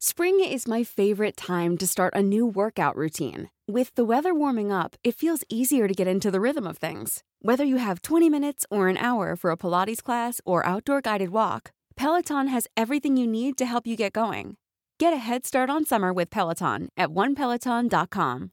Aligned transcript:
Spring 0.00 0.38
is 0.38 0.68
my 0.68 0.84
favorite 0.84 1.36
time 1.36 1.76
to 1.76 1.84
start 1.84 2.14
a 2.14 2.22
new 2.22 2.46
workout 2.46 2.94
routine. 2.94 3.50
With 3.66 3.92
the 3.96 4.04
weather 4.04 4.32
warming 4.32 4.70
up, 4.70 4.94
it 5.02 5.16
feels 5.16 5.42
easier 5.48 5.88
to 5.88 5.94
get 5.94 6.06
into 6.06 6.30
the 6.30 6.40
rhythm 6.40 6.68
of 6.68 6.78
things. 6.78 7.24
Whether 7.42 7.64
you 7.64 7.78
have 7.78 8.02
20 8.02 8.30
minutes 8.30 8.64
or 8.70 8.86
an 8.86 8.96
hour 8.96 9.34
for 9.34 9.50
a 9.50 9.56
Pilates 9.56 10.00
class 10.00 10.40
or 10.44 10.64
outdoor 10.64 11.00
guided 11.00 11.30
walk, 11.30 11.72
Peloton 11.96 12.46
has 12.46 12.68
everything 12.76 13.16
you 13.16 13.26
need 13.26 13.58
to 13.58 13.66
help 13.66 13.88
you 13.88 13.96
get 13.96 14.12
going. 14.12 14.56
Get 15.00 15.12
a 15.12 15.16
head 15.16 15.44
start 15.44 15.68
on 15.68 15.84
summer 15.84 16.12
with 16.12 16.30
Peloton 16.30 16.90
at 16.96 17.08
onepeloton.com. 17.08 18.52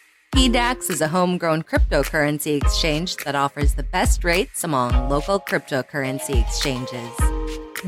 PDAX 0.35 0.89
is 0.89 1.01
a 1.01 1.09
homegrown 1.09 1.63
cryptocurrency 1.63 2.55
exchange 2.55 3.17
that 3.17 3.35
offers 3.35 3.73
the 3.73 3.83
best 3.83 4.23
rates 4.23 4.63
among 4.63 5.09
local 5.09 5.39
cryptocurrency 5.39 6.41
exchanges. 6.41 7.11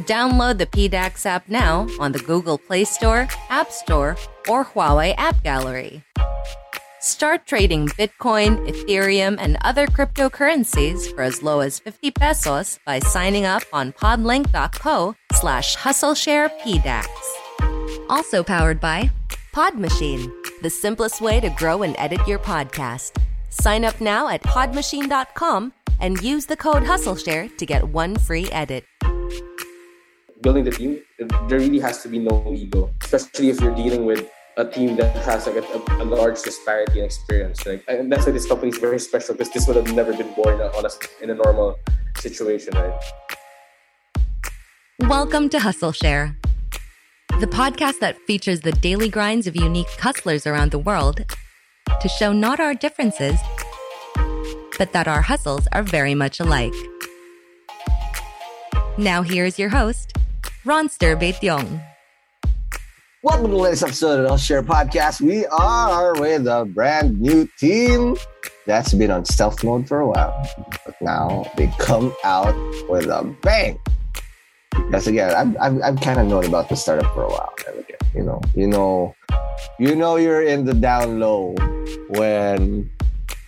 Download 0.05 0.57
the 0.57 0.65
PDAX 0.65 1.25
app 1.25 1.47
now 1.47 1.87
on 1.99 2.11
the 2.11 2.19
Google 2.19 2.57
Play 2.57 2.83
Store, 2.83 3.27
App 3.49 3.71
Store, 3.71 4.17
or 4.49 4.65
Huawei 4.65 5.15
App 5.17 5.41
Gallery. 5.41 6.03
Start 6.99 7.45
trading 7.45 7.87
Bitcoin, 7.89 8.67
Ethereum, 8.67 9.37
and 9.39 9.57
other 9.61 9.87
cryptocurrencies 9.87 11.13
for 11.13 11.21
as 11.21 11.41
low 11.41 11.61
as 11.61 11.79
50 11.79 12.11
pesos 12.11 12.79
by 12.85 12.99
signing 12.99 13.45
up 13.45 13.63
on 13.71 13.93
podlink.co 13.93 15.15
slash 15.33 15.77
hustlesharepdax. 15.77 17.07
Also 18.09 18.43
powered 18.43 18.79
by 18.79 19.09
Pod 19.53 19.77
Machine, 19.77 20.33
the 20.63 20.69
simplest 20.71 21.21
way 21.21 21.39
to 21.39 21.47
grow 21.51 21.83
and 21.83 21.95
edit 21.99 22.27
your 22.27 22.39
podcast. 22.39 23.21
Sign 23.49 23.85
up 23.85 24.01
now 24.01 24.27
at 24.27 24.41
podmachine.com 24.41 25.71
and 25.99 26.19
use 26.23 26.47
the 26.47 26.57
code 26.57 26.81
HustleShare 26.81 27.55
to 27.55 27.65
get 27.67 27.87
one 27.89 28.15
free 28.17 28.49
edit. 28.49 28.83
Building 30.41 30.63
the 30.63 30.71
team, 30.71 31.01
there 31.47 31.59
really 31.59 31.77
has 31.77 32.01
to 32.01 32.09
be 32.09 32.17
no 32.17 32.51
ego, 32.51 32.89
especially 33.03 33.51
if 33.51 33.61
you're 33.61 33.75
dealing 33.75 34.05
with 34.05 34.27
a 34.57 34.65
team 34.65 34.95
that 34.95 35.15
has 35.17 35.45
like 35.45 35.57
a, 35.57 36.01
a, 36.01 36.03
large 36.03 36.41
disparity 36.41 37.01
in 37.01 37.05
experience. 37.05 37.63
Like, 37.63 37.83
and 37.87 38.11
that's 38.11 38.25
why 38.25 38.31
this 38.31 38.47
company 38.47 38.71
is 38.71 38.79
very 38.79 38.97
special 38.97 39.35
because 39.35 39.53
this 39.53 39.67
would 39.67 39.75
have 39.75 39.93
never 39.93 40.13
been 40.13 40.33
born 40.33 40.61
on 40.61 40.83
a, 40.83 40.89
in 41.21 41.29
a 41.29 41.35
normal 41.35 41.77
situation, 42.17 42.73
right? 42.73 42.99
Welcome 45.01 45.49
to 45.49 45.59
Hustle 45.59 45.91
Share 45.91 46.37
the 47.39 47.47
podcast 47.47 47.99
that 47.99 48.17
features 48.27 48.61
the 48.61 48.71
daily 48.73 49.09
grinds 49.09 49.47
of 49.47 49.55
unique 49.55 49.89
hustlers 49.99 50.45
around 50.45 50.71
the 50.71 50.79
world 50.79 51.25
to 51.99 52.07
show 52.07 52.31
not 52.31 52.59
our 52.59 52.73
differences, 52.73 53.39
but 54.77 54.93
that 54.93 55.07
our 55.07 55.21
hustles 55.21 55.67
are 55.71 55.83
very 55.83 56.15
much 56.15 56.39
alike. 56.39 56.73
Now, 58.97 59.23
here's 59.23 59.57
your 59.57 59.69
host, 59.69 60.13
Ronster 60.63 61.19
Baetiong. 61.19 61.83
Welcome 63.23 63.45
to 63.45 63.51
the 63.51 63.57
latest 63.57 63.83
episode 63.83 64.19
of 64.19 64.29
the 64.29 64.37
Share 64.37 64.61
Podcast. 64.61 65.19
We 65.19 65.45
are 65.47 66.13
with 66.19 66.45
a 66.45 66.65
brand 66.65 67.19
new 67.19 67.49
team 67.57 68.15
that's 68.67 68.93
been 68.93 69.11
on 69.11 69.25
stealth 69.25 69.63
mode 69.63 69.87
for 69.87 70.01
a 70.01 70.07
while, 70.07 70.49
but 70.85 70.95
now 71.01 71.51
they 71.57 71.73
come 71.79 72.13
out 72.23 72.55
with 72.89 73.05
a 73.07 73.23
bang. 73.41 73.79
Because 74.75 75.07
again, 75.07 75.33
I've, 75.33 75.57
I've, 75.59 75.81
I've 75.81 76.01
kind 76.01 76.19
of 76.19 76.27
known 76.27 76.45
about 76.45 76.69
the 76.69 76.75
startup 76.75 77.13
for 77.13 77.23
a 77.23 77.29
while. 77.29 77.53
You 78.13 78.23
know, 78.23 78.41
you 78.55 78.67
know, 78.67 79.15
you 79.79 79.95
know, 79.95 80.17
you're 80.17 80.43
in 80.43 80.65
the 80.65 80.73
down 80.73 81.19
low 81.19 81.55
when 82.09 82.89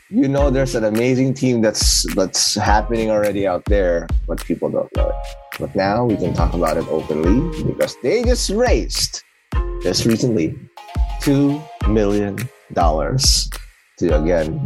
you 0.09 0.27
know 0.27 0.49
there's 0.49 0.75
an 0.75 0.83
amazing 0.83 1.33
team 1.33 1.61
that's 1.61 2.05
that's 2.15 2.55
happening 2.55 3.11
already 3.11 3.47
out 3.47 3.65
there, 3.65 4.07
but 4.27 4.43
people 4.43 4.69
don't 4.69 4.89
know 4.95 5.09
it. 5.09 5.15
But 5.59 5.75
now 5.75 6.05
we 6.05 6.15
can 6.17 6.33
talk 6.33 6.53
about 6.53 6.77
it 6.77 6.87
openly 6.87 7.41
because 7.63 7.95
they 8.01 8.23
just 8.23 8.49
raised 8.49 9.23
just 9.83 10.05
recently 10.05 10.57
two 11.21 11.61
million 11.87 12.37
dollars 12.73 13.49
to 13.97 14.19
again 14.19 14.65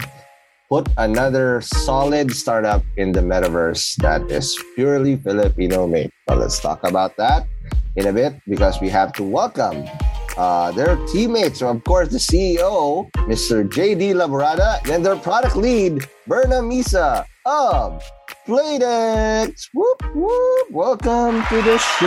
put 0.70 0.88
another 0.98 1.62
solid 1.62 2.32
startup 2.32 2.84
in 2.96 3.12
the 3.12 3.20
metaverse 3.20 3.96
that 3.98 4.22
is 4.30 4.54
purely 4.76 5.18
Filipino 5.18 5.88
made. 5.88 6.12
But 6.28 6.38
let's 6.38 6.60
talk 6.60 6.86
about 6.86 7.18
that 7.18 7.48
in 7.96 8.06
a 8.06 8.14
bit 8.14 8.40
because 8.48 8.80
we 8.80 8.88
have 8.90 9.12
to 9.14 9.24
welcome 9.24 9.90
uh, 10.38 10.72
their 10.72 10.96
teammates. 11.08 11.64
Of 11.64 11.84
course, 11.84 12.10
the 12.10 12.22
CEO, 12.22 13.10
Mr. 13.26 13.68
JD 13.68 14.14
Laborada, 14.14 14.78
and 14.94 15.04
their 15.04 15.18
product 15.18 15.56
lead, 15.58 16.08
Berna 16.28 16.62
Misa 16.62 17.26
of 17.48 18.04
Playdex. 18.46 19.70
Whoop, 19.74 20.04
whoop. 20.14 20.72
Welcome 20.72 21.42
to 21.50 21.62
the 21.66 21.78
show, 21.80 22.06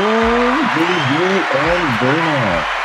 JD 0.71 1.11
and 1.51 2.01
Berna. 2.01 2.82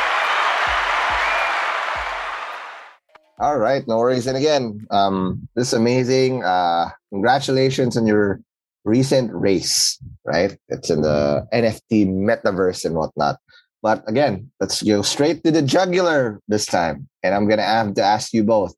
All 3.40 3.58
right, 3.58 3.86
no 3.86 3.98
worries. 3.98 4.26
And 4.26 4.36
again, 4.36 4.86
um, 4.90 5.48
this 5.54 5.68
is 5.68 5.74
amazing. 5.74 6.42
Uh, 6.42 6.90
congratulations 7.10 7.96
on 7.96 8.06
your 8.06 8.40
recent 8.84 9.30
race, 9.32 9.96
right? 10.24 10.58
It's 10.68 10.90
in 10.90 11.02
the 11.02 11.46
NFT 11.52 12.08
metaverse 12.08 12.84
and 12.84 12.96
whatnot. 12.96 13.36
But 13.80 14.02
again, 14.08 14.50
let's 14.58 14.82
go 14.82 15.02
straight 15.02 15.44
to 15.44 15.52
the 15.52 15.62
jugular 15.62 16.40
this 16.48 16.66
time. 16.66 17.08
And 17.22 17.32
I'm 17.32 17.46
going 17.46 17.58
to 17.58 17.64
have 17.64 17.94
to 17.94 18.02
ask 18.02 18.32
you 18.32 18.42
both 18.42 18.74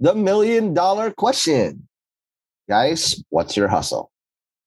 the 0.00 0.14
million 0.14 0.74
dollar 0.74 1.12
question. 1.12 1.86
Guys, 2.68 3.22
what's 3.30 3.56
your 3.56 3.68
hustle? 3.68 4.10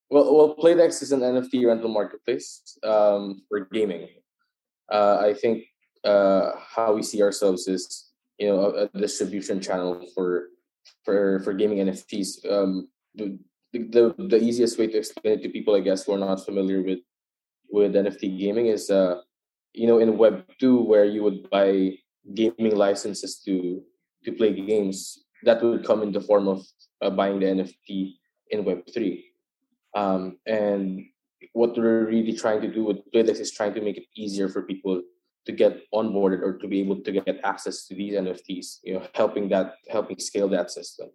Well, 0.10 0.34
well, 0.34 0.56
Playdex 0.56 1.02
is 1.02 1.12
an 1.12 1.19
NFT 1.19 1.68
rental 1.68 1.90
marketplace 1.90 2.78
um, 2.84 3.42
for 3.50 3.68
gaming. 3.72 4.08
Uh, 4.90 5.18
I 5.19 5.34
think 5.34 5.66
uh, 6.06 6.52
how 6.58 6.94
we 6.94 7.04
see 7.04 7.22
ourselves 7.22 7.68
is 7.68 8.05
you 8.38 8.48
know 8.48 8.60
a, 8.62 8.86
a 8.86 9.00
distribution 9.00 9.62
channel 9.62 10.06
for 10.14 10.50
for 11.04 11.40
for 11.42 11.54
gaming 11.54 11.80
NFTs. 11.80 12.46
Um, 12.50 12.90
the, 13.16 13.40
the 13.74 14.16
the 14.18 14.42
easiest 14.42 14.78
way 14.78 14.88
to 14.88 14.98
explain 14.98 15.40
it 15.40 15.44
to 15.44 15.50
people, 15.50 15.76
I 15.76 15.82
guess, 15.82 16.06
who 16.06 16.14
are 16.14 16.20
not 16.20 16.44
familiar 16.46 16.82
with 16.82 17.00
with 17.70 17.96
NFT 17.96 18.40
gaming 18.40 18.68
is, 18.68 18.90
uh, 18.90 19.22
you 19.74 19.88
know, 19.88 20.00
in 20.00 20.18
Web 20.18 20.46
two, 20.60 20.82
where 20.82 21.06
you 21.06 21.24
would 21.24 21.50
buy 21.50 21.98
gaming 22.34 22.76
licenses 22.76 23.40
to 23.46 23.82
to 24.24 24.32
play 24.32 24.54
games, 24.54 25.26
that 25.44 25.62
would 25.62 25.86
come 25.86 26.02
in 26.02 26.12
the 26.12 26.22
form 26.22 26.48
of 26.48 26.66
uh, 27.02 27.10
buying 27.10 27.40
the 27.40 27.46
NFT 27.46 28.16
in 28.50 28.66
Web3. 28.66 29.24
Um, 29.96 30.38
and 30.46 31.06
what 31.54 31.78
we're 31.78 32.06
really 32.06 32.34
trying 32.34 32.62
to 32.62 32.72
do 32.72 32.84
with 32.84 32.98
Playdex 33.14 33.40
is 33.40 33.52
trying 33.52 33.74
to 33.76 33.81
make 33.81 33.98
it 33.98 34.08
easier 34.16 34.50
for 34.50 34.64
people 34.64 35.02
to 35.45 35.51
get 35.51 35.81
onboarded 35.94 36.42
or 36.42 36.57
to 36.57 36.68
be 36.68 36.80
able 36.81 37.01
to 37.01 37.12
get 37.12 37.39
access 37.44 37.86
to 37.88 37.95
these 37.95 38.13
NFTs, 38.13 38.80
you 38.83 38.95
know, 38.95 39.07
helping 39.13 39.50
that 39.50 39.75
helping 39.89 40.19
scale 40.19 40.50
that 40.50 40.71
system. 40.71 41.09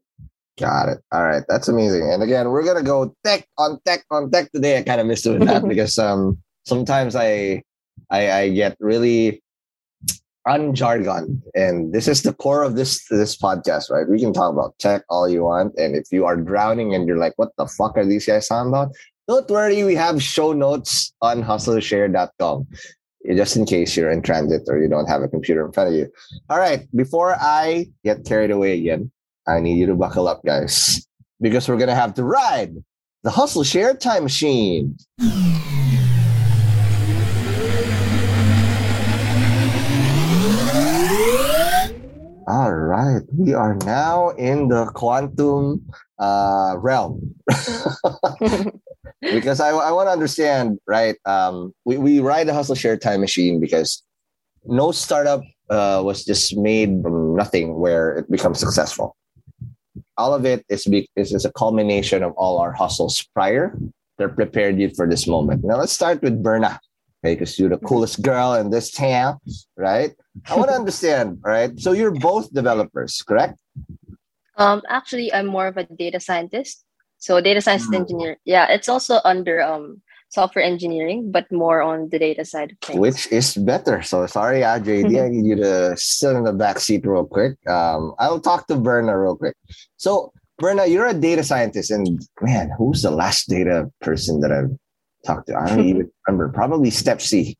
Got 0.58 0.88
it. 0.88 0.98
All 1.12 1.24
right. 1.24 1.42
That's 1.48 1.68
amazing. 1.68 2.12
And 2.12 2.22
again, 2.22 2.50
we're 2.50 2.64
gonna 2.64 2.82
go 2.82 3.14
tech 3.24 3.46
on 3.58 3.80
tech 3.84 4.04
on 4.10 4.30
tech 4.30 4.52
today. 4.52 4.78
I 4.78 4.82
kind 4.82 5.00
of 5.00 5.06
missed 5.06 5.24
doing 5.24 5.44
that 5.46 5.66
because 5.68 5.98
um 5.98 6.38
sometimes 6.64 7.16
I 7.16 7.62
I, 8.10 8.30
I 8.32 8.48
get 8.50 8.76
really 8.80 9.42
unjargon 10.46 11.42
and 11.54 11.92
this 11.92 12.08
is 12.08 12.22
the 12.22 12.32
core 12.32 12.62
of 12.62 12.74
this 12.74 13.06
this 13.08 13.36
podcast 13.36 13.90
right 13.90 14.08
we 14.08 14.18
can 14.18 14.32
talk 14.32 14.50
about 14.50 14.76
tech 14.78 15.02
all 15.10 15.28
you 15.28 15.44
want 15.44 15.74
and 15.76 15.94
if 15.94 16.10
you 16.10 16.24
are 16.24 16.36
drowning 16.36 16.94
and 16.94 17.06
you're 17.06 17.18
like 17.18 17.34
what 17.36 17.50
the 17.58 17.66
fuck 17.66 17.94
are 17.96 18.06
these 18.06 18.24
guys 18.24 18.48
talking 18.48 18.70
about 18.70 18.88
don't 19.28 19.50
worry 19.50 19.84
we 19.84 19.94
have 19.94 20.22
show 20.22 20.54
notes 20.54 21.12
on 21.20 21.42
hustleshare.com 21.42 22.66
just 23.36 23.56
in 23.56 23.66
case 23.66 23.96
you're 23.96 24.10
in 24.10 24.22
transit 24.22 24.62
or 24.68 24.78
you 24.78 24.88
don't 24.88 25.06
have 25.06 25.22
a 25.22 25.28
computer 25.28 25.64
in 25.66 25.72
front 25.72 25.90
of 25.90 25.94
you. 25.94 26.10
All 26.48 26.58
right 26.58 26.86
before 26.94 27.36
i 27.40 27.86
get 28.04 28.24
carried 28.24 28.50
away 28.50 28.78
again 28.78 29.10
i 29.46 29.60
need 29.60 29.78
you 29.78 29.86
to 29.86 29.94
buckle 29.94 30.26
up 30.26 30.44
guys 30.44 31.06
because 31.40 31.68
we're 31.68 31.78
gonna 31.78 31.94
have 31.94 32.14
to 32.14 32.24
ride 32.24 32.74
the 33.22 33.30
hustle 33.30 33.64
share 33.64 33.94
time 33.94 34.22
machine. 34.22 34.96
All 42.48 42.72
right, 42.72 43.22
we 43.32 43.54
are 43.54 43.76
now 43.86 44.30
in 44.30 44.68
the 44.68 44.86
quantum 44.86 45.86
uh, 46.18 46.74
realm 46.78 47.36
because 49.20 49.60
I, 49.60 49.70
I 49.70 49.92
want 49.92 50.08
to 50.08 50.12
understand, 50.12 50.78
right? 50.86 51.16
Um, 51.24 51.72
we, 51.84 51.98
we 51.98 52.20
ride 52.20 52.48
the 52.48 52.54
hustle 52.54 52.74
share 52.74 52.96
time 52.96 53.20
machine 53.20 53.60
because 53.60 54.02
no 54.64 54.92
startup 54.92 55.42
uh, 55.68 56.02
was 56.04 56.24
just 56.24 56.56
made 56.56 57.02
from 57.02 57.36
nothing 57.36 57.78
where 57.78 58.18
it 58.18 58.30
becomes 58.30 58.58
successful. 58.58 59.16
All 60.16 60.34
of 60.34 60.44
it 60.44 60.64
is, 60.68 60.84
be, 60.84 61.08
is, 61.16 61.32
is 61.32 61.44
a 61.44 61.52
culmination 61.52 62.22
of 62.22 62.32
all 62.32 62.58
our 62.58 62.72
hustles 62.72 63.26
prior 63.34 63.76
that 64.18 64.34
prepared 64.34 64.78
you 64.78 64.90
for 64.90 65.08
this 65.08 65.26
moment. 65.26 65.64
Now 65.64 65.76
let's 65.76 65.92
start 65.92 66.22
with 66.22 66.42
Berna 66.42 66.80
okay? 67.22 67.34
Because 67.34 67.58
you're 67.58 67.68
the 67.68 67.78
coolest 67.78 68.22
girl 68.22 68.54
in 68.54 68.70
this 68.70 68.90
town, 68.90 69.38
right? 69.76 70.12
I 70.48 70.56
want 70.56 70.70
to 70.70 70.76
understand, 70.82 71.38
right? 71.42 71.78
So 71.78 71.92
you're 71.92 72.10
both 72.10 72.52
developers, 72.52 73.22
correct? 73.22 73.58
Um, 74.56 74.82
actually, 74.88 75.32
I'm 75.32 75.46
more 75.46 75.66
of 75.66 75.76
a 75.76 75.84
data 75.84 76.20
scientist. 76.20 76.84
So 77.20 77.40
data 77.40 77.60
science 77.60 77.86
Mm. 77.88 77.96
engineer. 78.00 78.36
Yeah, 78.44 78.66
it's 78.72 78.88
also 78.88 79.20
under 79.24 79.60
um 79.62 80.02
software 80.30 80.62
engineering, 80.64 81.30
but 81.30 81.50
more 81.50 81.82
on 81.82 82.08
the 82.10 82.18
data 82.18 82.44
side 82.44 82.70
of 82.72 82.78
things. 82.82 82.98
Which 82.98 83.26
is 83.32 83.54
better? 83.56 84.00
So 84.02 84.26
sorry, 84.26 84.62
uh, 84.64 84.78
JD, 84.86 85.18
I 85.22 85.28
need 85.28 85.44
you 85.46 85.56
to 85.56 85.94
sit 85.96 86.34
in 86.36 86.44
the 86.44 86.52
back 86.52 86.78
seat 86.80 87.04
real 87.06 87.26
quick. 87.26 87.58
Um, 87.68 88.14
I'll 88.18 88.40
talk 88.40 88.66
to 88.68 88.76
Berna 88.76 89.18
real 89.18 89.36
quick. 89.36 89.54
So 89.96 90.32
Berna, 90.58 90.86
you're 90.86 91.06
a 91.08 91.14
data 91.14 91.42
scientist, 91.42 91.90
and 91.90 92.20
man, 92.42 92.70
who's 92.76 93.02
the 93.02 93.10
last 93.10 93.48
data 93.48 93.90
person 94.00 94.40
that 94.40 94.52
I've 94.52 94.70
talked 95.26 95.48
to? 95.48 95.56
I 95.56 95.68
don't 95.68 95.84
even 95.88 96.10
remember. 96.26 96.48
Probably 96.52 96.90
Steph 96.90 97.20
Sy. 97.22 97.56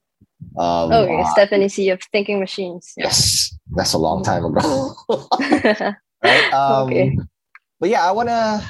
Um, 0.56 0.92
oh, 0.92 1.04
yeah, 1.04 1.20
uh, 1.20 1.32
Stephanie 1.32 1.68
Sy 1.68 1.82
of 1.92 2.00
Thinking 2.12 2.38
Machines. 2.40 2.92
yes, 2.96 3.52
that's 3.76 3.92
a 3.94 3.98
long 3.98 4.22
time 4.24 4.44
ago. 4.44 4.94
right? 6.22 6.44
Um, 6.52 6.86
Okay. 6.88 7.18
But 7.80 7.88
yeah, 7.88 8.06
I 8.06 8.12
wanna 8.12 8.62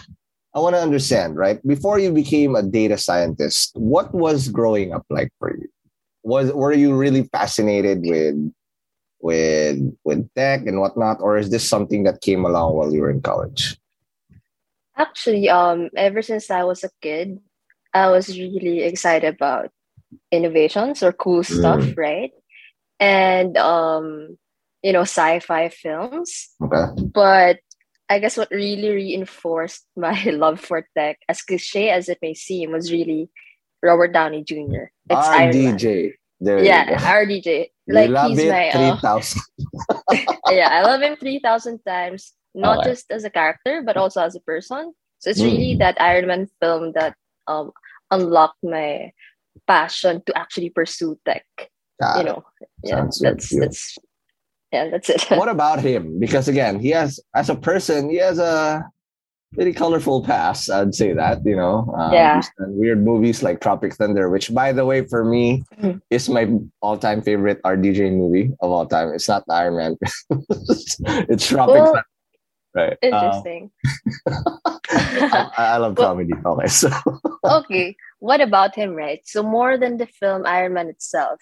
I 0.54 0.58
wanna 0.58 0.78
understand, 0.78 1.36
right? 1.36 1.64
Before 1.66 1.98
you 1.98 2.12
became 2.12 2.56
a 2.56 2.62
data 2.62 2.98
scientist, 2.98 3.70
what 3.74 4.12
was 4.14 4.48
growing 4.48 4.92
up 4.92 5.04
like 5.10 5.32
for 5.38 5.54
you? 5.56 5.68
Was 6.22 6.52
were 6.52 6.72
you 6.72 6.94
really 6.96 7.24
fascinated 7.32 8.00
with 8.02 8.52
with 9.20 9.78
with 10.04 10.28
tech 10.34 10.66
and 10.66 10.80
whatnot, 10.80 11.18
or 11.20 11.36
is 11.36 11.50
this 11.50 11.66
something 11.68 12.02
that 12.04 12.20
came 12.20 12.44
along 12.44 12.76
while 12.76 12.92
you 12.92 13.00
were 13.02 13.10
in 13.10 13.22
college? 13.22 13.78
Actually, 14.96 15.48
um, 15.48 15.88
ever 15.96 16.20
since 16.20 16.50
I 16.50 16.64
was 16.64 16.84
a 16.84 16.90
kid, 17.00 17.38
I 17.94 18.10
was 18.10 18.28
really 18.28 18.80
excited 18.80 19.34
about 19.34 19.70
innovations 20.30 21.02
or 21.02 21.12
cool 21.12 21.42
stuff, 21.42 21.80
Mm. 21.80 21.96
right? 21.96 22.32
And 22.98 23.56
um, 23.56 24.36
you 24.82 24.92
know, 24.92 25.02
sci-fi 25.02 25.68
films. 25.68 26.50
Okay. 26.62 27.02
But 27.14 27.58
I 28.10 28.18
guess 28.18 28.36
what 28.36 28.50
really 28.50 28.90
reinforced 28.90 29.86
my 29.96 30.12
love 30.34 30.60
for 30.60 30.86
tech, 30.96 31.18
as 31.28 31.42
cliche 31.42 31.90
as 31.90 32.08
it 32.08 32.18
may 32.22 32.34
seem, 32.34 32.72
was 32.72 32.92
really 32.92 33.30
Robert 33.82 34.12
Downey 34.12 34.44
Jr. 34.44 34.92
It's. 35.08 35.28
RDJ. 35.28 36.14
There 36.40 36.64
Yeah. 36.64 36.86
RDJ. 36.98 37.70
Like 37.88 38.10
he's 38.18 38.38
it 38.38 38.50
my 38.50 38.70
three 38.72 38.90
uh, 38.90 38.96
yeah, 40.50 40.68
I 40.70 40.82
love 40.82 41.02
him 41.02 41.16
three 41.16 41.38
thousand 41.40 41.80
times. 41.86 42.34
Not 42.54 42.80
Okay. 42.80 42.90
just 42.90 43.10
as 43.10 43.24
a 43.24 43.30
character, 43.30 43.82
but 43.84 43.96
also 43.96 44.22
as 44.22 44.34
a 44.36 44.40
person. 44.40 44.92
So 45.18 45.30
it's 45.30 45.42
really 45.42 45.76
Mm. 45.76 45.78
that 45.78 46.00
Iron 46.00 46.26
Man 46.26 46.48
film 46.60 46.92
that 46.94 47.14
um 47.46 47.72
unlocked 48.10 48.62
my 48.62 49.12
passion 49.66 50.22
to 50.26 50.36
actually 50.38 50.70
pursue 50.70 51.18
tech. 51.24 51.44
you 52.16 52.24
know, 52.24 52.42
yeah, 52.82 52.96
Sounds 52.96 53.18
that's 53.20 53.50
that's 53.58 53.98
yeah, 54.72 54.88
that's 54.90 55.08
it. 55.10 55.22
what 55.30 55.48
about 55.48 55.80
him? 55.80 56.18
Because 56.18 56.48
again, 56.48 56.78
he 56.80 56.90
has 56.90 57.20
as 57.34 57.50
a 57.50 57.54
person, 57.56 58.10
he 58.10 58.16
has 58.18 58.38
a 58.38 58.84
pretty 59.54 59.72
colorful 59.72 60.22
past. 60.22 60.70
I'd 60.70 60.94
say 60.94 61.12
that 61.12 61.44
you 61.44 61.56
know. 61.56 61.92
Um, 61.98 62.12
Yeah. 62.12 62.40
weird 62.58 63.02
movies 63.04 63.42
like 63.42 63.60
Tropic 63.60 63.94
Thunder, 63.94 64.30
which, 64.30 64.54
by 64.54 64.70
the 64.72 64.84
way, 64.86 65.04
for 65.06 65.24
me 65.24 65.64
Mhm. 65.82 66.00
is 66.10 66.28
my 66.28 66.46
all-time 66.80 67.20
favorite 67.20 67.60
RDJ 67.64 68.10
movie 68.10 68.52
of 68.60 68.70
all 68.70 68.86
time. 68.86 69.10
It's 69.12 69.28
not 69.28 69.42
Iron 69.50 69.76
Man. 69.76 69.96
it's 71.28 71.48
Tropic 71.48 71.74
Well, 71.74 71.86
Thunder. 71.86 72.04
Right. 72.72 72.96
Um, 73.02 73.08
Interesting. 73.10 73.70
I, 74.88 75.50
I 75.58 75.76
love 75.78 75.98
Well- 75.98 76.08
comedy. 76.14 76.32
Okay, 76.46 76.66
so 76.68 76.88
okay, 77.44 77.96
what 78.20 78.40
about 78.40 78.74
him, 78.76 78.94
right? 78.94 79.20
So 79.24 79.42
more 79.42 79.76
than 79.76 79.96
the 79.96 80.06
film 80.06 80.46
Iron 80.46 80.74
Man 80.74 80.88
itself, 80.88 81.40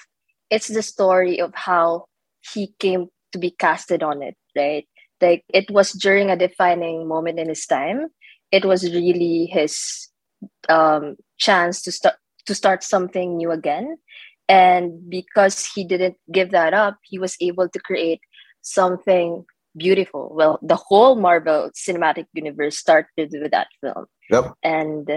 it's 0.51 0.69
the 0.69 0.83
story 0.83 1.41
of 1.41 1.53
how 1.55 2.07
he 2.55 2.73
came 2.79 3.09
to 3.33 3.39
be 3.39 3.51
casted 3.51 4.03
on 4.03 4.23
it, 4.23 4.37
right? 4.57 4.87
Like 5.21 5.45
it 5.53 5.71
was 5.71 5.93
during 5.93 6.31
a 6.31 6.37
defining 6.37 7.09
moment 7.09 7.39
in 7.39 7.49
his 7.49 7.67
time. 7.67 8.09
It 8.53 8.65
was 8.65 8.85
really 8.85 9.47
his 9.47 10.09
um, 10.69 11.17
chance 11.39 11.83
to 11.83 11.93
start 11.93 12.17
to 12.47 12.55
start 12.55 12.83
something 12.83 13.37
new 13.37 13.51
again, 13.51 13.99
and 14.49 15.11
because 15.11 15.69
he 15.75 15.85
didn't 15.85 16.17
give 16.33 16.51
that 16.53 16.73
up, 16.73 16.97
he 17.03 17.19
was 17.19 17.37
able 17.41 17.69
to 17.69 17.79
create 17.81 18.21
something 18.63 19.45
beautiful. 19.77 20.33
Well, 20.35 20.59
the 20.63 20.77
whole 20.77 21.17
Marvel 21.17 21.71
Cinematic 21.75 22.27
Universe 22.33 22.79
started 22.79 23.31
with 23.33 23.51
that 23.51 23.69
film 23.83 24.07
yep. 24.31 24.55
and 24.63 25.11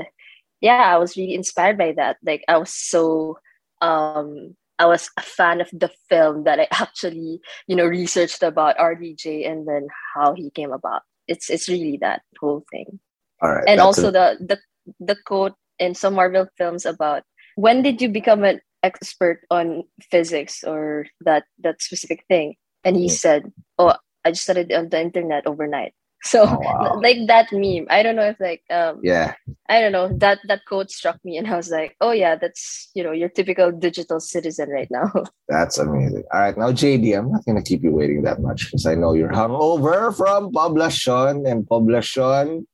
yeah 0.60 0.94
i 0.94 0.98
was 0.98 1.16
really 1.18 1.34
inspired 1.34 1.78
by 1.78 1.92
that 1.92 2.18
like 2.24 2.44
i 2.48 2.58
was 2.58 2.74
so 2.74 3.38
um 3.82 4.56
i 4.82 4.86
was 4.90 5.10
a 5.22 5.22
fan 5.22 5.62
of 5.62 5.70
the 5.84 5.90
film 6.10 6.44
that 6.50 6.60
i 6.60 6.68
actually 6.86 7.40
you 7.70 7.76
know 7.78 7.86
researched 7.86 8.42
about 8.44 8.78
rdj 8.78 9.46
and 9.50 9.68
then 9.70 9.88
how 10.16 10.34
he 10.34 10.50
came 10.58 10.74
about 10.74 11.02
it's 11.28 11.50
it's 11.54 11.70
really 11.70 11.98
that 12.02 12.22
whole 12.42 12.64
thing 12.74 13.00
All 13.42 13.54
right. 13.54 13.68
and 13.68 13.80
also 13.80 14.10
a- 14.10 14.16
the 14.18 14.26
the 14.42 14.58
the 15.00 15.18
quote 15.26 15.54
in 15.80 15.94
some 15.94 16.16
marvel 16.16 16.48
films 16.58 16.86
about 16.86 17.24
when 17.56 17.82
did 17.86 18.02
you 18.02 18.10
become 18.10 18.44
an 18.44 18.62
expert 18.84 19.46
on 19.54 19.84
physics 20.10 20.64
or 20.66 21.06
that 21.22 21.46
that 21.62 21.82
specific 21.82 22.26
thing 22.28 22.56
and 22.84 22.98
he 22.98 23.06
Mm. 23.08 23.18
said 23.24 23.42
oh 23.78 23.94
i 24.26 24.32
just 24.34 24.44
studied 24.50 24.74
on 24.74 24.90
the 24.90 25.00
internet 25.02 25.46
overnight 25.46 25.94
so 26.24 26.44
Oh, 26.48 26.60
wow. 26.60 27.00
like 27.04 27.18
that 27.28 27.52
meme 27.52 27.88
i 27.90 28.04
don't 28.04 28.16
know 28.16 28.28
if 28.28 28.40
like 28.40 28.64
um 28.70 29.00
yeah. 29.04 29.34
I 29.72 29.80
don't 29.80 29.96
know 29.96 30.12
that 30.20 30.44
that 30.52 30.68
quote 30.68 30.92
struck 30.92 31.16
me, 31.24 31.40
and 31.40 31.48
I 31.48 31.56
was 31.56 31.72
like, 31.72 31.96
"Oh 32.04 32.12
yeah, 32.12 32.36
that's 32.36 32.92
you 32.94 33.08
know 33.08 33.16
your 33.16 33.32
typical 33.32 33.72
digital 33.72 34.20
citizen 34.20 34.68
right 34.68 34.92
now." 34.92 35.08
That's 35.48 35.80
amazing. 35.80 36.28
All 36.28 36.44
right, 36.44 36.58
now 36.58 36.76
JD, 36.76 37.18
I'm 37.18 37.32
not 37.32 37.48
gonna 37.48 37.64
keep 37.64 37.80
you 37.82 37.96
waiting 37.96 38.24
that 38.24 38.44
much 38.44 38.68
because 38.68 38.86
I 38.86 38.96
know 38.96 39.14
you're 39.16 39.32
hungover 39.32 40.12
from 40.12 40.52
Poblacion, 40.52 41.48
and 41.48 41.64
Poblacion 41.64 42.68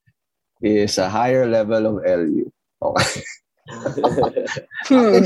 is 0.64 0.98
a 0.98 1.08
higher 1.08 1.46
level 1.46 1.86
of 1.86 2.02
LU. 2.02 2.50
Okay. 2.82 3.22
Hmm. 4.90 5.26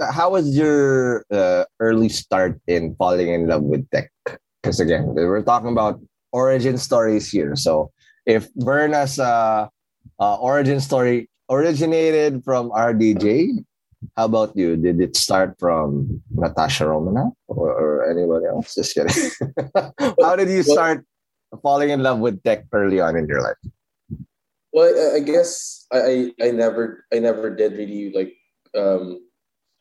How 0.10 0.34
was 0.34 0.50
your 0.50 1.22
uh, 1.30 1.62
early 1.78 2.08
start 2.08 2.58
in 2.66 2.96
falling 2.98 3.28
in 3.28 3.46
love 3.46 3.62
with 3.62 3.86
tech? 3.90 4.10
Because 4.58 4.80
again, 4.80 5.14
we're 5.14 5.46
talking 5.46 5.70
about 5.70 6.02
origin 6.34 6.76
stories 6.76 7.30
here. 7.30 7.54
So 7.54 7.94
if 8.26 8.50
Berna's 8.58 9.22
uh, 9.22 9.70
uh, 10.18 10.36
origin 10.42 10.82
story 10.82 11.30
originated 11.48 12.42
from 12.42 12.74
RDJ, 12.74 13.62
how 14.18 14.26
about 14.26 14.52
you? 14.58 14.76
Did 14.76 15.00
it 15.00 15.16
start 15.16 15.54
from 15.58 16.20
Natasha 16.34 16.90
Romanoff 16.90 17.32
or, 17.46 17.70
or 17.70 18.10
anybody 18.10 18.46
else? 18.50 18.74
Just 18.74 18.98
kidding. 18.98 19.30
how 20.20 20.36
did 20.36 20.50
you 20.50 20.62
start 20.62 21.06
falling 21.62 21.90
in 21.90 22.02
love 22.02 22.18
with 22.18 22.42
tech 22.42 22.66
early 22.72 23.00
on 23.00 23.16
in 23.16 23.26
your 23.30 23.40
life? 23.40 23.56
Well, 24.74 24.90
I, 24.90 25.16
I 25.16 25.20
guess 25.20 25.86
I, 25.92 25.98
I 26.42 26.48
I 26.48 26.50
never 26.50 27.06
I 27.14 27.22
never 27.22 27.54
did 27.54 27.78
really 27.78 28.10
like 28.10 28.34
um 28.74 29.22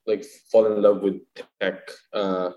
like 0.05 0.23
fall 0.51 0.69
in 0.69 0.79
love 0.79 1.01
with 1.01 1.17
tech 1.59 1.81
uh 2.13 2.51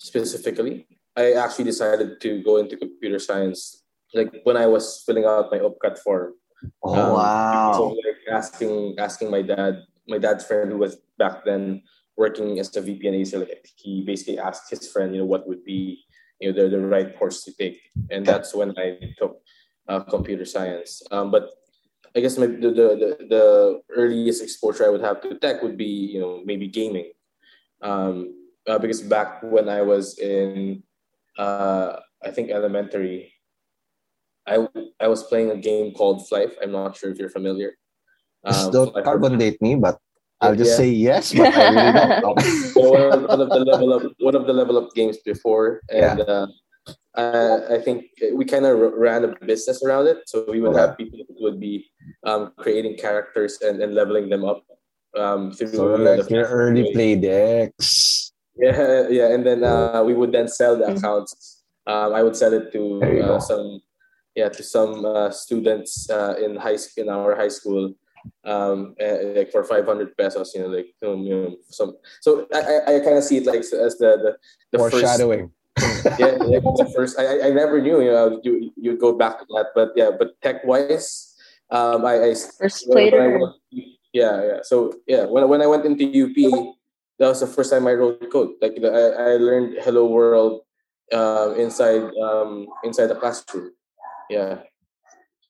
specifically. 0.00 0.88
I 1.16 1.32
actually 1.32 1.64
decided 1.64 2.20
to 2.20 2.42
go 2.42 2.56
into 2.56 2.76
computer 2.76 3.18
science 3.18 3.82
like 4.14 4.32
when 4.44 4.56
I 4.56 4.66
was 4.66 5.02
filling 5.04 5.24
out 5.24 5.50
my 5.50 5.58
UPCAT 5.58 5.98
form. 5.98 6.34
Oh 6.82 6.94
um, 6.94 7.12
wow! 7.14 7.72
So 7.72 7.88
like 7.88 8.22
asking 8.30 8.94
asking 8.98 9.30
my 9.30 9.42
dad, 9.42 9.82
my 10.06 10.18
dad's 10.18 10.44
friend 10.44 10.70
who 10.70 10.78
was 10.78 10.96
back 11.18 11.44
then 11.44 11.82
working 12.16 12.58
as 12.58 12.74
a 12.76 12.80
VP 12.80 13.06
and 13.08 13.16
ACL, 13.16 13.48
he 13.76 14.02
basically 14.02 14.38
asked 14.38 14.70
his 14.70 14.86
friend, 14.90 15.14
you 15.14 15.20
know, 15.20 15.26
what 15.26 15.48
would 15.48 15.64
be 15.64 16.04
you 16.40 16.52
know 16.52 16.62
the, 16.62 16.68
the 16.76 16.86
right 16.86 17.18
course 17.18 17.44
to 17.44 17.52
take, 17.54 17.80
and 18.10 18.24
that's 18.24 18.54
when 18.54 18.78
I 18.78 18.98
took 19.18 19.40
uh, 19.88 20.00
computer 20.00 20.44
science. 20.44 21.02
Um, 21.10 21.30
but 21.30 21.50
I 22.14 22.20
guess 22.20 22.36
the, 22.36 22.46
the, 22.46 22.70
the 22.70 23.26
the 23.28 23.80
earliest 23.90 24.42
exposure 24.42 24.84
I 24.84 24.90
would 24.90 25.00
have 25.00 25.20
to 25.22 25.38
tech 25.38 25.62
would 25.62 25.76
be 25.76 26.14
you 26.14 26.20
know 26.20 26.42
maybe 26.44 26.68
gaming, 26.68 27.10
um, 27.82 28.34
uh, 28.68 28.78
because 28.78 29.00
back 29.00 29.42
when 29.42 29.68
I 29.68 29.82
was 29.82 30.18
in 30.18 30.82
uh, 31.38 31.96
I 32.22 32.30
think 32.30 32.50
elementary, 32.50 33.32
I 34.46 34.66
I 35.00 35.08
was 35.08 35.22
playing 35.24 35.50
a 35.50 35.56
game 35.56 35.92
called 35.92 36.26
Flyff. 36.28 36.52
I'm 36.62 36.72
not 36.72 36.96
sure 36.96 37.10
if 37.10 37.18
you're 37.18 37.30
familiar. 37.30 37.74
Um, 38.44 38.70
don't 38.72 39.04
carbon 39.04 39.38
date 39.38 39.60
me, 39.62 39.76
but 39.76 39.98
I'll 40.40 40.56
just 40.56 40.72
yeah. 40.72 40.76
say 40.76 40.90
yes, 40.90 41.32
but 41.32 41.54
I 41.54 41.68
really 41.70 42.20
don't. 42.20 42.40
so 42.74 42.90
one, 42.90 43.12
of, 43.12 43.22
one 43.28 43.40
of 43.40 43.48
the 43.48 43.60
level 43.60 43.92
up 43.94 44.02
one 44.18 44.34
of 44.34 44.46
the 44.46 44.52
level 44.52 44.78
up 44.78 44.92
games 44.94 45.18
before, 45.24 45.80
and 45.90 46.18
yeah. 46.18 46.24
uh, 46.24 46.46
I, 47.14 47.76
I 47.76 47.80
think 47.80 48.06
we 48.34 48.44
kind 48.44 48.66
of 48.66 48.78
ran 48.78 49.24
a 49.24 49.34
business 49.44 49.82
around 49.84 50.08
it. 50.08 50.18
So 50.26 50.44
we 50.48 50.60
would 50.60 50.72
okay. 50.72 50.80
have 50.80 50.96
people 50.96 51.20
who 51.28 51.44
would 51.44 51.60
be 51.60 51.86
um, 52.24 52.52
creating 52.58 52.96
characters 52.96 53.58
and, 53.62 53.80
and 53.82 53.94
leveling 53.94 54.28
them 54.28 54.44
up 54.44 54.64
um, 55.16 55.52
through 55.52 55.68
so 55.68 55.94
like 55.94 56.28
your 56.30 56.46
early 56.46 56.92
play 56.92 57.16
decks. 57.16 58.21
Yeah, 58.56 59.08
yeah, 59.10 59.32
and 59.32 59.46
then 59.46 59.64
uh, 59.64 60.02
we 60.04 60.14
would 60.14 60.32
then 60.32 60.48
sell 60.48 60.76
the 60.76 60.92
accounts. 60.94 61.62
Um, 61.86 62.14
I 62.14 62.22
would 62.22 62.36
sell 62.36 62.52
it 62.52 62.72
to 62.72 63.02
uh, 63.02 63.40
some, 63.40 63.80
yeah, 64.34 64.48
to 64.48 64.62
some 64.62 65.04
uh, 65.04 65.30
students 65.30 66.08
uh, 66.10 66.34
in 66.42 66.56
high 66.56 66.78
in 66.96 67.08
our 67.08 67.34
high 67.36 67.48
school. 67.48 67.94
Um 68.44 68.94
like 69.34 69.50
for 69.50 69.64
500 69.64 70.16
pesos 70.16 70.54
you 70.54 70.62
know 70.62 70.68
like 70.68 70.94
you 71.02 71.26
know, 71.26 71.56
some 71.66 71.98
so 72.20 72.46
i 72.54 72.94
i 72.94 73.00
kind 73.02 73.18
of 73.18 73.24
see 73.24 73.38
it 73.38 73.46
like 73.46 73.66
as 73.66 73.98
the 73.98 74.14
the, 74.22 74.38
the 74.70 74.78
foreshadowing. 74.78 75.50
First, 75.74 76.06
yeah 76.22 76.38
like 76.38 76.62
the 76.62 76.92
first 76.94 77.18
I, 77.18 77.48
I 77.48 77.50
never 77.50 77.82
knew 77.82 77.98
you 77.98 78.12
know 78.12 78.38
you 78.44 78.70
you 78.76 78.96
go 78.96 79.10
back 79.12 79.40
to 79.40 79.46
that 79.58 79.74
but 79.74 79.90
yeah 79.96 80.14
but 80.16 80.40
tech 80.40 80.62
wise 80.62 81.34
um 81.70 82.06
i 82.06 82.30
i 82.30 82.34
first 82.34 82.86
played 82.86 83.10
yeah 84.12 84.38
yeah 84.44 84.60
so 84.62 84.94
yeah 85.08 85.24
when, 85.24 85.48
when 85.48 85.62
i 85.62 85.66
went 85.66 85.84
into 85.84 86.06
up 86.06 86.78
that 87.22 87.30
was 87.30 87.40
the 87.40 87.46
first 87.46 87.70
time 87.70 87.86
i 87.86 87.94
wrote 87.94 88.18
code 88.30 88.58
like 88.60 88.74
i, 88.82 89.32
I 89.32 89.38
learned 89.38 89.78
hello 89.82 90.06
world 90.06 90.62
um 91.14 91.54
inside 91.54 92.02
um 92.18 92.66
inside 92.82 93.06
the 93.06 93.14
classroom 93.14 93.70
yeah 94.28 94.66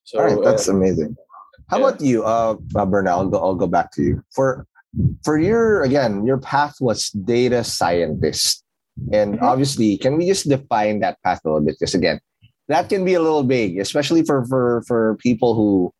so 0.05 0.19
All 0.19 0.26
right, 0.26 0.45
that's 0.45 0.69
uh, 0.69 0.76
amazing 0.76 1.17
how 1.73 1.79
yeah. 1.79 1.88
about 1.88 2.00
you, 2.02 2.25
uh, 2.25 2.57
uh 2.76 2.85
Bernal? 2.85 3.19
I'll 3.19 3.29
go, 3.29 3.38
I'll 3.38 3.55
go 3.55 3.67
back 3.67 3.93
to 3.93 4.02
you. 4.02 4.23
For 4.37 4.67
for 5.25 5.38
your 5.38 5.83
again, 5.83 6.26
your 6.26 6.37
path 6.37 6.76
was 6.81 7.09
data 7.11 7.64
scientist, 7.64 8.62
and 9.11 9.37
mm-hmm. 9.37 9.45
obviously, 9.45 9.97
can 9.97 10.19
we 10.19 10.26
just 10.26 10.49
define 10.49 11.00
that 11.00 11.17
path 11.25 11.41
a 11.45 11.49
little 11.49 11.64
bit? 11.64 11.76
Because 11.81 11.95
again, 11.95 12.21
that 12.69 12.91
can 12.91 13.07
be 13.07 13.14
a 13.14 13.23
little 13.23 13.43
vague, 13.43 13.79
especially 13.79 14.23
for 14.23 14.45
for 14.47 14.85
for 14.87 15.17
people 15.17 15.55
who 15.55 15.95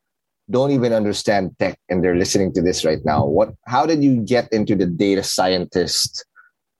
don't 0.53 0.71
even 0.71 0.93
understand 0.93 1.57
tech 1.57 1.77
and 1.89 2.03
they're 2.03 2.15
listening 2.15 2.53
to 2.53 2.61
this 2.61 2.85
right 2.85 3.03
now. 3.03 3.25
What? 3.25 3.49
How 3.65 3.85
did 3.85 4.03
you 4.03 4.21
get 4.21 4.47
into 4.53 4.75
the 4.75 4.85
data 4.85 5.23
scientist 5.23 6.23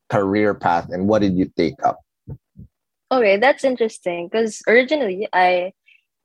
career 0.10 0.54
path, 0.54 0.88
and 0.94 1.10
what 1.10 1.20
did 1.26 1.36
you 1.36 1.52
take 1.58 1.76
up? 1.84 2.00
Okay, 3.12 3.38
that's 3.38 3.66
interesting 3.66 4.30
because 4.32 4.62
originally 4.70 5.28
I 5.34 5.74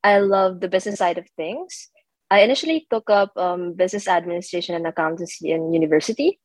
I 0.04 0.20
love 0.20 0.60
the 0.60 0.68
business 0.68 1.00
side 1.00 1.18
of 1.18 1.26
things 1.36 1.88
I 2.30 2.40
initially 2.40 2.86
took 2.90 3.08
up 3.08 3.32
um, 3.36 3.72
business 3.72 4.06
administration 4.06 4.74
and 4.74 4.86
accountancy 4.86 5.50
in 5.50 5.72
university 5.72 6.38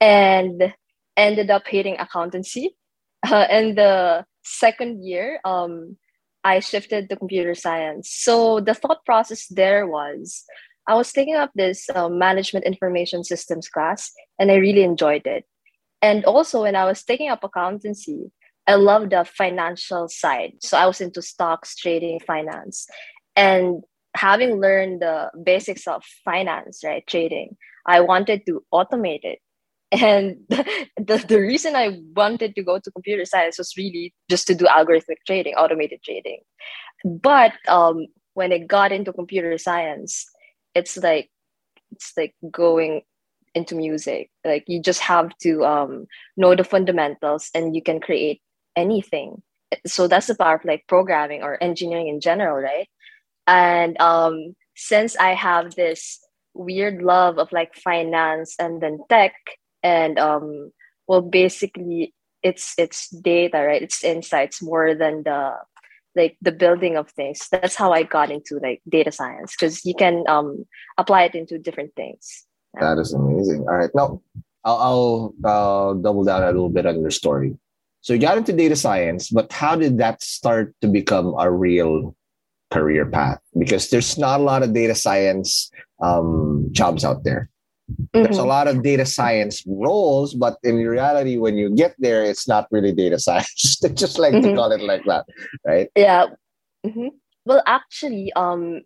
and 0.00 0.74
ended 1.16 1.50
up 1.50 1.66
hating 1.66 1.96
accountancy. 1.98 2.76
Uh, 3.30 3.46
in 3.50 3.74
the 3.74 4.24
second 4.42 5.04
year, 5.04 5.40
um, 5.44 5.98
I 6.44 6.60
shifted 6.60 7.08
to 7.08 7.16
computer 7.16 7.54
science. 7.54 8.10
So 8.10 8.60
the 8.60 8.74
thought 8.74 9.04
process 9.04 9.46
there 9.48 9.86
was 9.86 10.44
I 10.88 10.94
was 10.94 11.12
taking 11.12 11.36
up 11.36 11.50
this 11.54 11.88
um, 11.94 12.18
management 12.18 12.64
information 12.64 13.22
systems 13.22 13.68
class 13.68 14.10
and 14.38 14.50
I 14.50 14.56
really 14.56 14.82
enjoyed 14.82 15.26
it. 15.26 15.44
And 16.02 16.24
also, 16.24 16.62
when 16.62 16.74
I 16.74 16.84
was 16.84 17.04
taking 17.04 17.28
up 17.28 17.44
accountancy, 17.44 18.32
I 18.66 18.74
loved 18.74 19.10
the 19.10 19.24
financial 19.24 20.08
side. 20.08 20.54
So 20.60 20.78
I 20.78 20.86
was 20.86 21.00
into 21.00 21.22
stocks, 21.22 21.76
trading, 21.76 22.20
finance. 22.20 22.86
And 23.36 23.82
having 24.16 24.60
learned 24.60 25.02
the 25.02 25.30
basics 25.44 25.86
of 25.86 26.02
finance, 26.24 26.80
right, 26.84 27.06
trading, 27.06 27.56
I 27.86 28.00
wanted 28.00 28.46
to 28.46 28.64
automate 28.72 29.24
it. 29.24 29.40
And 29.92 30.36
the, 30.48 31.24
the 31.26 31.40
reason 31.40 31.76
I 31.76 31.98
wanted 32.14 32.54
to 32.54 32.62
go 32.62 32.78
to 32.78 32.90
computer 32.90 33.24
science 33.24 33.58
was 33.58 33.74
really 33.76 34.14
just 34.28 34.46
to 34.46 34.54
do 34.54 34.66
algorithmic 34.66 35.16
trading, 35.26 35.54
automated 35.54 36.02
trading. 36.04 36.40
But 37.04 37.52
um, 37.68 38.06
when 38.34 38.52
I 38.52 38.58
got 38.58 38.92
into 38.92 39.12
computer 39.12 39.56
science, 39.58 40.26
it's 40.74 40.96
like 40.96 41.30
it's 41.92 42.12
like 42.16 42.34
going 42.50 43.02
into 43.54 43.74
music. 43.74 44.30
Like 44.44 44.64
you 44.68 44.80
just 44.80 45.00
have 45.00 45.36
to 45.38 45.64
um, 45.64 46.06
know 46.36 46.54
the 46.54 46.62
fundamentals, 46.62 47.50
and 47.54 47.74
you 47.74 47.82
can 47.82 48.00
create 48.00 48.40
anything. 48.76 49.42
So 49.86 50.06
that's 50.06 50.26
the 50.26 50.34
power 50.34 50.56
of 50.56 50.64
like 50.64 50.86
programming 50.86 51.42
or 51.42 51.62
engineering 51.62 52.08
in 52.08 52.20
general, 52.20 52.56
right? 52.56 52.88
and 53.50 54.00
um, 54.00 54.54
since 54.76 55.16
i 55.16 55.34
have 55.34 55.74
this 55.74 56.20
weird 56.54 57.02
love 57.02 57.38
of 57.38 57.52
like 57.52 57.74
finance 57.74 58.54
and 58.58 58.80
then 58.80 58.98
tech 59.08 59.34
and 59.82 60.18
um 60.18 60.72
well 61.06 61.22
basically 61.22 62.14
it's 62.42 62.74
it's 62.78 63.08
data 63.10 63.58
right? 63.58 63.82
It's 63.82 64.04
insights 64.04 64.62
more 64.62 64.94
than 64.94 65.22
the 65.24 65.54
like 66.16 66.36
the 66.42 66.52
building 66.52 66.96
of 66.96 67.10
things. 67.10 67.46
That's 67.50 67.76
how 67.76 67.92
i 67.92 68.02
got 68.02 68.30
into 68.30 68.58
like 68.58 68.82
data 68.88 69.12
science 69.12 69.54
because 69.54 69.84
you 69.84 69.94
can 69.94 70.24
um 70.28 70.64
apply 70.98 71.24
it 71.24 71.34
into 71.34 71.58
different 71.58 71.94
things. 71.94 72.46
That 72.80 72.98
is 72.98 73.12
amazing. 73.12 73.60
All 73.68 73.76
right. 73.76 73.90
Now 73.94 74.22
I'll, 74.64 75.34
I'll 75.44 75.94
double 75.94 76.24
down 76.24 76.42
a 76.42 76.46
little 76.46 76.68
bit 76.68 76.86
on 76.86 77.00
your 77.00 77.10
story. 77.10 77.56
So 78.02 78.12
you 78.12 78.20
got 78.20 78.38
into 78.38 78.52
data 78.52 78.76
science 78.76 79.30
but 79.30 79.52
how 79.52 79.76
did 79.76 79.98
that 79.98 80.22
start 80.22 80.74
to 80.80 80.88
become 80.88 81.34
a 81.38 81.50
real 81.50 82.16
career 82.70 83.06
path? 83.06 83.40
Because 83.58 83.90
there's 83.90 84.16
not 84.16 84.40
a 84.40 84.42
lot 84.42 84.62
of 84.62 84.72
data 84.72 84.94
science 84.94 85.70
um, 86.00 86.68
jobs 86.72 87.04
out 87.04 87.24
there. 87.24 87.50
Mm-hmm. 87.90 88.22
There's 88.22 88.36
a 88.36 88.40
mm-hmm. 88.40 88.48
lot 88.48 88.68
of 88.68 88.82
data 88.82 89.06
science 89.06 89.62
roles, 89.66 90.34
but 90.34 90.58
in 90.62 90.76
reality, 90.76 91.36
when 91.36 91.56
you 91.56 91.74
get 91.74 91.94
there, 91.98 92.24
it's 92.24 92.48
not 92.48 92.66
really 92.70 92.92
data 92.92 93.18
science. 93.26 93.78
they 93.82 93.90
just 93.90 94.18
like 94.18 94.34
mm-hmm. 94.34 94.50
to 94.50 94.54
call 94.54 94.72
it 94.72 94.82
like 94.82 95.04
that, 95.06 95.26
right? 95.66 95.88
Yeah. 95.96 96.26
Mm-hmm. 96.86 97.08
Well, 97.44 97.62
actually, 97.66 98.32
um, 98.34 98.82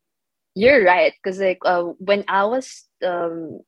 you're 0.54 0.84
right 0.84 1.12
because 1.22 1.40
like 1.40 1.58
uh, 1.64 1.82
when 1.98 2.24
I 2.28 2.44
was 2.44 2.84
um, 3.04 3.60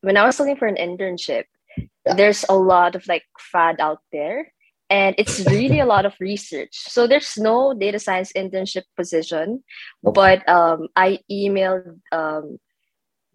when 0.00 0.16
I 0.16 0.24
was 0.24 0.38
looking 0.40 0.56
for 0.56 0.66
an 0.66 0.76
internship, 0.76 1.44
yeah. 1.76 2.14
there's 2.14 2.44
a 2.48 2.56
lot 2.56 2.94
of 2.94 3.06
like 3.06 3.24
fad 3.38 3.76
out 3.80 4.00
there 4.12 4.52
and 4.90 5.14
it's 5.18 5.40
really 5.46 5.80
a 5.80 5.86
lot 5.94 6.06
of 6.06 6.14
research. 6.20 6.70
So 6.72 7.06
there's 7.06 7.36
no 7.36 7.74
data 7.74 7.98
science 7.98 8.32
internship 8.32 8.84
position, 8.96 9.62
but 10.02 10.48
um, 10.48 10.88
I 10.96 11.18
emailed 11.30 12.00
um, 12.12 12.58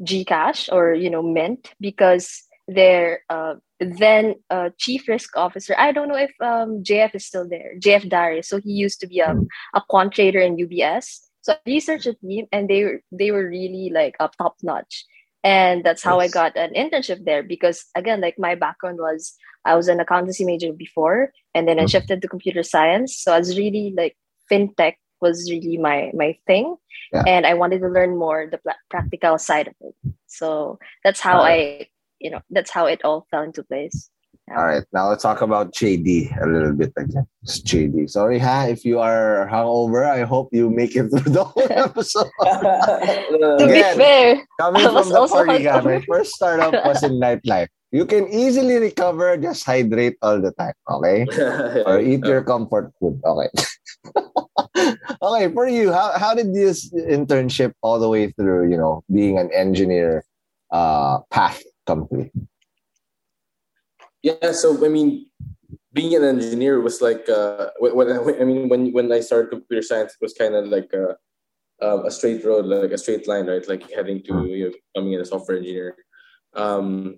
Gcash 0.01 0.71
or 0.71 0.93
you 0.93 1.09
know 1.09 1.21
Mynt 1.21 1.73
because 1.79 2.43
their 2.67 3.21
uh, 3.29 3.55
then 3.79 4.35
uh, 4.50 4.69
chief 4.77 5.07
risk 5.07 5.35
officer. 5.35 5.75
I 5.77 5.91
don't 5.91 6.07
know 6.07 6.17
if 6.17 6.31
um, 6.41 6.83
JF 6.83 7.15
is 7.15 7.25
still 7.25 7.47
there. 7.47 7.73
JF 7.79 8.09
Darius. 8.09 8.47
So 8.47 8.59
he 8.59 8.71
used 8.71 9.00
to 9.01 9.07
be 9.07 9.19
a, 9.19 9.35
a 9.73 9.81
quant 9.89 10.13
trader 10.13 10.39
in 10.39 10.57
UBS. 10.57 11.19
So 11.41 11.53
I 11.53 11.57
researched 11.65 12.07
a 12.07 12.13
team, 12.13 12.47
and 12.51 12.69
they 12.69 12.83
were 12.83 13.01
they 13.12 13.31
were 13.31 13.47
really 13.47 13.91
like 13.93 14.15
up 14.19 14.35
top 14.38 14.55
notch 14.63 15.05
and 15.43 15.83
that's 15.83 16.03
how 16.03 16.19
yes. 16.19 16.29
i 16.29 16.33
got 16.33 16.57
an 16.57 16.73
internship 16.73 17.23
there 17.25 17.43
because 17.43 17.85
again 17.95 18.21
like 18.21 18.35
my 18.39 18.55
background 18.55 18.97
was 18.97 19.35
i 19.65 19.75
was 19.75 19.88
an 19.88 20.00
accountancy 20.00 20.45
major 20.45 20.71
before 20.71 21.31
and 21.53 21.67
then 21.67 21.77
i 21.77 21.81
mm-hmm. 21.81 21.88
shifted 21.88 22.21
to 22.21 22.27
computer 22.27 22.63
science 22.63 23.17
so 23.17 23.33
i 23.33 23.39
was 23.39 23.57
really 23.57 23.93
like 23.95 24.15
fintech 24.51 24.95
was 25.24 25.50
really 25.50 25.77
my 25.77 26.12
my 26.13 26.36
thing 26.46 26.75
yeah. 27.13 27.24
and 27.25 27.48
i 27.48 27.53
wanted 27.53 27.80
to 27.80 27.88
learn 27.88 28.18
more 28.20 28.48
the 28.51 28.60
practical 28.92 29.39
side 29.39 29.68
of 29.72 29.75
it 29.82 29.96
so 30.27 30.77
that's 31.03 31.22
how 31.24 31.39
i 31.39 31.88
you 32.20 32.30
know 32.30 32.42
that's 32.51 32.72
how 32.72 32.86
it 32.86 33.00
all 33.03 33.25
fell 33.32 33.44
into 33.44 33.63
place 33.63 34.12
All 34.51 34.65
right, 34.68 34.84
now 34.92 35.08
let's 35.08 35.24
talk 35.24 35.39
about 35.39 35.72
JD 35.72 36.36
a 36.36 36.46
little 36.46 36.75
bit 36.75 36.92
again. 37.00 37.24
It's 37.48 37.63
JD. 37.63 38.12
Sorry, 38.12 38.44
ha, 38.44 38.68
if 38.68 38.84
you 38.84 39.00
are 39.00 39.48
hungover, 39.48 40.03
I 40.03 40.27
hope 40.27 40.51
you 40.51 40.68
make 40.68 41.00
it 41.00 41.08
through 41.15 41.32
the 41.32 41.48
whole 41.48 41.63
episode. 41.72 42.27
to 42.44 43.63
Again, 43.63 43.96
be 43.96 44.03
fair, 44.03 44.27
Coming 44.60 44.84
I 44.84 44.92
was 44.92 45.08
from 45.08 45.15
the 45.15 45.20
also 45.24 45.48
Poriga, 45.48 45.80
my 45.88 46.03
first 46.03 46.36
startup 46.36 46.75
was 46.84 47.03
in 47.08 47.24
nightlife. 47.24 47.72
You 47.96 48.03
can 48.03 48.27
easily 48.27 48.84
recover, 48.84 49.38
just 49.39 49.63
hydrate 49.63 50.20
all 50.20 50.42
the 50.42 50.51
time, 50.60 50.75
okay? 50.92 51.24
Or 51.88 52.03
eat 52.03 52.27
your 52.27 52.44
comfort 52.44 52.92
food, 53.00 53.24
okay? 53.24 53.48
Okay, 54.75 55.53
for 55.53 55.68
you, 55.68 55.92
how, 55.92 56.18
how 56.18 56.34
did 56.34 56.53
this 56.53 56.92
internship 56.94 57.74
all 57.82 58.00
the 58.00 58.10
way 58.10 58.32
through, 58.32 58.70
you 58.70 58.77
know, 58.77 59.03
being 59.12 59.38
an 59.38 59.51
engineer 59.53 60.25
uh, 60.72 61.20
path 61.30 61.62
complete? 61.86 62.32
Yeah, 64.22 64.51
so 64.53 64.84
I 64.86 64.89
mean, 64.89 65.27
being 65.92 66.15
an 66.15 66.24
engineer 66.24 66.80
was 66.82 67.01
like 67.01 67.27
uh, 67.30 67.70
when, 67.80 68.10
I 68.10 68.42
I 68.42 68.44
mean 68.46 68.70
when 68.70 68.92
when 68.94 69.12
I 69.12 69.20
started 69.20 69.51
computer 69.51 69.82
science, 69.82 70.13
it 70.13 70.24
was 70.24 70.34
kind 70.34 70.56
of 70.56 70.68
like 70.68 70.92
a 70.94 71.18
um, 71.86 72.06
a 72.06 72.12
straight 72.12 72.46
road, 72.46 72.65
like 72.65 72.92
a 72.92 72.98
straight 72.98 73.27
line, 73.27 73.48
right? 73.48 73.68
Like 73.68 73.92
heading 73.92 74.24
to 74.24 74.46
you 74.46 74.65
know, 74.65 74.72
becoming 74.94 75.20
a 75.20 75.25
software 75.25 75.58
engineer. 75.58 75.98
Um, 76.56 77.18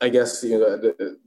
I 0.00 0.08
guess 0.08 0.42
you 0.42 0.58
know 0.58 0.76
the- 0.76 1.18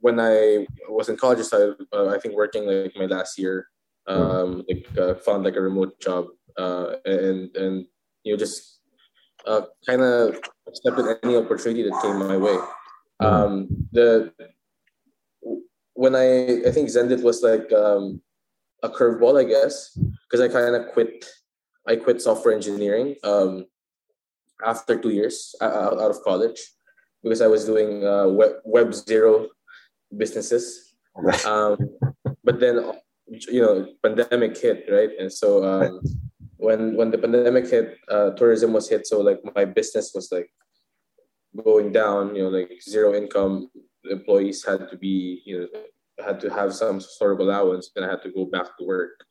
when 0.00 0.20
I 0.20 0.66
was 0.88 1.08
in 1.08 1.16
college, 1.16 1.44
I 1.52 1.72
uh, 1.92 2.08
I 2.08 2.18
think 2.18 2.34
working 2.34 2.66
like 2.66 2.96
my 2.96 3.06
last 3.06 3.38
year, 3.38 3.66
um, 4.06 4.64
like 4.68 4.86
uh, 4.98 5.14
found 5.16 5.44
like 5.44 5.56
a 5.56 5.60
remote 5.60 5.98
job, 6.00 6.26
uh, 6.56 6.96
and 7.04 7.54
and 7.56 7.86
you 8.24 8.32
know 8.32 8.38
just 8.38 8.80
uh, 9.46 9.62
kind 9.86 10.02
of 10.02 10.38
accepted 10.68 11.18
any 11.22 11.36
opportunity 11.36 11.82
that 11.82 12.00
came 12.02 12.18
my 12.18 12.36
way. 12.36 12.58
Um, 13.20 13.68
the 13.92 14.32
when 15.94 16.14
I 16.14 16.68
I 16.68 16.70
think 16.70 16.88
Xendit 16.88 17.22
was 17.22 17.42
like 17.42 17.72
um, 17.72 18.20
a 18.82 18.88
curveball, 18.88 19.40
I 19.40 19.44
guess, 19.44 19.98
because 20.28 20.40
I 20.40 20.48
kind 20.48 20.74
of 20.74 20.92
quit. 20.92 21.24
I 21.88 21.94
quit 21.94 22.20
software 22.20 22.52
engineering 22.52 23.14
um, 23.22 23.66
after 24.64 24.98
two 24.98 25.10
years 25.10 25.54
uh, 25.60 25.66
out 25.66 26.00
out 26.00 26.10
of 26.10 26.20
college 26.22 26.58
because 27.22 27.40
I 27.40 27.46
was 27.46 27.64
doing 27.64 28.04
uh, 28.04 28.26
web, 28.26 28.52
web 28.64 28.94
zero 28.94 29.48
businesses. 30.16 30.82
Um, 31.46 31.78
but 32.44 32.60
then 32.60 32.76
you 33.28 33.60
know 33.60 33.86
pandemic 34.02 34.56
hit 34.56 34.84
right 34.90 35.10
and 35.18 35.32
so 35.32 35.64
um, 35.64 36.00
when 36.56 36.96
when 36.96 37.10
the 37.10 37.18
pandemic 37.18 37.68
hit 37.68 37.98
uh, 38.08 38.30
tourism 38.30 38.72
was 38.72 38.88
hit 38.88 39.06
so 39.06 39.20
like 39.20 39.40
my 39.54 39.64
business 39.64 40.12
was 40.14 40.30
like 40.30 40.50
going 41.64 41.90
down 41.92 42.34
you 42.34 42.42
know 42.42 42.48
like 42.48 42.70
zero 42.82 43.14
income 43.14 43.70
employees 44.10 44.64
had 44.64 44.88
to 44.88 44.96
be 44.96 45.42
you 45.44 45.60
know 45.60 45.68
had 46.24 46.40
to 46.40 46.48
have 46.48 46.72
some 46.72 47.00
sort 47.00 47.32
of 47.32 47.40
allowance 47.40 47.90
and 47.96 48.04
i 48.04 48.08
had 48.08 48.22
to 48.22 48.30
go 48.30 48.44
back 48.44 48.76
to 48.78 48.84
work 48.84 49.24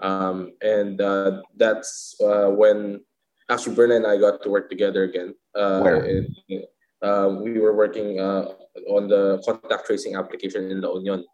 um, 0.00 0.52
and 0.60 1.00
uh, 1.00 1.42
that's 1.56 2.16
uh, 2.20 2.48
when 2.48 3.00
actually 3.48 3.76
Berna 3.76 3.96
and 3.96 4.06
I 4.06 4.18
got 4.18 4.42
to 4.42 4.50
work 4.50 4.68
together 4.68 5.04
again. 5.04 5.34
Uh, 5.54 5.80
Where? 5.80 6.04
in- 6.04 6.64
uh, 7.02 7.36
we 7.42 7.58
were 7.58 7.74
working 7.74 8.20
uh, 8.20 8.46
on 8.86 9.08
the 9.08 9.42
contact 9.44 9.86
tracing 9.86 10.14
application 10.14 10.70
in 10.70 10.80
La 10.80 10.94
Union, 10.94 11.24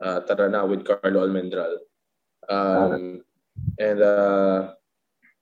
uh, 0.00 0.20
Tarana 0.28 0.68
with 0.68 0.84
Carlo 0.84 1.26
Almendral. 1.26 1.76
Um, 2.48 3.22
and 3.78 4.02
uh, 4.02 4.74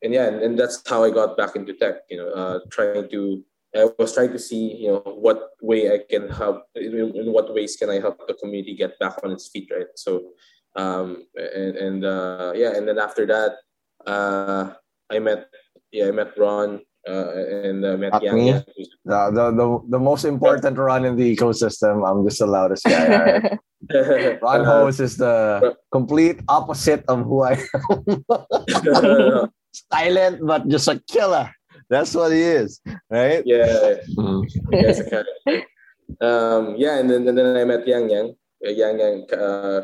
and 0.02 0.12
yeah, 0.12 0.26
and, 0.26 0.40
and 0.42 0.58
that's 0.58 0.82
how 0.88 1.04
I 1.04 1.10
got 1.10 1.36
back 1.36 1.56
into 1.56 1.74
tech. 1.74 2.02
You 2.10 2.18
know, 2.18 2.28
uh, 2.30 2.58
trying 2.70 3.08
to 3.10 3.44
I 3.74 3.88
was 3.98 4.14
trying 4.14 4.32
to 4.32 4.38
see 4.38 4.76
you 4.76 4.88
know 4.88 5.02
what 5.04 5.50
way 5.60 5.92
I 5.92 6.00
can 6.08 6.28
help 6.28 6.64
in, 6.74 6.94
in 6.94 7.32
what 7.32 7.52
ways 7.52 7.76
can 7.76 7.90
I 7.90 7.98
help 7.98 8.20
the 8.26 8.34
community 8.34 8.76
get 8.76 8.98
back 8.98 9.18
on 9.24 9.32
its 9.32 9.48
feet, 9.48 9.70
right? 9.74 9.90
So 9.96 10.32
um, 10.76 11.26
and 11.34 11.76
and 11.76 12.04
uh, 12.04 12.52
yeah, 12.54 12.76
and 12.76 12.86
then 12.86 12.98
after 12.98 13.26
that, 13.26 13.58
uh, 14.06 14.74
I 15.10 15.18
met 15.18 15.48
yeah 15.90 16.08
I 16.08 16.10
met 16.12 16.38
Ron 16.38 16.80
uh, 17.08 17.28
and 17.68 17.84
uh, 17.84 17.96
met 17.96 18.12
Not 18.12 18.22
Yang. 18.22 18.34
me. 18.36 18.46
Yang, 18.48 18.64
The, 19.04 19.18
the, 19.36 19.44
the, 19.52 19.66
the 19.96 20.00
most 20.00 20.24
important 20.24 20.78
run 20.78 21.04
in 21.04 21.16
the 21.16 21.36
ecosystem. 21.36 22.00
I'm 22.08 22.24
just 22.24 22.38
the 22.40 22.46
loudest 22.48 22.84
guy. 22.84 23.04
all 23.04 23.20
right? 23.20 24.40
Ron 24.40 24.60
Uh, 24.60 24.64
Hose 24.64 25.00
is 25.00 25.16
the 25.20 25.76
complete 25.92 26.40
opposite 26.48 27.04
of 27.08 27.24
who 27.28 27.42
I 27.44 27.60
am. 27.60 29.50
Silent, 29.92 30.40
but 30.46 30.68
just 30.68 30.88
a 30.88 31.02
killer. 31.10 31.50
That's 31.90 32.14
what 32.14 32.32
he 32.32 32.40
is, 32.40 32.80
right? 33.10 33.42
yeah, 33.44 34.00
Mhm. 34.16 34.48
Yes, 34.72 35.02
I 35.02 35.04
can. 35.10 35.24
Um, 36.20 36.74
yeah, 36.80 36.96
and 37.02 37.10
then 37.10 37.28
and 37.28 37.36
then 37.36 37.52
I 37.56 37.64
met 37.68 37.84
Yang 37.86 38.08
Yang. 38.08 38.28
Uh, 38.64 38.70
Yang 38.72 38.94
Yang 39.04 39.16
uh, 39.36 39.80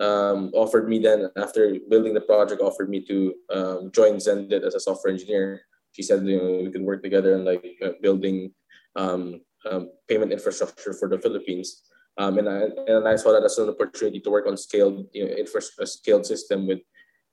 um, 0.00 0.48
offered 0.54 0.88
me 0.88 0.98
then 1.02 1.28
after 1.36 1.76
building 1.90 2.14
the 2.14 2.24
project 2.24 2.62
offered 2.64 2.88
me 2.88 3.04
to 3.04 3.34
um, 3.52 3.90
join 3.92 4.16
Xendit 4.16 4.62
as 4.64 4.74
a 4.74 4.80
software 4.80 5.12
engineer. 5.12 5.60
She 5.94 6.02
said 6.02 6.26
you 6.26 6.38
know 6.38 6.62
we 6.66 6.70
could 6.70 6.82
work 6.82 7.02
together 7.02 7.38
on 7.38 7.44
like 7.46 7.64
uh, 7.82 7.94
building 8.02 8.52
um, 8.96 9.40
um, 9.70 9.90
payment 10.08 10.32
infrastructure 10.32 10.92
for 10.92 11.08
the 11.08 11.18
Philippines. 11.18 11.82
Um, 12.18 12.38
and 12.38 12.48
I 12.48 12.68
and 12.90 13.08
I 13.08 13.16
saw 13.16 13.32
that 13.32 13.46
as 13.46 13.58
an 13.58 13.70
opportunity 13.70 14.20
to 14.20 14.30
work 14.30 14.46
on 14.46 14.56
scaled 14.56 15.06
you 15.12 15.24
know 15.24 15.34
a 15.34 15.86
scaled 15.86 16.26
system 16.26 16.66
with 16.66 16.80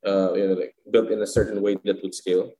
uh, 0.05 0.33
you 0.33 0.47
know 0.47 0.53
like 0.53 0.75
built 0.89 1.11
in 1.11 1.21
a 1.21 1.27
certain 1.27 1.61
way 1.61 1.75
that 1.83 2.01
would 2.01 2.15
scale. 2.15 2.51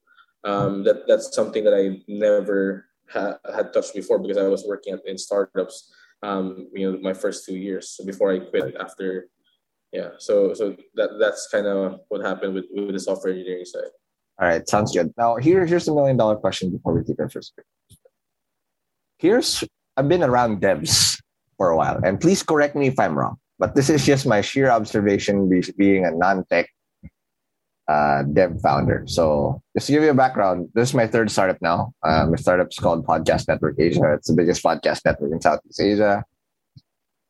Um, 0.44 0.84
that 0.84 1.06
that's 1.08 1.34
something 1.36 1.64
that 1.64 1.78
I 1.78 2.02
never 2.08 2.90
ha- 3.10 3.38
had 3.46 3.74
touched 3.74 3.94
before 3.94 4.18
because 4.18 4.38
I 4.38 4.50
was 4.50 4.66
working 4.66 4.94
at, 4.94 5.06
in 5.06 5.18
startups. 5.18 5.94
Um, 6.24 6.70
you 6.74 6.92
know, 6.92 6.98
my 7.02 7.14
first 7.14 7.46
two 7.46 7.58
years 7.58 8.00
before 8.06 8.32
I 8.32 8.40
quit 8.40 8.76
after. 8.80 9.30
Yeah, 9.92 10.12
so 10.20 10.54
so 10.54 10.78
that 10.96 11.18
that's 11.20 11.50
kind 11.52 11.68
of 11.68 12.02
what 12.08 12.22
happened 12.22 12.54
with, 12.54 12.66
with 12.74 12.94
the 12.94 13.00
software 13.00 13.34
engineering 13.34 13.66
side. 13.66 13.92
All 14.41 14.47
right, 14.47 14.67
sounds 14.67 14.91
good. 14.91 15.13
Now 15.17 15.36
here, 15.36 15.65
here's 15.67 15.88
a 15.88 15.93
million 15.93 16.17
dollar 16.17 16.36
question 16.36 16.71
before 16.71 16.97
we 16.97 17.04
take 17.04 17.19
our 17.19 17.30
first 17.30 17.56
break. 17.56 17.67
Here's 19.19 19.63
I've 19.95 20.10
been 20.10 20.23
around 20.23 20.62
devs 20.62 21.21
for 21.58 21.69
a 21.69 21.77
while, 21.77 22.01
and 22.04 22.19
please 22.19 22.41
correct 22.41 22.75
me 22.75 22.88
if 22.88 22.99
I'm 22.99 23.15
wrong, 23.17 23.38
but 23.60 23.75
this 23.75 23.89
is 23.89 24.04
just 24.04 24.25
my 24.25 24.41
sheer 24.41 24.71
observation 24.71 25.47
being 25.77 26.06
a 26.06 26.12
non-tech 26.12 26.67
uh, 27.88 28.23
dev 28.23 28.60
founder. 28.62 29.04
So 29.06 29.62
just 29.75 29.88
to 29.88 29.93
give 29.93 30.01
you 30.01 30.10
a 30.10 30.15
background, 30.15 30.69
this 30.73 30.89
is 30.89 30.95
my 30.95 31.06
third 31.06 31.30
startup 31.30 31.62
now. 31.62 31.93
Um, 32.01 32.32
my 32.32 32.38
is 32.38 32.80
called 32.80 33.06
Podcast 33.06 33.47
Network 33.47 33.75
Asia. 33.80 34.13
It's 34.13 34.27
the 34.27 34.34
biggest 34.34 34.63
podcast 34.63 35.01
network 35.06 35.32
in 35.32 35.41
Southeast 35.41 35.80
Asia. 35.80 36.23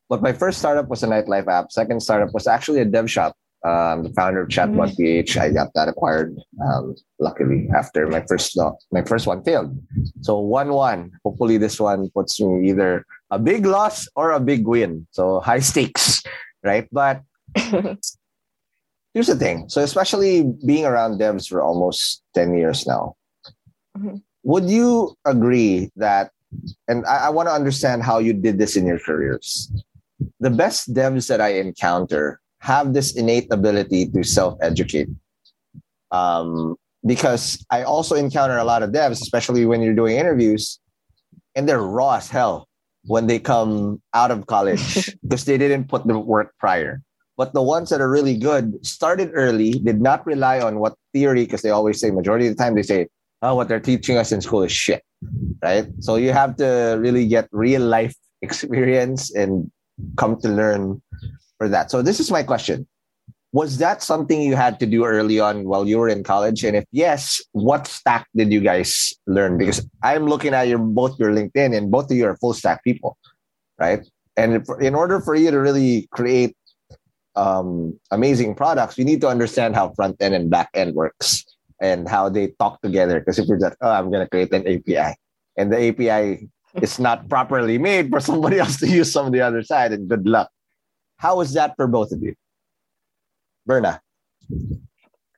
But 0.08 0.22
my 0.22 0.32
first 0.32 0.58
startup 0.58 0.88
was 0.88 1.02
a 1.02 1.08
nightlife 1.08 1.48
app. 1.48 1.72
Second 1.72 2.02
startup 2.02 2.32
was 2.32 2.46
actually 2.46 2.80
a 2.80 2.84
dev 2.84 3.10
shop. 3.10 3.36
Um, 3.64 4.02
the 4.02 4.12
founder 4.18 4.42
of 4.42 4.48
Chatbot 4.48 4.96
PH. 4.96 5.36
I 5.38 5.50
got 5.50 5.70
that 5.74 5.86
acquired. 5.86 6.34
Um, 6.66 6.96
luckily, 7.20 7.68
after 7.76 8.08
my 8.08 8.20
first 8.26 8.56
no, 8.56 8.76
my 8.90 9.02
first 9.02 9.26
one 9.28 9.44
failed. 9.44 9.78
So 10.22 10.40
one 10.40 10.72
one. 10.74 11.12
Hopefully, 11.24 11.58
this 11.58 11.78
one 11.78 12.10
puts 12.10 12.40
me 12.40 12.68
either 12.70 13.06
a 13.30 13.38
big 13.38 13.64
loss 13.64 14.08
or 14.16 14.32
a 14.32 14.40
big 14.40 14.66
win. 14.66 15.06
So 15.12 15.38
high 15.38 15.60
stakes, 15.60 16.24
right? 16.64 16.88
But 16.90 17.22
here's 19.14 19.30
the 19.30 19.36
thing. 19.38 19.68
So 19.68 19.80
especially 19.82 20.42
being 20.66 20.84
around 20.84 21.20
devs 21.20 21.48
for 21.48 21.62
almost 21.62 22.22
ten 22.34 22.54
years 22.58 22.84
now, 22.86 23.14
Mhm. 23.96 24.22
would 24.42 24.66
you 24.68 25.14
agree 25.24 25.92
that? 25.94 26.32
And 26.88 27.06
I, 27.06 27.26
I 27.26 27.30
want 27.30 27.46
to 27.48 27.54
understand 27.54 28.02
how 28.02 28.18
you 28.18 28.32
did 28.34 28.58
this 28.58 28.74
in 28.74 28.86
your 28.90 28.98
careers. 28.98 29.70
The 30.40 30.50
best 30.50 30.92
devs 30.92 31.28
that 31.28 31.40
I 31.40 31.62
encounter 31.62 32.41
have 32.62 32.94
this 32.94 33.16
innate 33.16 33.52
ability 33.52 34.06
to 34.06 34.22
self-educate. 34.22 35.08
Um, 36.12 36.76
because 37.04 37.58
I 37.70 37.82
also 37.82 38.14
encounter 38.14 38.56
a 38.56 38.62
lot 38.62 38.84
of 38.84 38.90
devs, 38.90 39.20
especially 39.20 39.66
when 39.66 39.82
you're 39.82 39.98
doing 39.98 40.16
interviews, 40.16 40.78
and 41.56 41.68
they're 41.68 41.82
raw 41.82 42.14
as 42.14 42.30
hell 42.30 42.68
when 43.06 43.26
they 43.26 43.40
come 43.40 44.00
out 44.14 44.30
of 44.30 44.46
college 44.46 45.10
because 45.22 45.44
they 45.44 45.58
didn't 45.58 45.88
put 45.88 46.06
the 46.06 46.16
work 46.16 46.54
prior. 46.60 47.02
But 47.36 47.52
the 47.52 47.62
ones 47.62 47.90
that 47.90 48.00
are 48.00 48.08
really 48.08 48.36
good 48.36 48.78
started 48.86 49.32
early, 49.34 49.72
did 49.72 50.00
not 50.00 50.24
rely 50.24 50.60
on 50.60 50.78
what 50.78 50.94
theory, 51.12 51.42
because 51.42 51.62
they 51.62 51.70
always 51.70 51.98
say, 51.98 52.12
majority 52.12 52.46
of 52.46 52.56
the 52.56 52.62
time, 52.62 52.76
they 52.76 52.84
say, 52.84 53.08
oh, 53.42 53.56
what 53.56 53.66
they're 53.66 53.80
teaching 53.80 54.18
us 54.18 54.30
in 54.30 54.40
school 54.40 54.62
is 54.62 54.70
shit, 54.70 55.02
right? 55.64 55.88
So 55.98 56.14
you 56.14 56.30
have 56.30 56.54
to 56.58 56.96
really 57.00 57.26
get 57.26 57.48
real 57.50 57.82
life 57.82 58.14
experience 58.42 59.34
and 59.34 59.68
come 60.16 60.40
to 60.42 60.48
learn 60.48 61.02
for 61.62 61.68
that. 61.68 61.92
So 61.92 62.02
this 62.02 62.18
is 62.18 62.28
my 62.28 62.42
question. 62.42 62.88
Was 63.52 63.78
that 63.78 64.02
something 64.02 64.42
you 64.42 64.56
had 64.56 64.80
to 64.80 64.86
do 64.86 65.04
early 65.04 65.38
on 65.38 65.62
while 65.62 65.86
you 65.86 65.98
were 65.98 66.08
in 66.08 66.24
college? 66.24 66.64
And 66.64 66.74
if 66.74 66.84
yes, 66.90 67.40
what 67.52 67.86
stack 67.86 68.26
did 68.34 68.52
you 68.52 68.58
guys 68.60 69.14
learn? 69.28 69.58
Because 69.58 69.86
I'm 70.02 70.26
looking 70.26 70.54
at 70.54 70.66
your 70.66 70.78
both 70.78 71.20
your 71.20 71.30
LinkedIn 71.30 71.76
and 71.76 71.88
both 71.88 72.10
of 72.10 72.16
you 72.16 72.26
are 72.26 72.36
full 72.38 72.52
stack 72.52 72.82
people, 72.82 73.16
right? 73.78 74.02
And 74.36 74.66
in 74.80 74.96
order 74.96 75.20
for 75.20 75.36
you 75.36 75.52
to 75.52 75.60
really 75.60 76.08
create 76.10 76.56
um, 77.36 77.94
amazing 78.10 78.56
products, 78.56 78.98
you 78.98 79.04
need 79.04 79.20
to 79.20 79.28
understand 79.28 79.76
how 79.76 79.92
front 79.94 80.16
end 80.18 80.34
and 80.34 80.50
back 80.50 80.70
end 80.74 80.96
works 80.96 81.44
and 81.80 82.08
how 82.08 82.28
they 82.28 82.48
talk 82.58 82.80
together. 82.80 83.20
Because 83.20 83.38
if 83.38 83.46
you're 83.46 83.60
just, 83.60 83.76
oh, 83.82 83.90
I'm 83.90 84.10
going 84.10 84.24
to 84.24 84.30
create 84.30 84.52
an 84.52 84.66
API, 84.66 85.14
and 85.56 85.70
the 85.72 85.78
API 85.88 86.48
is 86.80 86.98
not 86.98 87.28
properly 87.28 87.78
made 87.78 88.10
for 88.10 88.18
somebody 88.18 88.58
else 88.64 88.80
to 88.80 88.88
use 88.88 89.12
some 89.12 89.26
of 89.26 89.32
the 89.32 89.42
other 89.42 89.62
side, 89.62 89.92
and 89.92 90.08
good 90.08 90.26
luck. 90.26 90.50
How 91.22 91.36
was 91.36 91.52
that 91.52 91.76
for 91.76 91.86
both 91.86 92.10
of 92.10 92.20
you? 92.20 92.34
Berna. 93.64 94.02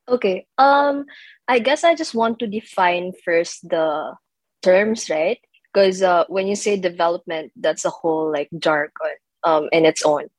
Okay. 0.09 0.47
Um, 0.57 1.05
I 1.47 1.59
guess 1.59 1.85
I 1.85 1.95
just 1.95 2.15
want 2.15 2.39
to 2.39 2.47
define 2.47 3.13
first 3.23 3.69
the 3.69 4.15
terms, 4.63 5.11
right? 5.11 5.39
Because 5.69 6.01
uh, 6.01 6.25
when 6.29 6.47
you 6.47 6.57
say 6.57 6.81
development, 6.81 7.53
that's 7.61 7.85
a 7.85 7.91
whole 7.91 8.33
like 8.33 8.49
jargon 8.59 9.21
um, 9.45 9.69
in 9.73 9.85
its 9.85 10.03
own. 10.07 10.31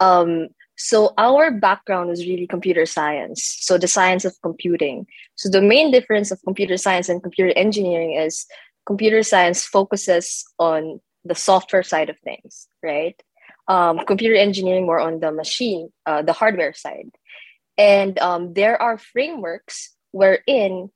Um, 0.00 0.48
so 0.76 1.14
our 1.16 1.52
background 1.52 2.10
is 2.10 2.26
really 2.26 2.48
computer 2.48 2.84
science, 2.84 3.44
so 3.60 3.78
the 3.78 3.86
science 3.86 4.24
of 4.24 4.34
computing. 4.42 5.06
So 5.36 5.48
the 5.48 5.62
main 5.62 5.92
difference 5.92 6.32
of 6.32 6.42
computer 6.42 6.76
science 6.76 7.08
and 7.08 7.22
computer 7.22 7.52
engineering 7.54 8.14
is 8.14 8.46
computer 8.84 9.22
science 9.22 9.64
focuses 9.64 10.44
on 10.58 10.98
the 11.24 11.36
software 11.36 11.84
side 11.84 12.10
of 12.10 12.18
things, 12.24 12.66
right? 12.82 13.14
Um, 13.68 14.00
computer 14.06 14.34
engineering 14.34 14.86
more 14.86 14.98
on 14.98 15.20
the 15.20 15.30
machine, 15.30 15.90
uh, 16.04 16.22
the 16.22 16.32
hardware 16.32 16.74
side. 16.74 17.10
And 17.78 18.18
um, 18.18 18.54
there 18.54 18.80
are 18.80 18.98
frameworks 18.98 19.94
wherein 20.10 20.90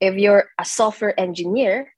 if 0.00 0.14
you're 0.16 0.48
a 0.58 0.64
software 0.64 1.18
engineer, 1.18 1.92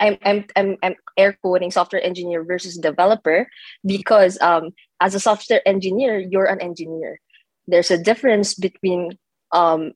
I'm, 0.00 0.18
I'm, 0.24 0.44
I'm, 0.56 0.76
I'm 0.82 0.94
air 1.16 1.38
quoting 1.40 1.70
software 1.70 2.02
engineer 2.02 2.44
versus 2.44 2.76
developer 2.76 3.48
because 3.84 4.40
um, 4.40 4.70
as 5.00 5.14
a 5.14 5.20
software 5.20 5.66
engineer, 5.66 6.18
you're 6.18 6.46
an 6.46 6.60
engineer. 6.60 7.20
There's 7.66 7.90
a 7.90 7.98
difference 7.98 8.54
between, 8.54 9.18
um, 9.52 9.92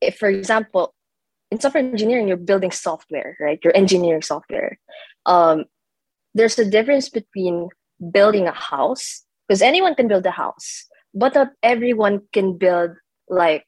if 0.00 0.18
for 0.18 0.28
example, 0.28 0.94
in 1.50 1.60
software 1.60 1.84
engineering, 1.84 2.28
you're 2.28 2.36
building 2.36 2.70
software, 2.70 3.36
right? 3.38 3.58
You're 3.62 3.76
engineering 3.76 4.22
software. 4.22 4.78
Um, 5.26 5.64
there's 6.34 6.58
a 6.58 6.68
difference 6.68 7.10
between 7.10 7.68
building 8.10 8.46
a 8.46 8.52
house 8.52 9.22
because 9.46 9.62
anyone 9.62 9.94
can 9.94 10.08
build 10.08 10.24
a 10.26 10.30
house, 10.30 10.86
but 11.14 11.34
not 11.34 11.48
everyone 11.62 12.22
can 12.32 12.56
build 12.56 12.92
like 13.28 13.66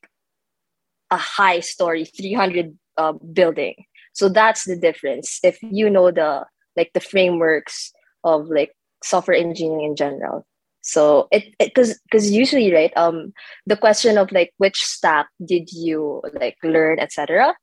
a 1.10 1.16
high 1.16 1.60
story 1.60 2.04
300 2.04 2.76
uh, 2.96 3.12
building. 3.32 3.74
So 4.12 4.28
that's 4.28 4.64
the 4.64 4.76
difference 4.76 5.40
if 5.42 5.58
you 5.62 5.90
know 5.90 6.10
the 6.10 6.46
like 6.76 6.92
the 6.94 7.00
frameworks 7.00 7.92
of 8.22 8.48
like 8.48 8.72
software 9.02 9.36
engineering 9.36 9.84
in 9.84 9.96
general. 9.96 10.46
So 10.82 11.28
it 11.30 11.54
because 11.58 11.98
because 12.04 12.30
usually 12.30 12.72
right 12.72 12.92
um 12.96 13.32
the 13.66 13.76
question 13.76 14.18
of 14.18 14.30
like 14.32 14.52
which 14.58 14.84
stack 14.84 15.26
did 15.44 15.72
you 15.72 16.22
like 16.34 16.56
learn 16.62 17.00
etc 17.00 17.54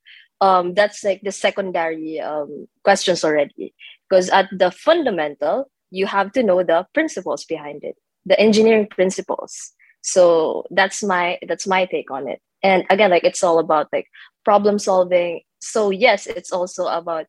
um 0.41 0.73
that's 0.73 1.03
like 1.03 1.21
the 1.21 1.31
secondary 1.31 2.19
um 2.19 2.67
questions 2.83 3.23
already. 3.23 3.73
Because 4.09 4.29
at 4.29 4.49
the 4.51 4.71
fundamental 4.71 5.70
you 5.91 6.05
have 6.07 6.31
to 6.31 6.43
know 6.43 6.63
the 6.63 6.87
principles 6.93 7.45
behind 7.45 7.83
it 7.83 7.95
the 8.25 8.39
engineering 8.39 8.87
principles. 8.87 9.71
So 10.01 10.65
that's 10.71 11.03
my 11.03 11.39
that's 11.47 11.67
my 11.67 11.85
take 11.85 12.11
on 12.11 12.27
it. 12.27 12.41
And 12.63 12.85
again 12.89 13.09
like 13.09 13.23
it's 13.23 13.43
all 13.43 13.59
about 13.59 13.87
like 13.91 14.07
problem 14.43 14.79
solving. 14.79 15.41
So 15.61 15.89
yes 15.89 16.27
it's 16.27 16.51
also 16.51 16.87
about 16.87 17.25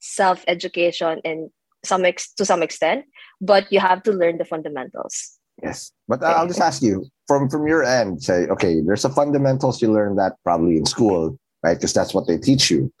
self 0.00 0.44
education 0.48 1.20
and 1.24 1.50
some 1.84 2.04
ex- 2.04 2.32
to 2.34 2.44
some 2.44 2.62
extent 2.62 3.04
but 3.40 3.70
you 3.70 3.78
have 3.80 4.02
to 4.04 4.12
learn 4.12 4.38
the 4.38 4.44
fundamentals. 4.44 5.38
Yes. 5.62 5.92
But 6.08 6.22
i'll 6.22 6.48
just 6.48 6.60
ask 6.60 6.82
you 6.82 7.06
from 7.26 7.48
from 7.48 7.66
your 7.66 7.82
end 7.82 8.22
say 8.22 8.46
okay 8.46 8.80
there's 8.80 9.04
a 9.04 9.10
fundamentals 9.10 9.80
you 9.82 9.92
learn 9.92 10.16
that 10.16 10.34
probably 10.44 10.76
in 10.76 10.86
school 10.86 11.38
right? 11.62 11.74
Because 11.74 11.92
that's 11.92 12.14
what 12.14 12.26
they 12.26 12.38
teach 12.38 12.70
you. 12.70 12.92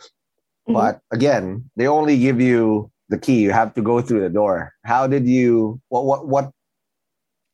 Mm-hmm. 0.66 0.72
but 0.72 1.00
again 1.12 1.70
they 1.76 1.86
only 1.86 2.18
give 2.18 2.40
you 2.40 2.90
the 3.08 3.18
key 3.18 3.40
you 3.40 3.52
have 3.52 3.72
to 3.74 3.82
go 3.82 4.00
through 4.00 4.20
the 4.20 4.28
door 4.28 4.72
how 4.84 5.06
did 5.06 5.26
you 5.26 5.80
what 5.88 6.04
what 6.04 6.26
what 6.26 6.50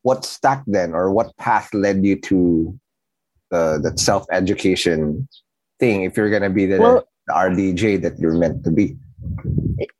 what 0.03 0.25
stack 0.25 0.63
then 0.67 0.93
or 0.93 1.11
what 1.11 1.35
path 1.37 1.73
led 1.73 2.05
you 2.05 2.19
to 2.19 2.77
the 3.49 3.79
the 3.81 3.97
self 3.97 4.25
education 4.31 5.27
thing 5.79 6.03
if 6.03 6.15
you're 6.15 6.29
gonna 6.29 6.49
be 6.49 6.65
the, 6.65 6.77
well, 6.77 7.07
the 7.27 7.33
RDJ 7.33 8.01
that 8.03 8.19
you're 8.19 8.37
meant 8.37 8.63
to 8.65 8.71
be? 8.71 8.95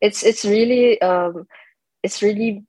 It's 0.01 0.23
it's 0.23 0.45
really 0.45 1.01
um 1.01 1.47
it's 2.03 2.21
really 2.21 2.63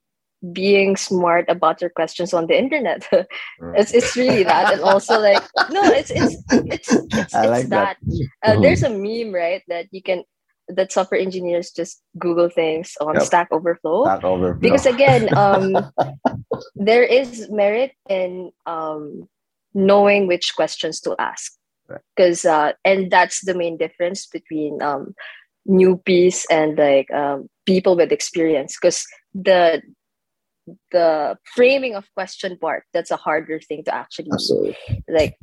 being 0.53 0.95
smart 0.95 1.49
about 1.49 1.81
your 1.81 1.91
questions 1.91 2.33
on 2.33 2.47
the 2.47 2.57
internet. 2.57 3.09
It's 3.75 3.93
it's 3.93 4.17
really 4.17 4.45
that, 4.45 4.75
and 4.75 4.83
also 4.83 5.19
like 5.19 5.43
no, 5.71 5.83
it's 5.83 6.11
it's 6.11 6.37
it's 6.53 6.93
it's, 6.93 7.35
it's 7.35 7.35
like 7.35 7.69
that. 7.69 7.97
that. 7.97 8.29
Uh, 8.45 8.53
mm-hmm. 8.53 8.63
There's 8.63 8.83
a 8.85 8.91
meme 8.91 9.35
right 9.35 9.63
that 9.69 9.89
you 9.91 10.03
can 10.03 10.23
that 10.69 10.93
software 10.93 11.21
engineers 11.21 11.71
just 11.71 12.03
Google 12.19 12.49
things 12.49 12.97
on 13.01 13.15
yep. 13.15 13.23
Stack 13.23 13.49
Overflow. 13.51 14.05
Stack 14.05 14.25
Overflow. 14.25 14.61
Because 14.61 14.87
again, 14.87 15.37
um, 15.37 15.77
there 16.75 17.03
is 17.03 17.51
merit 17.51 17.93
in 18.09 18.51
um, 18.67 19.29
knowing 19.75 20.27
which 20.27 20.55
questions 20.55 21.01
to 21.01 21.15
ask. 21.19 21.53
Because 22.17 22.45
right. 22.45 22.71
uh, 22.71 22.73
and 22.85 23.11
that's 23.11 23.45
the 23.45 23.55
main 23.55 23.77
difference 23.77 24.27
between 24.27 24.81
um, 24.81 25.15
newbies 25.69 26.45
and 26.51 26.79
like 26.79 27.11
um, 27.11 27.49
people 27.67 27.95
with 27.95 28.11
experience. 28.11 28.79
Because 28.81 29.07
the 29.35 29.83
the 30.93 31.37
framing 31.55 31.95
of 31.95 32.07
question 32.15 32.57
part 32.57 32.85
that's 32.95 33.11
a 33.11 33.17
harder 33.17 33.61
thing 33.61 33.85
to 33.85 33.95
actually 33.95 34.31
Absolutely. 34.33 34.77
like 35.09 35.37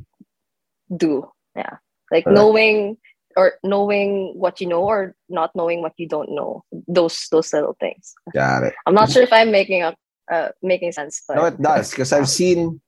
do. 0.96 1.30
Yeah, 1.54 1.76
like 2.10 2.26
right. 2.26 2.34
knowing 2.34 2.96
or 3.36 3.54
knowing 3.62 4.32
what 4.34 4.60
you 4.60 4.66
know 4.66 4.82
or 4.82 5.14
not 5.28 5.50
knowing 5.54 5.82
what 5.82 5.92
you 5.96 6.08
don't 6.08 6.30
know. 6.34 6.64
Those 6.88 7.28
those 7.30 7.52
little 7.52 7.76
things. 7.80 8.14
Got 8.34 8.64
it. 8.64 8.74
I'm 8.86 8.94
not 8.94 9.10
sure 9.10 9.22
if 9.22 9.32
i'm 9.32 9.50
making 9.50 9.82
up 9.82 9.96
uh 10.30 10.48
making 10.62 10.92
sense 10.92 11.22
but 11.26 11.36
no 11.36 11.44
it 11.46 11.60
does 11.60 11.90
because 11.90 12.12
i've 12.12 12.28
seen 12.28 12.80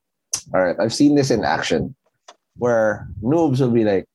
all 0.55 0.63
right 0.63 0.77
i've 0.79 0.95
seen 0.95 1.15
this 1.15 1.31
in 1.31 1.45
action 1.45 1.95
where 2.57 3.09
noobs 3.23 3.61
will 3.61 3.71
be 3.71 3.85
like 3.85 4.07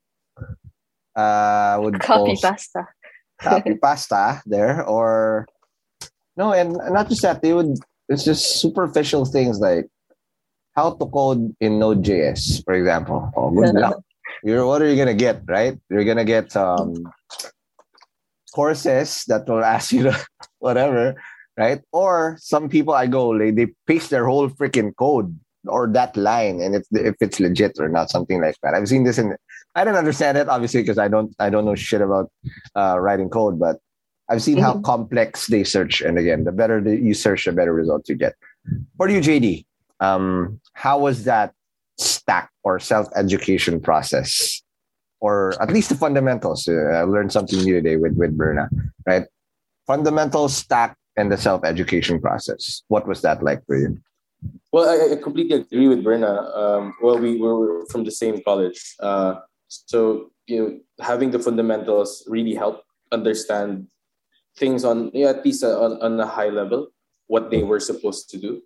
uh 1.15 1.77
would 1.81 1.99
copy 1.99 2.35
pasta. 2.41 2.87
Copy 3.41 3.75
pasta 3.81 4.41
there 4.45 4.85
or 4.85 5.47
no 6.37 6.53
and 6.53 6.73
not 6.91 7.09
just 7.09 7.21
that 7.21 7.41
they 7.41 7.53
would 7.53 7.77
it's 8.07 8.23
just 8.23 8.61
superficial 8.61 9.25
things 9.25 9.59
like 9.59 9.87
how 10.75 10.91
to 10.91 11.05
code 11.05 11.53
in 11.59 11.77
node.js 11.77 12.63
for 12.63 12.73
example. 12.73 13.31
Oh 13.35 13.51
good 13.51 13.75
luck 13.75 14.01
you're 14.43 14.65
what 14.65 14.81
are 14.81 14.89
you 14.89 14.97
gonna 14.97 15.13
get, 15.13 15.43
right? 15.47 15.77
You're 15.89 16.05
gonna 16.05 16.25
get 16.25 16.55
um 16.55 16.95
courses 18.53 19.23
that 19.27 19.47
will 19.47 19.63
ask 19.63 19.91
you 19.91 20.03
to 20.03 20.25
whatever, 20.59 21.21
right? 21.57 21.81
Or 21.91 22.37
some 22.39 22.69
people 22.69 22.93
I 22.93 23.07
go 23.07 23.29
like 23.29 23.55
they 23.55 23.67
paste 23.87 24.09
their 24.09 24.25
whole 24.25 24.49
freaking 24.49 24.95
code 24.95 25.37
or 25.67 25.87
that 25.87 26.15
line 26.15 26.61
and 26.61 26.75
it's 26.75 26.87
if 26.91 27.15
it's 27.21 27.39
legit 27.39 27.79
or 27.79 27.89
not, 27.89 28.09
something 28.09 28.41
like 28.41 28.55
that. 28.63 28.73
I've 28.73 28.87
seen 28.87 29.03
this 29.03 29.17
in 29.17 29.35
I 29.75 29.83
don't 29.83 29.95
understand 29.95 30.37
it 30.37 30.49
obviously 30.49 30.81
because 30.81 30.97
I 30.97 31.07
don't 31.07 31.35
I 31.39 31.49
don't 31.49 31.65
know 31.65 31.75
shit 31.75 32.01
about 32.01 32.31
uh, 32.75 32.97
writing 32.99 33.29
code, 33.29 33.59
but 33.59 33.79
I've 34.29 34.43
seen 34.43 34.57
how 34.57 34.73
mm-hmm. 34.73 34.83
complex 34.83 35.47
they 35.47 35.63
search, 35.63 36.01
and 36.01 36.19
again, 36.19 36.43
the 36.43 36.51
better 36.51 36.79
you 36.79 37.15
search, 37.15 37.45
the 37.45 37.51
better 37.51 37.73
results 37.73 38.09
you 38.09 38.15
get. 38.15 38.35
For 38.95 39.09
you, 39.09 39.21
JD, 39.21 39.65
um, 39.99 40.61
how 40.73 40.99
was 40.99 41.23
that 41.23 41.53
stack 41.99 42.49
or 42.63 42.79
self-education 42.79 43.79
process 43.79 44.61
or 45.21 45.61
at 45.61 45.69
least 45.69 45.89
the 45.89 45.95
fundamentals. 45.95 46.67
Uh, 46.67 46.95
i 46.95 47.03
learned 47.03 47.31
something 47.31 47.59
new 47.59 47.75
today 47.75 47.97
with 47.97 48.15
with 48.15 48.37
berna 48.37 48.69
right? 49.05 49.25
Fundamental 49.85 50.47
stack 50.47 50.95
and 51.17 51.31
the 51.31 51.37
self-education 51.37 52.21
process. 52.21 52.83
What 52.87 53.07
was 53.07 53.21
that 53.21 53.43
like 53.43 53.65
for 53.65 53.75
you? 53.75 53.99
Well 54.71 54.87
i, 54.87 55.13
I 55.13 55.15
completely 55.17 55.59
agree 55.59 55.87
with 55.87 56.03
berna 56.03 56.49
um, 56.55 56.93
well 57.01 57.19
we 57.19 57.37
were 57.37 57.85
from 57.91 58.03
the 58.03 58.11
same 58.11 58.41
college. 58.43 58.95
Uh, 58.99 59.43
so 59.67 60.31
you 60.47 60.57
know 60.57 60.69
having 61.03 61.31
the 61.31 61.39
fundamentals 61.39 62.23
really 62.27 62.55
helped 62.55 62.83
understand 63.11 63.87
things 64.57 64.83
on 64.83 65.11
yeah, 65.13 65.29
at 65.29 65.43
least 65.45 65.63
on, 65.63 65.99
on 66.01 66.19
a 66.19 66.25
high 66.25 66.49
level 66.49 66.87
what 67.27 67.51
they 67.51 67.63
were 67.63 67.79
supposed 67.79 68.29
to 68.29 68.37
do 68.37 68.61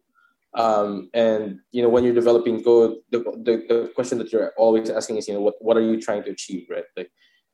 um, 0.56 1.10
and 1.14 1.60
you 1.72 1.82
know, 1.82 1.90
when 1.90 2.04
you're 2.04 2.14
developing 2.14 2.64
code, 2.64 2.98
the, 3.10 3.20
the, 3.20 3.66
the 3.68 3.92
question 3.96 4.18
that 4.20 4.32
you're 4.32 4.54
always 4.58 4.90
asking 4.90 5.18
is, 5.18 5.28
you 5.28 5.34
know, 5.34 5.42
what, 5.42 5.56
what 5.60 5.78
are 5.78 5.82
you 5.82 6.00
trying 6.00 6.24
to 6.24 6.32
achieve, 6.32 6.68
right? 6.70 6.86
Like, 6.96 7.12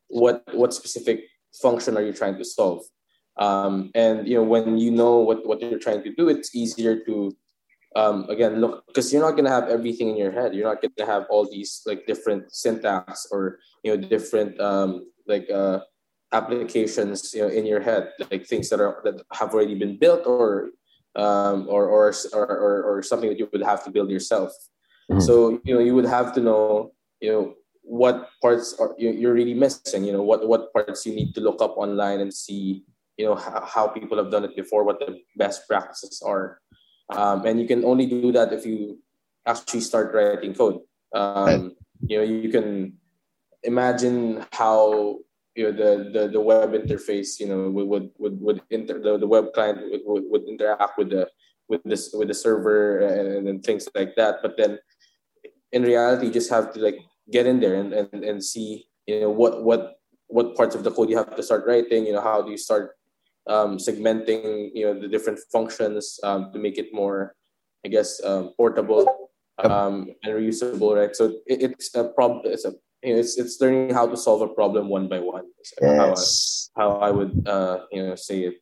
what 0.08 0.42
what 0.52 0.74
specific 0.74 1.24
function 1.62 1.96
are 1.96 2.02
you 2.02 2.12
trying 2.12 2.36
to 2.36 2.44
solve? 2.44 2.82
Um, 3.36 3.90
and 3.94 4.28
you 4.28 4.34
know, 4.34 4.42
when 4.42 4.76
you 4.76 4.90
know 4.90 5.18
what 5.18 5.46
what 5.46 5.62
you're 5.62 5.78
trying 5.78 6.02
to 6.02 6.14
do, 6.14 6.28
it's 6.28 6.54
easier 6.54 7.02
to 7.06 7.34
um, 7.96 8.28
again 8.28 8.60
look 8.60 8.86
because 8.86 9.12
you're 9.12 9.22
not 9.22 9.36
gonna 9.36 9.50
have 9.50 9.68
everything 9.68 10.10
in 10.10 10.16
your 10.16 10.32
head. 10.32 10.54
You're 10.54 10.68
not 10.68 10.82
gonna 10.82 11.10
have 11.10 11.24
all 11.30 11.48
these 11.48 11.82
like 11.86 12.06
different 12.06 12.52
syntax 12.52 13.26
or 13.30 13.60
you 13.82 13.96
know 13.96 14.08
different 14.08 14.60
um, 14.60 15.06
like 15.26 15.48
uh, 15.48 15.80
applications 16.32 17.32
you 17.32 17.42
know 17.42 17.48
in 17.48 17.64
your 17.64 17.80
head, 17.80 18.12
like 18.30 18.46
things 18.46 18.68
that 18.68 18.80
are 18.80 19.00
that 19.04 19.22
have 19.32 19.54
already 19.54 19.74
been 19.74 19.96
built 19.96 20.26
or 20.26 20.70
um, 21.16 21.66
or, 21.68 21.86
or, 21.88 22.12
or, 22.32 22.82
or, 22.82 23.02
something 23.02 23.28
that 23.28 23.38
you 23.38 23.48
would 23.52 23.62
have 23.62 23.82
to 23.84 23.90
build 23.90 24.10
yourself. 24.10 24.52
Mm-hmm. 25.10 25.20
So, 25.20 25.60
you 25.64 25.74
know, 25.74 25.80
you 25.80 25.94
would 25.94 26.06
have 26.06 26.32
to 26.34 26.40
know, 26.40 26.92
you 27.20 27.32
know, 27.32 27.54
what 27.82 28.28
parts 28.40 28.74
are 28.78 28.94
you're 28.98 29.34
really 29.34 29.54
missing, 29.54 30.04
you 30.04 30.12
know, 30.12 30.22
what, 30.22 30.46
what 30.46 30.72
parts 30.72 31.04
you 31.04 31.14
need 31.14 31.34
to 31.34 31.40
look 31.40 31.60
up 31.60 31.76
online 31.76 32.20
and 32.20 32.32
see, 32.32 32.84
you 33.16 33.26
know 33.26 33.34
how, 33.34 33.64
how 33.66 33.88
people 33.88 34.16
have 34.16 34.30
done 34.30 34.44
it 34.44 34.54
before, 34.54 34.84
what 34.84 35.00
the 35.00 35.18
best 35.36 35.66
practices 35.66 36.22
are, 36.24 36.60
um, 37.10 37.44
and 37.44 37.60
you 37.60 37.66
can 37.66 37.84
only 37.84 38.06
do 38.06 38.30
that 38.32 38.52
if 38.52 38.64
you 38.64 38.98
actually 39.46 39.80
start 39.80 40.14
writing 40.14 40.54
code. 40.54 40.80
Um, 41.12 41.44
right. 41.44 41.70
You 42.06 42.18
know, 42.18 42.24
you 42.24 42.48
can 42.50 42.94
imagine 43.62 44.46
how 44.52 45.18
you 45.54 45.64
know 45.64 45.72
the, 45.72 46.10
the, 46.10 46.28
the 46.28 46.40
web 46.40 46.72
interface 46.72 47.40
you 47.40 47.46
know 47.46 47.70
would 47.70 48.10
would 48.18 48.40
would 48.40 48.62
inter, 48.70 49.00
the, 49.02 49.18
the 49.18 49.26
web 49.26 49.52
client 49.52 49.78
would, 49.90 50.02
would, 50.04 50.24
would 50.30 50.44
interact 50.48 50.96
with 50.98 51.10
the 51.10 51.28
with 51.68 51.82
this 51.84 52.12
with 52.12 52.28
the 52.28 52.34
server 52.34 52.98
and, 53.00 53.48
and 53.48 53.62
things 53.62 53.88
like 53.94 54.14
that. 54.16 54.42
But 54.42 54.56
then 54.56 54.78
in 55.72 55.82
reality 55.82 56.26
you 56.26 56.32
just 56.32 56.50
have 56.50 56.72
to 56.74 56.80
like 56.80 56.98
get 57.30 57.46
in 57.46 57.60
there 57.60 57.76
and, 57.76 57.92
and, 57.92 58.24
and 58.24 58.44
see 58.44 58.86
you 59.06 59.20
know 59.20 59.30
what 59.30 59.62
what 59.62 59.98
what 60.26 60.56
parts 60.56 60.74
of 60.74 60.84
the 60.84 60.90
code 60.90 61.08
you 61.10 61.16
have 61.16 61.34
to 61.34 61.42
start 61.42 61.64
writing 61.66 62.06
you 62.06 62.12
know 62.12 62.20
how 62.20 62.42
do 62.42 62.50
you 62.50 62.58
start 62.58 62.96
um, 63.48 63.78
segmenting 63.78 64.70
you 64.74 64.84
know 64.86 64.98
the 64.98 65.08
different 65.08 65.38
functions 65.52 66.18
um, 66.22 66.52
to 66.52 66.58
make 66.58 66.78
it 66.78 66.92
more 66.92 67.34
i 67.84 67.88
guess 67.88 68.22
um, 68.24 68.52
portable 68.56 69.30
um, 69.58 70.10
and 70.22 70.32
reusable 70.34 70.96
right? 70.96 71.14
So 71.14 71.36
it, 71.46 71.62
it's 71.62 71.94
a 71.94 72.04
problem 72.04 72.42
it's 72.44 72.64
a 72.64 72.74
you 73.02 73.14
know, 73.14 73.20
it's 73.20 73.38
it's 73.38 73.60
learning 73.60 73.94
how 73.94 74.06
to 74.06 74.16
solve 74.16 74.42
a 74.42 74.48
problem 74.48 74.88
one 74.88 75.08
by 75.08 75.18
one. 75.20 75.46
Yes. 75.80 76.70
How, 76.76 76.90
I, 76.90 76.94
how 76.94 76.98
I 77.00 77.10
would 77.10 77.48
uh, 77.48 77.86
you 77.92 78.06
know 78.06 78.14
say 78.14 78.44
it. 78.44 78.54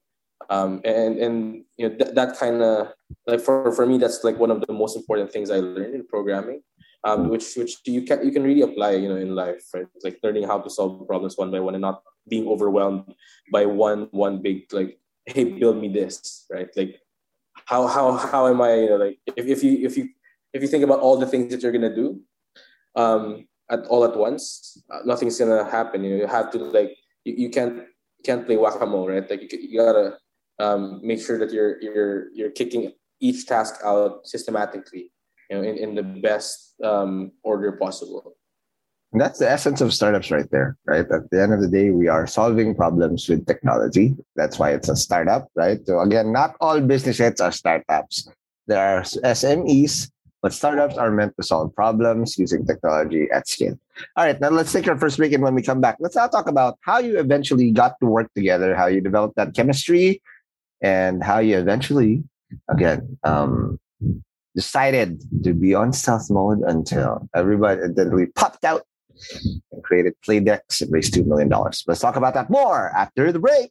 Um, 0.51 0.81
and 0.85 1.19
and 1.19 1.65
you 1.77 1.89
know 1.89 1.97
th- 1.97 2.15
that 2.15 2.39
kind 2.39 2.63
of 2.63 2.93
like 3.27 3.41
for, 3.41 3.73
for 3.73 3.85
me 3.85 3.99
that's 3.99 4.25
like 4.25 4.39
one 4.39 4.51
of 4.51 4.65
the 4.67 4.73
most 4.73 4.97
important 4.97 5.33
things 5.33 5.51
I 5.51 5.59
learned 5.59 5.95
in 5.95 6.07
programming, 6.07 6.63
um, 7.05 7.29
which 7.29 7.57
which 7.57 7.77
you 7.85 8.03
can 8.03 8.25
you 8.25 8.31
can 8.31 8.45
really 8.45 8.63
apply 8.63 8.93
you 8.93 9.09
know 9.09 9.17
in 9.17 9.35
life, 9.35 9.65
right? 9.75 9.87
It's 9.95 10.05
like 10.05 10.21
learning 10.23 10.45
how 10.45 10.59
to 10.61 10.71
solve 10.71 11.07
problems 11.07 11.37
one 11.37 11.51
by 11.51 11.61
one 11.61 11.75
and 11.75 11.83
not 11.83 12.03
being 12.29 12.47
overwhelmed 12.47 13.15
by 13.53 13.67
one 13.67 14.09
one 14.13 14.41
big 14.41 14.73
like 14.73 14.99
hey 15.27 15.45
build 15.45 15.77
me 15.77 15.89
this 15.89 16.47
right 16.51 16.69
like 16.77 17.01
how 17.67 17.87
how 17.87 18.13
how 18.13 18.47
am 18.47 18.61
I 18.61 18.75
you 18.75 18.91
know 18.91 18.97
like 18.97 19.19
if, 19.27 19.47
if 19.47 19.65
you 19.65 19.87
if 19.87 19.97
you 19.97 20.09
if 20.53 20.63
you 20.63 20.69
think 20.69 20.85
about 20.85 21.01
all 21.01 21.19
the 21.19 21.27
things 21.27 21.51
that 21.51 21.63
you're 21.63 21.73
gonna 21.73 21.95
do 21.95 22.21
um 22.95 23.48
at 23.71 23.87
all 23.87 24.05
at 24.05 24.17
once, 24.17 24.83
uh, 24.91 25.01
nothing's 25.05 25.39
gonna 25.39 25.65
happen. 25.65 26.05
You, 26.05 26.11
know, 26.11 26.17
you 26.17 26.27
have 26.27 26.51
to 26.53 26.59
like 26.59 26.97
you, 27.25 27.35
you 27.37 27.51
can't 27.51 27.85
can't 28.25 28.47
play 28.47 28.57
whack 28.57 28.81
a 28.81 28.87
mole, 28.87 29.09
right? 29.09 29.29
Like 29.29 29.43
you, 29.43 29.59
you 29.59 29.79
gotta 29.79 30.19
um, 30.59 31.01
make 31.03 31.21
sure 31.21 31.39
that 31.39 31.53
you're 31.53 31.81
you're 31.81 32.31
you're 32.33 32.51
kicking 32.51 32.93
each 33.21 33.47
task 33.47 33.81
out 33.85 34.27
systematically, 34.27 35.13
you 35.51 35.57
know, 35.57 35.63
in, 35.63 35.77
in 35.77 35.95
the 35.95 36.03
best 36.03 36.75
um, 36.83 37.33
order 37.43 37.73
possible. 37.73 38.37
And 39.13 39.21
that's 39.21 39.39
the 39.39 39.51
essence 39.51 39.81
of 39.81 39.95
startups 39.95 40.31
right 40.31 40.49
there, 40.51 40.77
right? 40.85 41.07
At 41.11 41.31
the 41.31 41.43
end 41.43 41.55
of 41.55 41.63
the 41.63 41.69
day, 41.69 41.91
we 41.91 42.09
are 42.09 42.27
solving 42.27 42.75
problems 42.75 43.27
with 43.27 43.47
technology. 43.47 44.15
That's 44.37 44.59
why 44.59 44.73
it's 44.73 44.91
a 44.91 44.97
startup, 44.97 45.49
right? 45.55 45.79
So 45.87 46.01
again, 46.01 46.31
not 46.31 46.57
all 46.61 46.81
business 46.81 47.17
heads 47.17 47.41
are 47.41 47.51
startups. 47.51 48.29
There 48.67 48.79
are 48.79 49.03
SMEs 49.03 50.11
but 50.43 50.53
startups 50.53 50.97
are 50.97 51.11
meant 51.11 51.37
to 51.37 51.43
solve 51.43 51.75
problems 51.75 52.39
using 52.39 52.65
technology 52.65 53.29
at 53.33 53.49
scale. 53.49 53.79
All 54.17 54.25
right, 54.25 54.41
now 54.41 54.51
let's 54.51 54.73
take 54.73 54.87
our 54.87 54.99
first 54.99 55.17
break. 55.17 55.33
And 55.33 55.43
when 55.43 55.55
we 55.55 55.63
come 55.63 55.81
back, 55.81 55.97
let's 56.01 56.17
now 56.17 56.29
talk 56.29 56.49
about 56.49 56.79
how 56.83 56.99
you 56.99 57.19
eventually 57.19 57.71
got 57.71 57.99
to 58.01 58.07
work 58.07 58.33
together, 58.35 58.75
how 58.77 58.87
you 58.87 59.01
developed 59.01 59.37
that 59.37 59.55
chemistry, 59.55 60.23
and 60.81 61.25
how 61.25 61.39
you 61.41 61.59
eventually, 61.59 62.23
again, 62.69 63.19
um, 63.25 63.81
decided 64.55 65.23
to 65.45 65.55
be 65.55 65.75
on 65.75 65.93
stealth 65.93 66.31
mode 66.31 66.61
until 66.61 67.29
everybody 67.35 67.81
identically 67.81 68.27
popped 68.27 68.65
out 68.65 68.83
and 69.73 69.83
created 69.83 70.15
Playdex 70.27 70.81
and 70.81 70.93
raised 70.93 71.15
$2 71.15 71.27
million. 71.27 71.49
Let's 71.87 72.01
talk 72.01 72.17
about 72.17 72.35
that 72.35 72.51
more 72.51 72.91
after 72.97 73.33
the 73.33 73.39
break. 73.39 73.71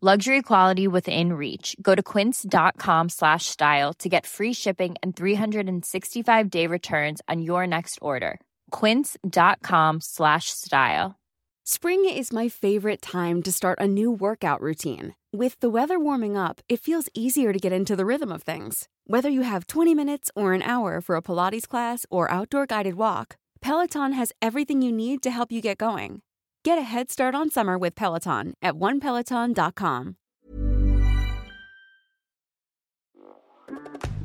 Luxury 0.00 0.42
quality 0.42 0.86
within 0.86 1.32
reach. 1.32 1.74
Go 1.82 1.96
to 1.96 2.04
quince.com 2.04 3.08
slash 3.08 3.46
style 3.46 3.92
to 3.94 4.08
get 4.08 4.26
free 4.26 4.52
shipping 4.52 4.94
and 5.02 5.16
365 5.16 6.50
day 6.50 6.68
returns 6.68 7.20
on 7.26 7.42
your 7.42 7.66
next 7.66 7.98
order. 8.00 8.38
Quince.com 8.70 10.00
slash 10.00 10.50
style. 10.50 11.16
Spring 11.66 12.04
is 12.04 12.32
my 12.32 12.48
favorite 12.48 13.02
time 13.02 13.42
to 13.42 13.50
start 13.50 13.80
a 13.80 13.88
new 13.88 14.12
workout 14.12 14.60
routine. 14.60 15.16
With 15.32 15.58
the 15.58 15.68
weather 15.68 15.98
warming 15.98 16.36
up, 16.36 16.60
it 16.68 16.80
feels 16.80 17.08
easier 17.12 17.52
to 17.52 17.58
get 17.58 17.72
into 17.72 17.96
the 17.96 18.06
rhythm 18.06 18.30
of 18.30 18.44
things. 18.44 18.86
Whether 19.08 19.28
you 19.28 19.42
have 19.42 19.66
20 19.66 19.96
minutes 19.96 20.30
or 20.36 20.54
an 20.54 20.62
hour 20.62 21.00
for 21.00 21.16
a 21.16 21.22
Pilates 21.22 21.66
class 21.66 22.06
or 22.08 22.30
outdoor 22.30 22.66
guided 22.66 22.94
walk, 22.94 23.36
Peloton 23.60 24.12
has 24.12 24.32
everything 24.40 24.80
you 24.80 24.92
need 24.92 25.22
to 25.22 25.32
help 25.32 25.50
you 25.50 25.60
get 25.60 25.78
going. 25.78 26.22
Get 26.68 26.76
a 26.76 26.82
head 26.82 27.10
start 27.10 27.34
on 27.34 27.48
summer 27.48 27.78
with 27.78 27.94
Peloton 27.94 28.52
at 28.60 28.74
onepeloton.com. 28.74 30.16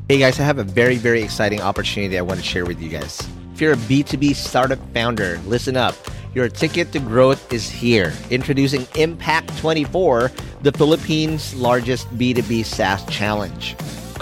Hey 0.10 0.18
guys, 0.18 0.42
I 0.42 0.44
have 0.44 0.58
a 0.58 0.66
very, 0.66 0.98
very 0.98 1.22
exciting 1.22 1.62
opportunity 1.62 2.18
I 2.18 2.22
want 2.22 2.42
to 2.42 2.46
share 2.46 2.66
with 2.66 2.82
you 2.82 2.90
guys. 2.90 3.26
If 3.54 3.62
you're 3.62 3.72
a 3.72 3.78
B2B 3.78 4.36
startup 4.36 4.80
founder, 4.94 5.40
listen 5.46 5.78
up. 5.78 5.96
Your 6.36 6.50
ticket 6.50 6.92
to 6.92 7.00
growth 7.00 7.54
is 7.54 7.70
here. 7.70 8.12
Introducing 8.30 8.88
Impact 8.96 9.58
24, 9.60 10.30
the 10.64 10.74
Philippines' 10.74 11.56
largest 11.56 12.10
B2B 12.18 12.66
SaaS 12.66 13.06
challenge 13.06 13.78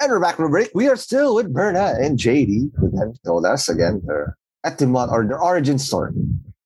And 0.00 0.12
we're 0.12 0.20
back 0.20 0.36
from 0.36 0.52
break. 0.52 0.70
We 0.74 0.86
are 0.86 0.94
still 0.94 1.34
with 1.34 1.52
Berna 1.52 1.96
and 2.00 2.16
JD, 2.16 2.70
who 2.76 2.90
then 2.92 3.14
told 3.26 3.44
us 3.44 3.68
again 3.68 4.00
their 4.06 4.36
etymology 4.64 5.12
or 5.12 5.26
their 5.26 5.40
origin 5.40 5.76
story. 5.76 6.12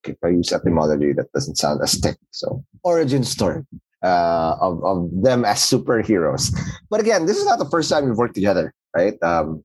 If 0.04 0.16
I 0.22 0.28
use 0.28 0.52
etymology, 0.52 1.14
that 1.14 1.32
doesn't 1.32 1.56
sound 1.56 1.80
as 1.82 1.94
thick. 1.94 2.18
So, 2.30 2.62
origin 2.82 3.24
story 3.24 3.64
uh, 4.02 4.56
of, 4.60 4.84
of 4.84 5.08
them 5.22 5.46
as 5.46 5.60
superheroes. 5.60 6.54
But 6.90 7.00
again, 7.00 7.24
this 7.24 7.38
is 7.38 7.46
not 7.46 7.58
the 7.58 7.70
first 7.70 7.88
time 7.88 8.04
we've 8.04 8.18
worked 8.18 8.34
together, 8.34 8.74
right? 8.94 9.14
Um, 9.22 9.64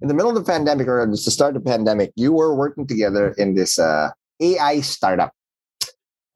in 0.00 0.06
the 0.06 0.14
middle 0.14 0.30
of 0.30 0.36
the 0.36 0.48
pandemic 0.48 0.86
or 0.86 1.04
just 1.08 1.24
the 1.24 1.32
start 1.32 1.56
of 1.56 1.64
the 1.64 1.68
pandemic, 1.68 2.12
you 2.14 2.32
were 2.32 2.54
working 2.54 2.86
together 2.86 3.34
in 3.36 3.54
this 3.54 3.80
uh, 3.80 4.10
AI 4.40 4.80
startup 4.80 5.32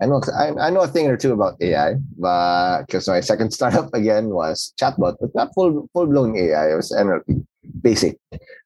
I 0.02 0.06
know 0.06 0.20
I, 0.36 0.50
I 0.66 0.70
know 0.70 0.80
a 0.80 0.88
thing 0.88 1.06
or 1.06 1.16
two 1.16 1.32
about 1.32 1.62
AI, 1.62 1.94
but 2.18 2.82
because 2.82 3.06
my 3.06 3.20
second 3.20 3.52
startup 3.56 3.94
again 3.94 4.30
was 4.30 4.74
chatbot, 4.80 5.16
but 5.20 5.30
not 5.34 5.54
full 5.54 5.88
full 5.92 6.06
blown 6.06 6.36
AI. 6.36 6.72
It 6.72 6.74
was 6.74 6.90
NLP, 6.90 7.46
basic, 7.80 8.18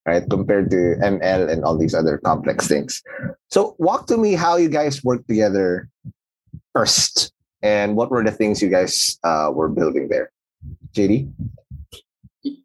right? 0.07 0.25
Compared 0.31 0.71
to 0.71 0.97
ML 1.05 1.53
and 1.53 1.63
all 1.63 1.77
these 1.77 1.95
other 1.95 2.17
complex 2.17 2.67
things. 2.67 3.03
So 3.51 3.77
walk 3.79 4.07
to 4.07 4.17
me 4.17 4.33
how 4.33 4.57
you 4.57 4.71
guys 4.71 5.05
worked 5.05 5.29
together 5.29 5.91
first, 6.73 7.33
and 7.61 7.97
what 7.97 8.11
were 8.11 8.25
the 8.25 8.33
things 8.33 8.63
you 8.63 8.71
guys 8.71 9.19
uh, 9.23 9.53
were 9.53 9.69
building 9.69 10.09
there, 10.09 10.33
JD? 10.97 11.29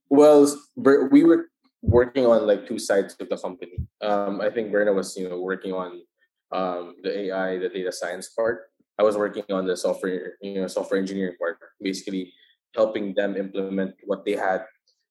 Well, 0.07 0.47
we 0.77 1.23
were 1.23 1.51
working 1.81 2.25
on 2.25 2.47
like 2.47 2.67
two 2.67 2.79
sides 2.79 3.17
of 3.19 3.27
the 3.27 3.37
company. 3.37 3.83
Um, 3.99 4.39
I 4.39 4.49
think 4.49 4.71
Berna 4.71 4.93
was 4.93 5.17
you 5.17 5.27
know 5.27 5.41
working 5.41 5.73
on 5.73 6.03
um, 6.51 6.95
the 7.03 7.31
AI, 7.31 7.57
the 7.57 7.69
data 7.69 7.91
science 7.91 8.29
part. 8.29 8.71
I 8.99 9.03
was 9.03 9.17
working 9.17 9.43
on 9.49 9.65
the 9.65 9.75
software, 9.75 10.37
you 10.41 10.61
know, 10.61 10.67
software 10.67 10.99
engineering 10.99 11.35
part, 11.39 11.57
basically 11.81 12.33
helping 12.75 13.13
them 13.13 13.35
implement 13.35 13.95
what 14.05 14.25
they 14.25 14.33
had 14.33 14.65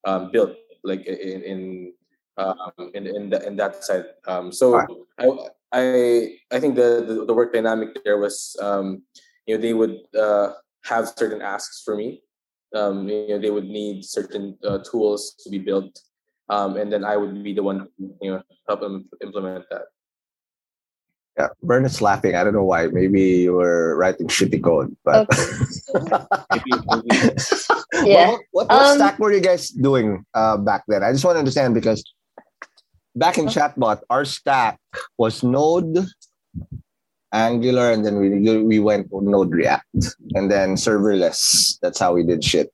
um, 0.07 0.31
built, 0.31 0.55
like 0.85 1.07
in 1.07 1.43
in 1.43 1.93
um, 2.37 2.73
in 2.95 3.07
in, 3.07 3.31
the, 3.31 3.47
in 3.47 3.57
that 3.57 3.85
side. 3.85 4.05
Um, 4.27 4.53
so 4.53 4.79
I 5.19 5.27
I 5.73 6.37
I 6.53 6.61
think 6.61 6.77
the, 6.77 7.05
the, 7.07 7.25
the 7.27 7.35
work 7.35 7.53
dynamic 7.53 7.99
there 8.05 8.19
was 8.19 8.57
um, 8.61 9.03
you 9.47 9.57
know 9.57 9.61
they 9.61 9.75
would 9.75 9.99
uh, 10.17 10.53
have 10.85 11.09
certain 11.17 11.43
asks 11.43 11.83
for 11.85 11.97
me. 11.97 12.23
Um, 12.75 13.09
you 13.09 13.29
know 13.29 13.39
they 13.39 13.51
would 13.51 13.67
need 13.67 14.05
certain 14.05 14.57
uh, 14.65 14.79
tools 14.79 15.35
to 15.43 15.51
be 15.51 15.59
built, 15.59 15.99
um, 16.49 16.77
and 16.77 16.93
then 16.93 17.05
I 17.05 17.17
would 17.17 17.43
be 17.43 17.53
the 17.53 17.63
one 17.63 17.89
you 17.99 18.31
know 18.31 18.43
help 18.69 18.81
them 18.81 19.09
implement 19.23 19.65
that. 19.71 19.91
Yeah, 21.39 21.49
Bernard's 21.63 22.03
laughing. 22.03 22.35
I 22.35 22.45
don't 22.45 22.55
know 22.55 22.65
why. 22.65 22.89
Maybe 22.89 23.47
you 23.47 23.55
were 23.55 23.97
writing 23.97 24.27
shitty 24.27 24.63
code, 24.63 24.97
but 25.05 25.29
okay. 25.31 25.43
yeah. 28.05 28.31
What, 28.31 28.41
what, 28.51 28.69
what 28.69 28.71
um, 28.71 28.97
stack 28.99 29.19
were 29.19 29.33
you 29.33 29.41
guys 29.41 29.71
doing 29.71 30.25
uh, 30.35 30.57
back 30.57 30.85
then? 30.89 31.03
I 31.03 31.13
just 31.13 31.25
want 31.25 31.37
to 31.37 31.39
understand 31.39 31.75
because 31.75 32.03
back 33.15 33.39
in 33.39 33.47
Chatbot, 33.47 34.01
our 34.11 34.25
stack 34.25 34.81
was 35.19 35.43
Node, 35.43 36.07
Angular, 37.33 37.93
and 37.93 38.05
then 38.05 38.19
we 38.19 38.63
we 38.63 38.79
went 38.81 39.11
to 39.11 39.23
Node 39.23 39.53
React, 39.53 40.19
and 40.35 40.51
then 40.51 40.75
serverless. 40.75 41.79
That's 41.81 41.99
how 41.99 42.15
we 42.15 42.25
did 42.25 42.43
shit. 42.43 42.73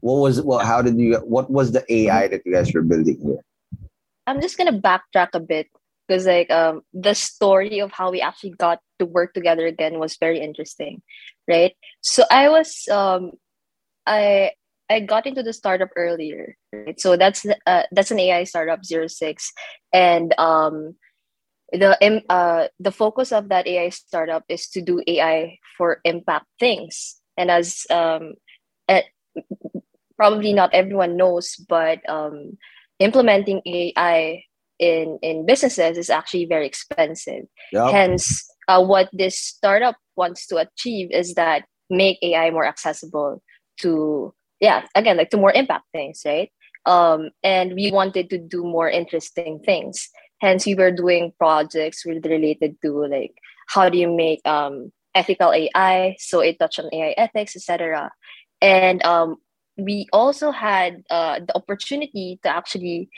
What 0.00 0.20
was 0.20 0.40
well? 0.40 0.60
How 0.60 0.80
did 0.80 0.98
you? 0.98 1.16
What 1.18 1.50
was 1.50 1.72
the 1.72 1.84
AI 1.92 2.28
that 2.28 2.42
you 2.46 2.52
guys 2.52 2.72
were 2.72 2.82
building 2.82 3.20
here? 3.20 3.44
I'm 4.26 4.40
just 4.40 4.56
gonna 4.56 4.78
backtrack 4.78 5.34
a 5.34 5.40
bit 5.40 5.66
because 6.10 6.26
like 6.26 6.50
um 6.50 6.82
the 6.92 7.14
story 7.14 7.78
of 7.78 7.92
how 7.92 8.10
we 8.10 8.20
actually 8.20 8.50
got 8.50 8.80
to 8.98 9.06
work 9.06 9.32
together 9.32 9.66
again 9.66 10.00
was 10.00 10.16
very 10.18 10.40
interesting, 10.40 11.02
right? 11.46 11.74
So 12.02 12.24
I 12.28 12.48
was 12.48 12.88
um 12.90 13.32
I 14.06 14.52
I 14.90 14.98
got 14.98 15.26
into 15.26 15.44
the 15.44 15.52
startup 15.52 15.90
earlier, 15.94 16.56
right? 16.72 16.98
So 16.98 17.16
that's 17.16 17.46
uh, 17.46 17.84
that's 17.92 18.10
an 18.10 18.18
AI 18.18 18.42
startup 18.42 18.84
zero 18.84 19.06
six, 19.06 19.52
and 19.92 20.34
um, 20.36 20.96
the 21.70 21.94
uh 22.28 22.66
the 22.80 22.90
focus 22.90 23.30
of 23.30 23.50
that 23.50 23.68
AI 23.68 23.90
startup 23.90 24.42
is 24.48 24.66
to 24.70 24.82
do 24.82 25.00
AI 25.06 25.58
for 25.78 26.00
impact 26.02 26.46
things. 26.58 27.22
And 27.38 27.52
as 27.52 27.86
um, 27.88 28.34
at, 28.88 29.04
probably 30.16 30.52
not 30.52 30.74
everyone 30.74 31.16
knows, 31.16 31.54
but 31.68 32.02
um, 32.10 32.58
implementing 32.98 33.62
AI 33.64 34.42
in 34.80 35.18
in 35.22 35.46
businesses 35.46 35.96
is 35.96 36.10
actually 36.10 36.46
very 36.46 36.66
expensive. 36.66 37.44
Yep. 37.72 37.92
Hence, 37.92 38.48
uh, 38.66 38.82
what 38.82 39.08
this 39.12 39.38
startup 39.38 39.96
wants 40.16 40.46
to 40.48 40.56
achieve 40.56 41.10
is 41.12 41.34
that 41.34 41.64
make 41.90 42.18
AI 42.22 42.50
more 42.50 42.66
accessible 42.66 43.42
to 43.80 44.32
yeah 44.60 44.84
again 44.94 45.16
like 45.16 45.30
to 45.30 45.36
more 45.36 45.52
impact 45.52 45.84
things 45.92 46.22
right 46.24 46.50
um 46.86 47.30
and 47.42 47.74
we 47.74 47.90
wanted 47.90 48.30
to 48.30 48.38
do 48.38 48.62
more 48.62 48.88
interesting 48.88 49.60
things 49.64 50.08
hence 50.40 50.66
we 50.66 50.74
were 50.74 50.90
doing 50.92 51.32
projects 51.38 52.04
related 52.06 52.76
to 52.82 53.06
like 53.06 53.32
how 53.68 53.88
do 53.88 53.98
you 53.98 54.08
make 54.08 54.40
um 54.46 54.92
ethical 55.14 55.52
ai 55.52 56.14
so 56.18 56.40
it 56.40 56.58
touched 56.58 56.78
on 56.78 56.88
ai 56.92 57.14
ethics 57.16 57.56
etc 57.56 58.10
and 58.60 59.02
um 59.04 59.36
we 59.76 60.06
also 60.12 60.50
had 60.50 61.02
uh, 61.08 61.40
the 61.40 61.56
opportunity 61.56 62.38
to 62.42 62.48
actually 62.48 63.08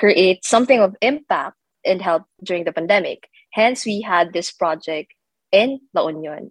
create 0.00 0.44
something 0.44 0.80
of 0.80 0.96
impact 1.00 1.56
and 1.84 2.02
help 2.02 2.24
during 2.42 2.64
the 2.64 2.72
pandemic 2.72 3.28
hence 3.52 3.86
we 3.86 4.00
had 4.00 4.32
this 4.32 4.50
project 4.50 5.12
in 5.52 5.78
la 5.94 6.08
union 6.08 6.50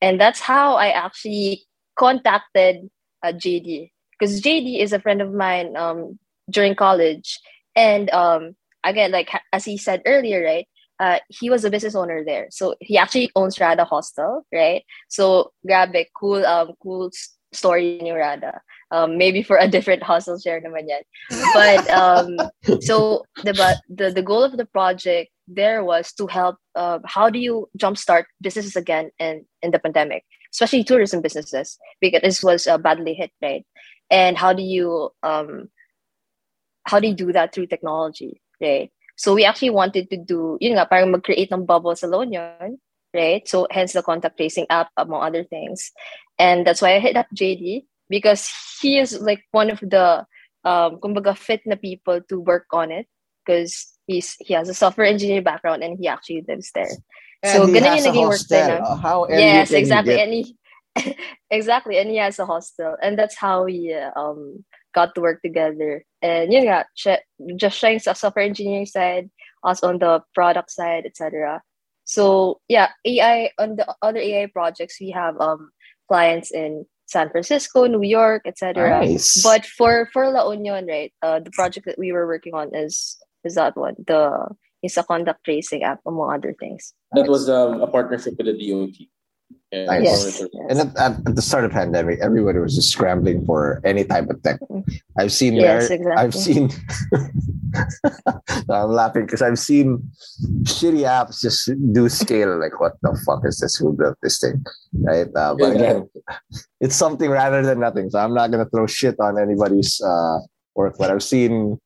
and 0.00 0.20
that's 0.20 0.40
how 0.40 0.74
i 0.76 0.88
actually 0.88 1.62
contacted 1.96 2.88
uh, 3.22 3.32
JD 3.32 3.90
because 4.18 4.40
JD 4.40 4.80
is 4.80 4.92
a 4.92 5.00
friend 5.00 5.20
of 5.20 5.32
mine 5.32 5.76
um, 5.76 6.18
during 6.50 6.74
college, 6.74 7.40
and 7.74 8.10
um, 8.10 8.56
again, 8.84 9.10
like 9.10 9.30
as 9.52 9.64
he 9.64 9.76
said 9.76 10.02
earlier, 10.06 10.42
right? 10.42 10.66
Uh, 11.00 11.18
he 11.28 11.50
was 11.50 11.64
a 11.64 11.70
business 11.70 11.94
owner 11.94 12.24
there, 12.24 12.46
so 12.50 12.74
he 12.80 12.96
actually 12.96 13.30
owns 13.34 13.58
Rada 13.58 13.84
Hostel, 13.84 14.46
right? 14.52 14.84
So 15.08 15.52
grabe, 15.66 16.06
cool, 16.16 16.46
um, 16.46 16.72
cool 16.80 17.10
story 17.52 17.98
in 17.98 18.14
Rada. 18.14 18.60
Um, 18.94 19.18
maybe 19.18 19.42
for 19.42 19.58
a 19.58 19.66
different 19.66 20.06
hustle 20.06 20.38
share 20.38 20.62
naman 20.62 20.86
yan. 20.86 21.02
But 21.50 21.82
um, 21.90 22.38
so 22.86 23.26
the, 23.42 23.50
the 23.90 24.14
the 24.14 24.22
goal 24.22 24.46
of 24.46 24.54
the 24.54 24.70
project 24.70 25.34
there 25.50 25.82
was 25.82 26.14
to 26.14 26.30
help. 26.30 26.62
Uh, 26.78 27.02
how 27.02 27.26
do 27.26 27.42
you 27.42 27.66
jumpstart 27.74 28.30
businesses 28.38 28.78
again 28.78 29.10
in 29.18 29.42
in 29.66 29.74
the 29.74 29.82
pandemic? 29.82 30.22
especially 30.54 30.84
tourism 30.84 31.20
businesses, 31.20 31.78
because 32.00 32.22
this 32.22 32.42
was 32.42 32.66
uh, 32.66 32.78
badly 32.78 33.14
hit, 33.14 33.32
right? 33.42 33.66
And 34.10 34.38
how 34.38 34.52
do 34.52 34.62
you 34.62 35.10
um, 35.22 35.68
how 36.84 37.00
do 37.00 37.08
you 37.08 37.14
do 37.14 37.32
that 37.32 37.52
through 37.52 37.66
technology, 37.66 38.40
right? 38.62 38.90
So 39.16 39.34
we 39.34 39.44
actually 39.44 39.70
wanted 39.70 40.10
to 40.10 40.16
do, 40.16 40.58
you 40.60 40.74
know, 40.74 40.84
parang 40.86 41.10
mag-create 41.10 41.50
ng 41.52 41.66
bubble 41.66 41.96
sa 41.96 42.06
La 42.06 42.22
Union, 42.22 42.78
right? 43.12 43.46
So 43.48 43.66
hence 43.70 43.92
the 43.92 44.02
contact 44.02 44.36
tracing 44.36 44.66
app, 44.70 44.90
among 44.96 45.22
other 45.22 45.42
things. 45.42 45.90
And 46.38 46.66
that's 46.66 46.82
why 46.82 46.94
I 46.94 46.98
hit 46.98 47.16
up 47.16 47.26
JD 47.34 47.86
because 48.08 48.48
he 48.80 48.98
is 48.98 49.20
like 49.20 49.42
one 49.50 49.70
of 49.70 49.80
the 49.80 50.26
um 50.64 51.00
kumbaga 51.00 51.36
fit 51.36 51.60
na 51.66 51.76
people 51.76 52.20
to 52.28 52.40
work 52.40 52.66
on 52.72 52.90
it 52.90 53.06
because 53.44 53.94
he's 54.06 54.36
he 54.40 54.54
has 54.54 54.68
a 54.68 54.74
software 54.74 55.06
engineering 55.06 55.44
background 55.44 55.82
and 55.82 55.98
he 55.98 56.08
actually 56.08 56.44
lives 56.48 56.70
there. 56.74 56.90
And 57.44 57.52
so, 57.52 57.68
ganun 57.68 58.00
yung 58.00 58.06
naging 58.08 58.28
work 58.28 58.46
din. 58.48 58.80
Uh, 58.80 58.96
how 58.96 59.28
yes, 59.28 59.70
exactly. 59.70 60.16
And 60.16 60.32
he, 60.32 60.56
exactly. 61.50 61.98
And 61.98 62.08
he 62.08 62.16
has 62.16 62.38
a 62.38 62.46
hostel. 62.46 62.96
And 63.02 63.18
that's 63.18 63.36
how 63.36 63.64
we 63.64 63.92
um, 63.92 64.64
got 64.94 65.14
to 65.14 65.20
work 65.20 65.42
together. 65.42 66.04
And 66.22 66.52
yun 66.52 66.64
nga, 66.64 66.88
just 67.56 67.76
showing 67.76 68.00
sa 68.00 68.14
software 68.14 68.48
engineering 68.48 68.88
side, 68.88 69.28
us 69.62 69.84
on 69.84 69.98
the 70.00 70.24
product 70.32 70.70
side, 70.72 71.04
etc. 71.04 71.60
So 72.04 72.60
yeah, 72.68 72.96
AI 73.04 73.52
on 73.60 73.76
the 73.76 73.84
other 74.00 74.20
AI 74.20 74.48
projects, 74.48 74.96
we 75.00 75.10
have 75.12 75.36
um 75.40 75.68
clients 76.08 76.48
in 76.48 76.86
San 77.06 77.30
Francisco, 77.30 77.86
New 77.86 78.02
York, 78.02 78.42
etc. 78.46 79.04
Nice. 79.04 79.42
But 79.42 79.66
for 79.66 80.08
for 80.12 80.30
La 80.30 80.50
Union, 80.50 80.86
right, 80.86 81.12
uh, 81.22 81.40
the 81.40 81.50
project 81.50 81.86
that 81.86 81.98
we 81.98 82.12
were 82.12 82.26
working 82.26 82.54
on 82.54 82.74
is 82.74 83.16
is 83.44 83.54
that 83.56 83.76
one, 83.76 83.94
the 84.06 84.48
is 84.82 84.96
a 84.96 85.02
contact 85.02 85.44
tracing 85.44 85.82
app, 85.82 86.00
among 86.06 86.32
other 86.32 86.54
things. 86.58 86.92
That 87.12 87.28
was 87.28 87.48
um, 87.48 87.80
a 87.80 87.86
partnership 87.86 88.34
with 88.36 88.46
the 88.46 88.56
DOT. 88.56 89.08
And, 89.72 90.04
yes. 90.04 90.40
and 90.68 90.78
at, 90.96 90.96
at, 91.26 91.34
the 91.34 91.42
start 91.42 91.64
of 91.64 91.70
the 91.70 91.74
pandemic, 91.74 92.20
everybody 92.20 92.60
was 92.60 92.76
just 92.76 92.90
scrambling 92.90 93.44
for 93.44 93.80
any 93.84 94.04
type 94.04 94.30
of 94.30 94.40
tech. 94.42 94.60
Mm-hmm. 94.60 94.92
I've 95.18 95.32
seen 95.32 95.54
yes, 95.54 95.90
exactly. 95.90 96.16
I've 96.16 96.34
seen 96.34 96.70
I'm 98.70 98.90
laughing 98.90 99.26
because 99.26 99.42
I've 99.42 99.58
seen 99.58 100.10
shitty 100.62 101.02
apps 101.02 101.40
just 101.40 101.70
do 101.92 102.08
scale 102.08 102.58
like 102.58 102.78
what 102.78 102.92
the 103.02 103.20
fuck 103.26 103.42
is 103.44 103.58
this? 103.58 103.74
Who 103.76 103.92
built 103.92 104.16
this 104.22 104.38
thing? 104.38 104.64
Right. 104.92 105.26
Uh, 105.34 105.56
but 105.58 105.74
again, 105.74 106.08
it's 106.80 106.94
something 106.94 107.30
rather 107.30 107.62
than 107.62 107.80
nothing. 107.80 108.10
So 108.10 108.20
I'm 108.20 108.34
not 108.34 108.52
gonna 108.52 108.68
throw 108.70 108.86
shit 108.86 109.18
on 109.18 109.40
anybody's 109.40 110.00
uh, 110.00 110.38
work, 110.76 110.94
but 110.98 111.10
I've 111.10 111.22
seen 111.22 111.80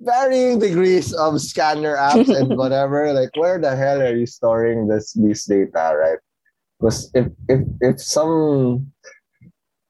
varying 0.00 0.58
degrees 0.58 1.14
of 1.14 1.40
scanner 1.40 1.96
apps 1.96 2.28
and 2.34 2.56
whatever. 2.58 3.12
like, 3.12 3.30
where 3.34 3.58
the 3.58 3.74
hell 3.74 4.02
are 4.02 4.14
you 4.14 4.26
storing 4.26 4.88
this 4.88 5.12
this 5.12 5.46
data, 5.46 5.96
right? 5.96 6.18
Because 6.80 7.10
if 7.14 7.28
if 7.48 7.60
if 7.80 8.00
some 8.00 8.90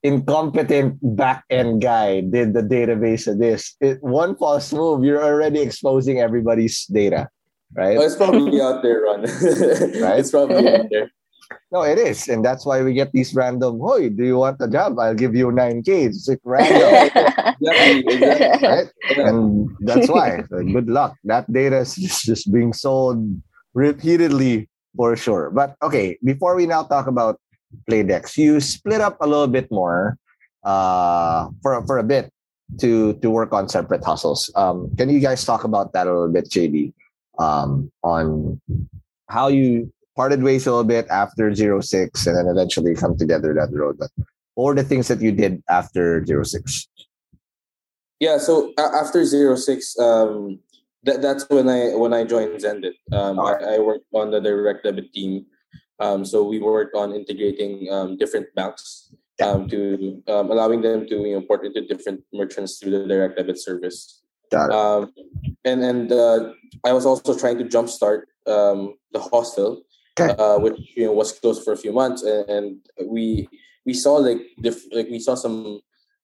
incompetent 0.02 0.98
back 1.14 1.44
end 1.50 1.82
guy 1.82 2.20
did 2.20 2.52
the 2.52 2.62
database 2.62 3.30
of 3.30 3.38
this, 3.38 3.76
it, 3.80 4.02
one 4.02 4.34
false 4.34 4.72
move, 4.72 5.04
you're 5.04 5.22
already 5.22 5.60
exposing 5.60 6.20
everybody's 6.20 6.86
data, 6.86 7.28
right? 7.76 7.96
Well, 7.96 8.06
it's 8.06 8.16
probably 8.16 8.60
out 8.60 8.82
there, 8.82 9.02
Ron. 9.02 9.20
right? 10.02 10.18
It's 10.18 10.30
probably 10.30 10.66
out 10.66 10.86
there. 10.90 11.10
No, 11.72 11.82
it 11.82 11.98
is. 11.98 12.28
And 12.28 12.44
that's 12.44 12.66
why 12.66 12.82
we 12.82 12.94
get 12.94 13.12
these 13.12 13.34
random, 13.34 13.78
Hoy, 13.78 14.08
do 14.08 14.24
you 14.24 14.38
want 14.38 14.58
a 14.60 14.68
job? 14.68 14.98
I'll 14.98 15.14
give 15.14 15.34
you 15.34 15.46
9K. 15.48 16.06
It's 16.06 16.28
like 16.28 16.40
random. 16.44 17.10
exactly, 17.60 18.14
exactly. 18.14 18.68
Right? 18.68 18.88
And 19.16 19.68
that's 19.80 20.08
why. 20.08 20.42
So 20.48 20.62
good 20.62 20.88
luck. 20.88 21.14
That 21.24 21.52
data 21.52 21.78
is 21.78 21.94
just, 21.96 22.24
just 22.24 22.52
being 22.52 22.72
sold 22.72 23.42
repeatedly 23.74 24.69
for 24.96 25.16
sure. 25.16 25.50
But 25.50 25.76
okay, 25.82 26.18
before 26.22 26.56
we 26.56 26.66
now 26.66 26.82
talk 26.82 27.06
about 27.06 27.40
Playdex, 27.88 28.36
you 28.36 28.60
split 28.60 29.00
up 29.00 29.16
a 29.20 29.26
little 29.26 29.46
bit 29.46 29.70
more 29.70 30.18
uh, 30.64 31.48
for, 31.62 31.84
for 31.86 31.98
a 31.98 32.02
bit 32.02 32.32
to 32.78 33.14
to 33.14 33.30
work 33.30 33.52
on 33.52 33.68
separate 33.68 34.04
hustles. 34.04 34.50
Um, 34.54 34.94
can 34.96 35.08
you 35.10 35.20
guys 35.20 35.44
talk 35.44 35.64
about 35.64 35.92
that 35.92 36.06
a 36.06 36.12
little 36.12 36.32
bit, 36.32 36.48
JD? 36.50 36.92
Um, 37.38 37.90
on 38.02 38.60
how 39.28 39.48
you 39.48 39.92
parted 40.16 40.42
ways 40.42 40.66
a 40.66 40.70
little 40.70 40.84
bit 40.84 41.06
after 41.08 41.54
zero 41.54 41.80
six 41.80 42.26
and 42.26 42.36
then 42.36 42.46
eventually 42.46 42.94
come 42.94 43.16
together 43.16 43.54
the 43.54 43.78
road. 43.78 43.98
What 44.54 44.76
the 44.76 44.84
things 44.84 45.08
that 45.08 45.22
you 45.22 45.32
did 45.32 45.62
after 45.70 46.24
zero 46.26 46.44
six? 46.44 46.86
Yeah, 48.18 48.36
so 48.36 48.74
after 48.76 49.24
zero 49.24 49.56
six, 49.56 49.98
um, 49.98 50.60
that, 51.04 51.22
that's 51.22 51.48
when 51.48 51.68
I 51.68 51.94
when 51.94 52.12
I 52.12 52.24
joined 52.24 52.60
Xendit. 52.60 52.94
Um, 53.12 53.40
I, 53.40 53.76
I 53.76 53.78
worked 53.78 54.06
on 54.12 54.30
the 54.30 54.40
direct 54.40 54.84
debit 54.84 55.12
team. 55.12 55.46
Um, 55.98 56.24
so 56.24 56.42
we 56.42 56.58
worked 56.58 56.94
on 56.94 57.12
integrating 57.12 57.92
um, 57.92 58.16
different 58.16 58.46
banks 58.54 59.12
um, 59.42 59.68
to 59.68 60.22
um, 60.28 60.50
allowing 60.50 60.80
them 60.80 61.06
to 61.06 61.16
you 61.16 61.34
know, 61.34 61.42
port 61.42 61.64
into 61.64 61.86
different 61.86 62.22
merchants 62.32 62.78
through 62.78 62.92
the 62.92 63.06
direct 63.06 63.36
debit 63.36 63.58
service. 63.58 64.22
Um, 64.52 65.12
and 65.64 65.82
and 65.84 66.12
uh, 66.12 66.52
I 66.84 66.92
was 66.92 67.06
also 67.06 67.38
trying 67.38 67.58
to 67.58 67.64
jumpstart 67.64 68.22
um, 68.46 68.96
the 69.12 69.20
hostel, 69.20 69.82
okay. 70.18 70.34
uh, 70.34 70.58
which 70.58 70.76
you 70.96 71.06
know 71.06 71.12
was 71.12 71.32
closed 71.32 71.64
for 71.64 71.72
a 71.72 71.76
few 71.76 71.92
months, 71.92 72.22
and, 72.22 72.48
and 72.48 72.76
we 73.06 73.48
we 73.86 73.94
saw 73.94 74.14
like 74.14 74.40
diff- 74.60 74.92
like 74.92 75.08
we 75.08 75.20
saw 75.20 75.34
some 75.34 75.80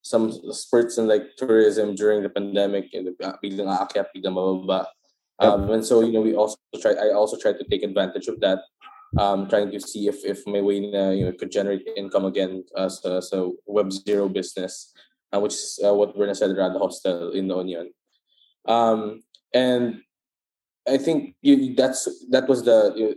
some 0.06 0.30
spurts 0.52 0.98
in 0.98 1.06
like 1.06 1.34
tourism 1.36 1.94
during 1.94 2.22
the 2.22 2.30
pandemic 2.30 2.94
and 2.94 3.10
biglang 3.42 3.70
aakyat, 3.70 4.06
biglang 4.14 4.38
mababa. 4.38 4.86
Um, 5.38 5.68
and 5.70 5.84
so 5.84 6.00
you 6.00 6.12
know 6.12 6.22
we 6.22 6.34
also 6.34 6.56
tried. 6.80 6.96
I 6.96 7.12
also 7.12 7.36
tried 7.36 7.58
to 7.58 7.66
take 7.68 7.82
advantage 7.82 8.28
of 8.28 8.40
that 8.40 8.64
um, 9.18 9.48
trying 9.48 9.70
to 9.70 9.80
see 9.80 10.08
if 10.08 10.24
if 10.24 10.46
my 10.46 10.60
way 10.60 10.80
na, 10.80 11.10
you 11.10 11.24
know 11.26 11.32
could 11.32 11.50
generate 11.50 11.86
income 11.96 12.24
again 12.24 12.64
as 12.76 13.00
a, 13.04 13.18
as 13.18 13.32
a 13.32 13.50
web 13.66 13.92
zero 13.92 14.28
business, 14.28 14.92
uh, 15.32 15.40
which 15.40 15.54
is 15.54 15.78
uh, 15.84 15.94
what 15.94 16.16
we're 16.16 16.32
said 16.34 16.50
around 16.50 16.74
the 16.74 16.78
hostel 16.78 17.32
in 17.32 17.48
the 17.48 17.56
Onion. 17.56 17.92
Um, 18.66 19.22
and 19.54 20.02
I 20.88 20.98
think 20.98 21.34
you, 21.42 21.74
that's 21.74 22.08
that 22.30 22.48
was 22.48 22.64
the 22.64 23.16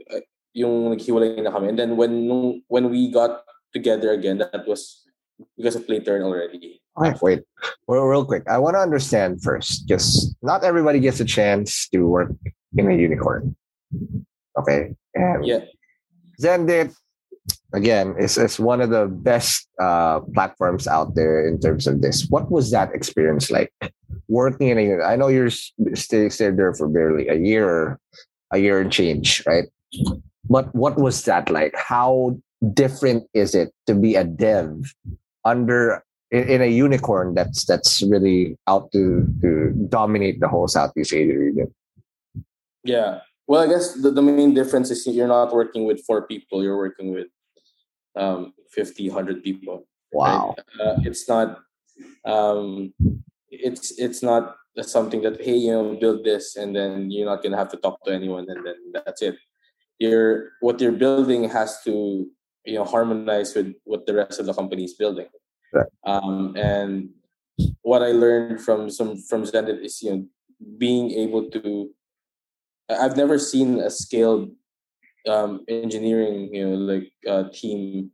yung 0.54 0.96
naghiwalay 0.96 1.42
na 1.44 1.52
kami. 1.52 1.70
And 1.70 1.80
then 1.80 1.98
when 1.98 2.64
when 2.68 2.90
we 2.90 3.12
got 3.12 3.44
together 3.74 4.12
again, 4.12 4.38
that 4.40 4.68
was 4.68 5.04
because 5.58 5.76
of 5.76 5.86
play 5.86 6.00
turn 6.00 6.22
already. 6.22 6.82
Okay, 6.98 7.18
wait. 7.22 7.42
Well, 7.88 8.04
real 8.04 8.26
quick, 8.26 8.44
I 8.48 8.58
want 8.58 8.76
to 8.76 8.80
understand 8.80 9.42
first, 9.42 9.88
because 9.88 10.36
not 10.42 10.64
everybody 10.64 11.00
gets 11.00 11.20
a 11.20 11.26
chance 11.26 11.88
to 11.90 12.04
work 12.04 12.32
in 12.76 12.92
a 12.92 12.96
unicorn. 12.96 13.56
Okay. 14.58 14.96
And 15.16 15.46
yeah. 15.46 15.60
Xendit, 16.42 16.94
again, 17.74 18.16
is, 18.20 18.38
is 18.38 18.60
one 18.60 18.82
of 18.82 18.90
the 18.90 19.08
best 19.08 19.68
uh, 19.80 20.20
platforms 20.34 20.88
out 20.88 21.16
there 21.16 21.48
in 21.48 21.60
terms 21.60 21.88
of 21.88 22.02
this. 22.02 22.28
What 22.30 22.52
was 22.52 22.72
that 22.72 22.94
experience 22.94 23.50
like? 23.50 23.72
Working 24.28 24.70
in 24.70 24.78
a, 24.78 25.04
I 25.04 25.16
know 25.16 25.28
you're 25.28 25.50
stay, 25.50 26.30
stayed 26.30 26.58
there 26.58 26.74
for 26.74 26.88
barely 26.88 27.28
a 27.30 27.36
year, 27.36 28.00
a 28.52 28.58
year 28.58 28.80
and 28.82 28.92
change, 28.92 29.44
right? 29.46 29.66
But 30.50 30.74
what 30.76 30.98
was 30.98 31.24
that 31.24 31.50
like? 31.50 31.74
How 31.76 32.38
different 32.74 33.24
is 33.34 33.56
it 33.56 33.72
to 33.88 33.96
be 33.96 34.16
a 34.16 34.24
dev 34.24 34.94
under 35.46 36.04
in, 36.32 36.44
in 36.48 36.62
a 36.62 36.68
unicorn 36.68 37.34
that's 37.34 37.66
that's 37.66 38.02
really 38.04 38.58
out 38.68 38.92
to 38.92 39.28
to 39.42 39.72
dominate 39.90 40.40
the 40.40 40.48
whole 40.48 40.68
Southeast 40.68 41.14
Asia 41.14 41.38
region? 41.38 41.74
Yeah, 42.84 43.20
well, 43.50 43.64
I 43.64 43.68
guess 43.68 43.96
the, 43.96 44.12
the 44.12 44.22
main 44.22 44.54
difference 44.54 44.92
is 44.92 45.08
you're 45.08 45.28
not 45.28 45.52
working 45.52 45.86
with 45.86 46.06
four 46.06 46.28
people, 46.28 46.64
you're 46.64 46.78
working 46.78 47.12
with 47.12 47.30
um, 48.16 48.54
50, 48.70 49.10
100 49.10 49.44
people. 49.44 49.88
Wow. 50.12 50.54
Right? 50.56 50.88
Uh, 50.88 51.00
it's 51.02 51.28
not, 51.28 51.58
um, 52.26 52.94
it's, 53.50 53.98
it's 53.98 54.22
not 54.22 54.56
something 54.82 55.24
that, 55.24 55.42
hey, 55.42 55.56
you 55.56 55.72
know, 55.72 55.96
build 55.96 56.24
this 56.24 56.58
and 56.58 56.76
then 56.76 57.10
you're 57.10 57.26
not 57.26 57.42
going 57.42 57.54
to 57.54 57.58
have 57.58 57.70
to 57.70 57.78
talk 57.78 58.04
to 58.06 58.14
anyone 58.14 58.46
and 58.48 58.64
then 58.64 58.76
that's 58.94 59.24
it. 59.24 59.36
You're, 59.98 60.52
what 60.60 60.80
you're 60.80 60.92
building 60.92 61.50
has 61.50 61.82
to, 61.86 62.30
you 62.66 62.76
know, 62.76 62.86
harmonize 62.86 63.56
with 63.56 63.74
what 63.84 64.06
the 64.06 64.14
rest 64.14 64.40
of 64.40 64.46
the 64.46 64.54
company 64.54 64.84
is 64.84 64.94
building. 64.94 65.28
Right. 65.74 65.88
Um, 66.06 66.56
and 66.56 67.10
what 67.82 68.02
I 68.02 68.12
learned 68.12 68.62
from 68.62 68.90
some, 68.90 69.18
from 69.18 69.44
Xendit 69.44 69.84
is, 69.84 70.02
you 70.02 70.12
know, 70.12 70.26
being 70.78 71.12
able 71.12 71.50
to 71.52 71.90
I've 72.90 73.18
never 73.18 73.38
seen 73.38 73.80
a 73.80 73.90
scaled 73.90 74.52
um, 75.28 75.64
engineering, 75.68 76.54
you 76.54 76.68
know, 76.68 76.76
like 76.76 77.12
uh, 77.28 77.50
team 77.54 78.12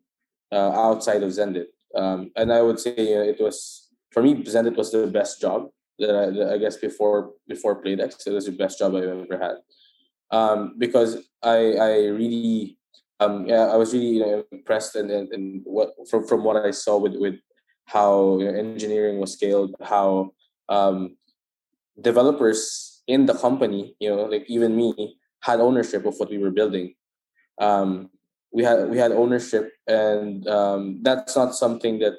uh, 0.51 0.71
outside 0.71 1.23
of 1.23 1.31
Xendit. 1.31 1.67
Um, 1.95 2.31
and 2.35 2.51
I 2.51 2.61
would 2.61 2.79
say 2.79 2.93
you 2.97 3.15
know, 3.15 3.21
it 3.21 3.39
was 3.39 3.89
for 4.11 4.21
me, 4.21 4.43
Xendit 4.43 4.75
was 4.75 4.91
the 4.91 5.07
best 5.07 5.39
job 5.39 5.69
that 5.99 6.15
I, 6.15 6.25
that 6.31 6.51
I 6.53 6.57
guess 6.57 6.75
before 6.75 7.31
before 7.47 7.81
Playdex, 7.81 8.27
it 8.27 8.31
was 8.31 8.45
the 8.45 8.51
best 8.51 8.79
job 8.79 8.95
I've 8.95 9.03
ever 9.03 9.39
had. 9.39 9.55
Um, 10.31 10.75
because 10.77 11.23
I 11.41 11.73
I 11.73 11.91
really 12.07 12.77
um 13.19 13.45
yeah 13.45 13.67
I 13.67 13.75
was 13.75 13.93
really 13.93 14.05
you 14.05 14.19
know 14.19 14.43
impressed 14.51 14.95
and, 14.95 15.61
what 15.63 15.93
from 16.09 16.27
from 16.27 16.43
what 16.43 16.57
I 16.57 16.71
saw 16.71 16.97
with 16.97 17.15
with 17.15 17.35
how 17.85 18.39
you 18.39 18.51
know, 18.51 18.57
engineering 18.57 19.19
was 19.19 19.33
scaled, 19.33 19.75
how 19.81 20.31
um, 20.69 21.17
developers 22.01 23.03
in 23.07 23.25
the 23.25 23.33
company, 23.33 23.95
you 23.99 24.09
know, 24.09 24.23
like 24.23 24.45
even 24.47 24.75
me 24.75 25.17
had 25.41 25.59
ownership 25.59 26.05
of 26.05 26.15
what 26.17 26.29
we 26.29 26.37
were 26.37 26.51
building. 26.51 26.95
Um, 27.61 28.09
we 28.51 28.63
had 28.63 28.89
we 28.89 28.97
had 28.97 29.11
ownership, 29.11 29.71
and 29.87 30.47
um, 30.47 30.99
that's 31.03 31.35
not 31.35 31.55
something 31.55 31.99
that 31.99 32.13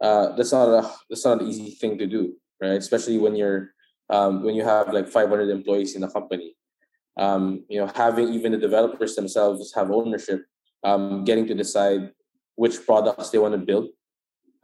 uh, 0.00 0.36
that's 0.36 0.52
not 0.52 0.68
a 0.68 0.90
that's 1.08 1.24
not 1.24 1.40
an 1.40 1.48
easy 1.48 1.70
thing 1.70 1.98
to 1.98 2.06
do, 2.06 2.34
right? 2.60 2.78
Especially 2.78 3.18
when 3.18 3.34
you're 3.34 3.70
um, 4.08 4.42
when 4.44 4.54
you 4.54 4.62
have 4.62 4.92
like 4.92 5.08
500 5.08 5.48
employees 5.48 5.96
in 5.96 6.02
a 6.04 6.10
company. 6.10 6.54
Um, 7.20 7.64
you 7.68 7.78
know, 7.78 7.86
having 7.94 8.32
even 8.32 8.52
the 8.52 8.58
developers 8.58 9.14
themselves 9.14 9.72
have 9.74 9.92
ownership, 9.92 10.40
um, 10.82 11.24
getting 11.24 11.46
to 11.48 11.54
decide 11.54 12.10
which 12.56 12.84
products 12.84 13.30
they 13.30 13.38
want 13.38 13.52
to 13.52 13.58
build, 13.58 13.90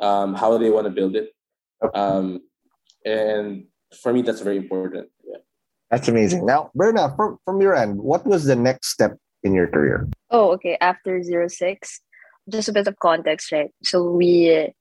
um, 0.01 0.35
how 0.35 0.57
they 0.57 0.71
want 0.71 0.87
to 0.87 0.91
build 0.91 1.15
it, 1.17 1.37
um, 1.95 2.41
and 3.05 3.65
for 4.03 4.13
me, 4.13 4.23
that's 4.23 4.41
very 4.41 4.57
important. 4.57 5.09
Yeah. 5.25 5.39
That's 5.91 6.09
amazing. 6.09 6.47
Now, 6.47 6.71
Berna, 6.75 7.15
from, 7.17 7.39
from 7.45 7.61
your 7.61 7.75
end, 7.75 8.01
what 8.01 8.27
was 8.27 8.45
the 8.45 8.57
next 8.57 8.89
step 8.89 9.17
in 9.43 9.55
your 9.55 9.69
career? 9.69 10.09
Oh, 10.31 10.51
okay. 10.53 10.77
After 10.81 11.23
zero 11.23 11.49
six, 11.49 12.01
just 12.51 12.69
a 12.69 12.73
bit 12.73 12.89
of 12.89 12.99
context, 12.99 13.53
right? 13.53 13.71
So 13.85 14.11
we, 14.11 14.73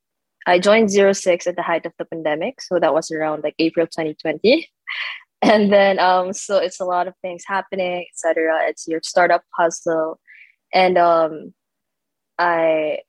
I 0.47 0.59
joined 0.59 0.89
zero 0.89 1.13
six 1.13 1.47
at 1.47 1.55
the 1.55 1.61
height 1.61 1.86
of 1.86 1.93
the 1.99 2.05
pandemic. 2.05 2.61
So 2.61 2.80
that 2.80 2.93
was 2.93 3.11
around 3.11 3.43
like 3.43 3.55
April 3.59 3.86
2020. 3.86 4.67
And 5.45 5.71
then, 5.71 5.99
um, 5.99 6.33
so 6.33 6.57
it's 6.57 6.79
a 6.79 6.85
lot 6.85 7.07
of 7.07 7.13
things 7.21 7.43
happening, 7.45 8.05
etc. 8.11 8.67
It's 8.69 8.87
your 8.87 9.01
startup 9.03 9.43
hustle, 9.57 10.19
and 10.73 10.97
um, 10.97 11.53
I, 12.39 12.99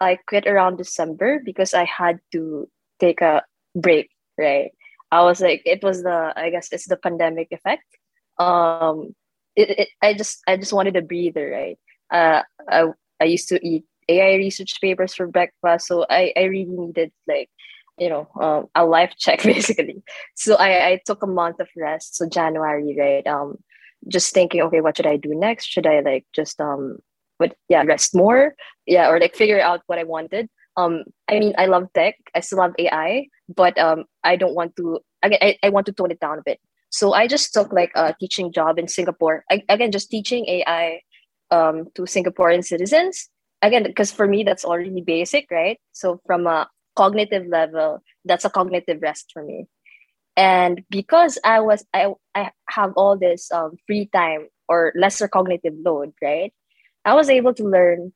I 0.00 0.18
quit 0.28 0.46
around 0.46 0.76
December 0.78 1.40
because 1.44 1.74
I 1.74 1.84
had 1.84 2.20
to 2.32 2.68
take 3.00 3.20
a 3.20 3.42
break, 3.74 4.10
right? 4.38 4.70
I 5.12 5.22
was 5.24 5.40
like, 5.40 5.62
it 5.66 5.82
was 5.82 6.02
the, 6.02 6.32
I 6.36 6.50
guess 6.50 6.68
it's 6.72 6.88
the 6.88 6.96
pandemic 6.96 7.48
effect. 7.50 7.84
Um, 8.38 9.14
it, 9.56 9.70
it 9.70 9.88
I 10.02 10.14
just, 10.14 10.40
I 10.46 10.56
just 10.56 10.72
wanted 10.72 10.96
a 10.96 11.02
breather, 11.02 11.50
right? 11.50 11.78
Uh, 12.10 12.42
I, 12.68 12.86
I 13.20 13.24
used 13.24 13.48
to 13.50 13.60
eat 13.66 13.84
AI 14.08 14.36
research 14.36 14.80
papers 14.80 15.14
for 15.14 15.26
breakfast, 15.26 15.88
so 15.88 16.06
I, 16.08 16.32
I 16.36 16.44
really 16.44 16.66
needed 16.66 17.12
like, 17.28 17.50
you 18.00 18.08
know, 18.08 18.28
um, 18.40 18.66
a 18.74 18.84
life 18.84 19.12
check 19.18 19.42
basically. 19.44 20.02
So 20.34 20.56
I, 20.56 20.88
I 20.88 21.00
took 21.06 21.22
a 21.22 21.28
month 21.28 21.60
of 21.60 21.68
rest. 21.76 22.16
So 22.16 22.28
January, 22.28 22.96
right? 22.98 23.26
Um, 23.26 23.56
just 24.08 24.34
thinking, 24.34 24.62
okay, 24.62 24.80
what 24.80 24.96
should 24.96 25.06
I 25.06 25.16
do 25.16 25.34
next? 25.34 25.66
Should 25.66 25.86
I 25.86 26.00
like 26.00 26.26
just 26.34 26.60
um, 26.60 26.98
but 27.38 27.54
yeah, 27.68 27.82
rest 27.84 28.14
more, 28.14 28.54
yeah, 28.86 29.08
or 29.08 29.20
like 29.20 29.34
figure 29.36 29.60
out 29.60 29.82
what 29.86 29.98
I 29.98 30.04
wanted 30.04 30.48
um 30.76 31.04
i 31.28 31.38
mean 31.38 31.54
i 31.58 31.66
love 31.66 31.86
tech 31.94 32.14
i 32.34 32.40
still 32.40 32.58
love 32.58 32.72
ai 32.78 33.26
but 33.48 33.78
um 33.78 34.04
i 34.24 34.36
don't 34.36 34.54
want 34.54 34.74
to 34.76 34.98
again 35.22 35.38
I, 35.42 35.58
I 35.62 35.68
want 35.70 35.86
to 35.86 35.92
tone 35.92 36.10
it 36.10 36.20
down 36.20 36.38
a 36.38 36.42
bit 36.44 36.60
so 36.90 37.12
i 37.12 37.26
just 37.26 37.52
took 37.52 37.72
like 37.72 37.92
a 37.94 38.14
teaching 38.20 38.52
job 38.52 38.78
in 38.78 38.88
singapore 38.88 39.44
I, 39.50 39.62
again 39.68 39.92
just 39.92 40.10
teaching 40.10 40.46
ai 40.48 41.00
um 41.50 41.86
to 41.94 42.02
singaporean 42.02 42.64
citizens 42.64 43.28
again 43.62 43.82
because 43.82 44.12
for 44.12 44.26
me 44.26 44.44
that's 44.44 44.64
already 44.64 45.00
basic 45.00 45.50
right 45.50 45.78
so 45.92 46.20
from 46.26 46.46
a 46.46 46.68
cognitive 46.96 47.46
level 47.46 48.02
that's 48.24 48.44
a 48.44 48.50
cognitive 48.50 49.00
rest 49.02 49.30
for 49.32 49.42
me. 49.42 49.66
And 50.36 50.82
because 50.90 51.38
i 51.44 51.60
was 51.60 51.84
i, 51.94 52.12
I 52.34 52.50
have 52.68 52.92
all 52.96 53.18
this 53.18 53.50
um, 53.52 53.76
free 53.86 54.08
time 54.12 54.48
or 54.68 54.92
lesser 54.96 55.28
cognitive 55.28 55.74
load 55.84 56.12
right? 56.22 56.52
I 57.04 57.14
was 57.14 57.30
able 57.30 57.54
to 57.54 57.64
learn 57.64 58.12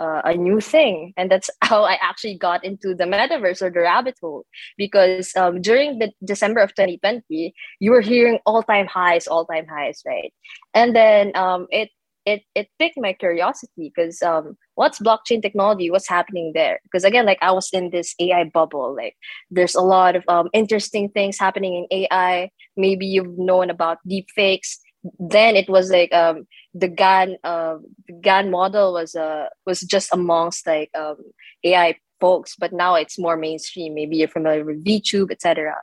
uh, 0.00 0.22
a 0.24 0.34
new 0.34 0.60
thing. 0.60 1.12
And 1.16 1.30
that's 1.30 1.50
how 1.62 1.84
i 1.84 1.94
actually 2.00 2.36
got 2.36 2.64
into 2.64 2.94
the 2.94 3.04
metaverse 3.04 3.62
or 3.62 3.70
the 3.70 3.80
rabbit 3.80 4.16
hole. 4.20 4.44
Because 4.76 5.34
um, 5.36 5.60
during 5.60 5.98
the 5.98 6.12
december 6.24 6.60
of 6.60 6.74
2020 6.74 7.54
you 7.80 7.90
were 7.90 8.00
hearing 8.00 8.38
all-time 8.46 8.86
highs 8.86 9.26
all-time 9.26 9.66
highs 9.66 10.02
right? 10.06 10.32
And 10.74 10.94
then 10.94 11.36
um, 11.36 11.66
it 11.70 11.90
it 12.26 12.42
it 12.54 12.68
piqued 12.78 12.96
my 12.98 13.12
curiosity 13.12 13.92
because 13.94 14.22
um, 14.22 14.56
what's 14.74 15.00
blockchain 15.00 15.42
technology 15.42 15.90
what's 15.90 16.08
happening 16.08 16.52
there 16.54 16.80
because 16.84 17.04
again 17.04 17.26
like 17.26 17.38
i 17.42 17.50
was 17.50 17.68
in 17.72 17.90
this 17.90 18.14
ai 18.20 18.44
bubble 18.44 18.94
like 18.96 19.16
there's 19.50 19.74
a 19.74 19.80
lot 19.80 20.16
of 20.16 20.24
um, 20.28 20.48
interesting 20.52 21.08
things 21.08 21.38
happening 21.38 21.74
in 21.74 21.86
ai 21.90 22.50
maybe 22.76 23.06
you've 23.06 23.38
known 23.38 23.70
about 23.70 23.98
deep 24.06 24.28
fakes 24.34 24.80
then 25.18 25.54
it 25.54 25.68
was 25.68 25.90
like 25.90 26.12
um 26.14 26.46
the 26.72 26.88
GAN 26.88 27.36
uh, 27.44 27.76
GAN 28.22 28.50
model 28.50 28.94
was 28.94 29.14
uh 29.14 29.48
was 29.66 29.80
just 29.82 30.12
amongst 30.12 30.66
like 30.66 30.90
um 30.94 31.16
AI 31.62 31.96
folks, 32.20 32.56
but 32.56 32.72
now 32.72 32.94
it's 32.94 33.18
more 33.18 33.36
mainstream. 33.36 33.94
Maybe 33.94 34.16
you're 34.16 34.28
familiar 34.28 34.64
with 34.64 34.84
VTube, 34.84 35.30
etc. 35.30 35.74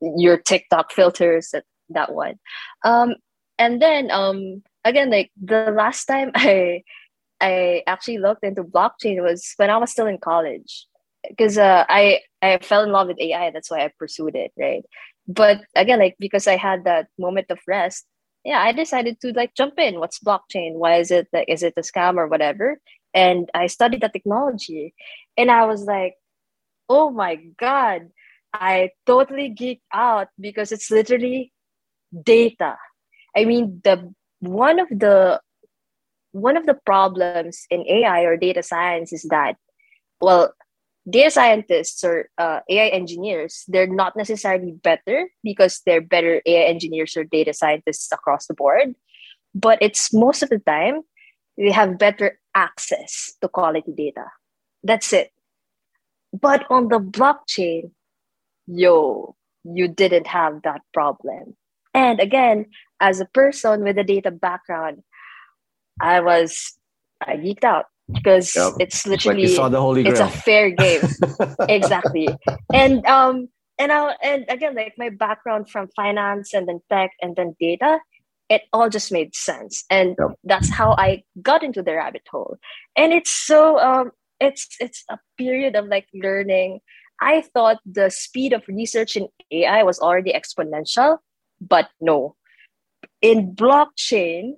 Your 0.00 0.36
TikTok 0.36 0.92
filters, 0.92 1.52
that 1.90 2.14
one. 2.14 2.38
Um, 2.84 3.14
and 3.58 3.82
then 3.82 4.10
um, 4.10 4.62
again, 4.84 5.10
like 5.10 5.30
the 5.40 5.72
last 5.76 6.06
time 6.06 6.30
I 6.34 6.82
I 7.40 7.82
actually 7.86 8.18
looked 8.18 8.44
into 8.44 8.64
blockchain 8.64 9.22
was 9.22 9.54
when 9.56 9.70
I 9.70 9.76
was 9.76 9.92
still 9.92 10.06
in 10.06 10.18
college 10.18 10.86
because 11.28 11.58
uh, 11.58 11.84
I 11.88 12.20
I 12.42 12.58
fell 12.58 12.82
in 12.84 12.92
love 12.92 13.08
with 13.08 13.20
AI. 13.20 13.50
That's 13.50 13.70
why 13.70 13.84
I 13.84 13.90
pursued 13.98 14.34
it, 14.34 14.52
right? 14.58 14.84
But 15.26 15.60
again, 15.74 15.98
like 15.98 16.16
because 16.18 16.46
I 16.46 16.56
had 16.56 16.84
that 16.84 17.08
moment 17.18 17.46
of 17.50 17.60
rest, 17.66 18.06
yeah, 18.44 18.60
I 18.60 18.72
decided 18.72 19.20
to 19.20 19.32
like 19.32 19.54
jump 19.54 19.78
in. 19.78 20.00
What's 20.00 20.20
blockchain? 20.20 20.74
Why 20.74 20.96
is 20.96 21.10
it 21.10 21.28
like 21.32 21.48
is 21.48 21.62
it 21.62 21.74
a 21.76 21.82
scam 21.82 22.16
or 22.16 22.26
whatever? 22.28 22.80
And 23.14 23.50
I 23.54 23.66
studied 23.68 24.02
the 24.02 24.08
technology, 24.08 24.94
and 25.36 25.50
I 25.50 25.66
was 25.66 25.84
like, 25.84 26.14
oh 26.88 27.10
my 27.10 27.36
god, 27.58 28.10
I 28.52 28.90
totally 29.06 29.54
geeked 29.54 29.82
out 29.92 30.28
because 30.40 30.72
it's 30.72 30.90
literally 30.90 31.52
data. 32.24 32.76
I 33.36 33.44
mean, 33.44 33.80
the 33.84 34.12
one 34.40 34.78
of 34.78 34.88
the 34.90 35.40
one 36.32 36.56
of 36.56 36.66
the 36.66 36.74
problems 36.74 37.66
in 37.70 37.86
AI 37.88 38.22
or 38.22 38.36
data 38.36 38.62
science 38.62 39.12
is 39.12 39.22
that, 39.30 39.56
well, 40.20 40.52
data 41.08 41.30
scientists 41.30 42.04
or 42.04 42.28
uh, 42.36 42.60
AI 42.68 42.88
engineers, 42.88 43.64
they're 43.66 43.86
not 43.86 44.16
necessarily 44.16 44.72
better 44.72 45.28
because 45.42 45.80
they're 45.86 46.02
better 46.02 46.42
AI 46.44 46.64
engineers 46.64 47.16
or 47.16 47.24
data 47.24 47.54
scientists 47.54 48.12
across 48.12 48.46
the 48.46 48.54
board. 48.54 48.94
But 49.54 49.78
it's 49.80 50.12
most 50.12 50.42
of 50.42 50.50
the 50.50 50.58
time, 50.58 51.00
they 51.56 51.70
have 51.70 51.98
better 51.98 52.38
access 52.54 53.32
to 53.40 53.48
quality 53.48 53.92
data. 53.96 54.26
That's 54.84 55.12
it. 55.12 55.32
But 56.32 56.66
on 56.70 56.88
the 56.88 57.00
blockchain, 57.00 57.90
yo, 58.66 59.34
you 59.64 59.88
didn't 59.88 60.26
have 60.26 60.62
that 60.62 60.82
problem. 60.92 61.56
And 61.94 62.20
again, 62.20 62.66
as 63.00 63.20
a 63.20 63.26
person 63.26 63.82
with 63.82 63.98
a 63.98 64.04
data 64.04 64.30
background, 64.30 65.02
I 66.00 66.20
was 66.20 66.74
I 67.20 67.36
geeked 67.36 67.64
out 67.64 67.86
because 68.12 68.54
yep. 68.56 68.74
it's 68.80 69.06
literally 69.06 69.46
like 69.46 69.56
saw 69.56 69.68
the 69.68 69.80
holy 69.80 70.06
it's 70.06 70.20
a 70.20 70.28
fair 70.28 70.70
game. 70.70 71.02
exactly. 71.68 72.28
And 72.72 73.04
um 73.06 73.48
and 73.78 73.92
I 73.92 74.14
and 74.22 74.44
again 74.48 74.74
like 74.74 74.94
my 74.98 75.10
background 75.10 75.70
from 75.70 75.88
finance 75.94 76.54
and 76.54 76.68
then 76.68 76.80
tech 76.90 77.10
and 77.20 77.36
then 77.36 77.54
data, 77.60 77.98
it 78.48 78.62
all 78.72 78.88
just 78.88 79.12
made 79.12 79.34
sense. 79.34 79.84
And 79.90 80.16
yep. 80.18 80.38
that's 80.44 80.70
how 80.70 80.92
I 80.92 81.22
got 81.42 81.62
into 81.62 81.82
the 81.82 81.94
rabbit 81.94 82.22
hole. 82.30 82.56
And 82.96 83.12
it's 83.12 83.30
so 83.30 83.78
um 83.78 84.12
it's 84.40 84.68
it's 84.80 85.04
a 85.10 85.18
period 85.36 85.76
of 85.76 85.86
like 85.86 86.06
learning. 86.14 86.80
I 87.20 87.42
thought 87.42 87.78
the 87.84 88.10
speed 88.10 88.52
of 88.52 88.62
research 88.68 89.16
in 89.16 89.28
AI 89.50 89.82
was 89.82 89.98
already 89.98 90.32
exponential, 90.32 91.18
but 91.60 91.88
no. 92.00 92.36
In 93.20 93.54
blockchain, 93.54 94.54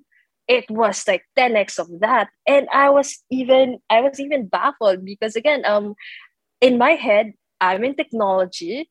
it 0.51 0.68
was 0.68 1.07
like 1.07 1.24
10x 1.38 1.78
of 1.78 1.88
that. 2.01 2.28
And 2.47 2.68
i 2.74 2.91
was 2.91 3.22
even 3.30 3.78
i 3.88 4.01
was 4.01 4.18
even 4.18 4.49
baffled 4.49 5.05
because 5.05 5.36
again 5.36 5.64
um 5.64 5.95
in 6.61 6.76
my 6.76 6.93
head 6.93 7.32
i'm 7.61 7.84
in 7.84 7.95
technology. 7.95 8.91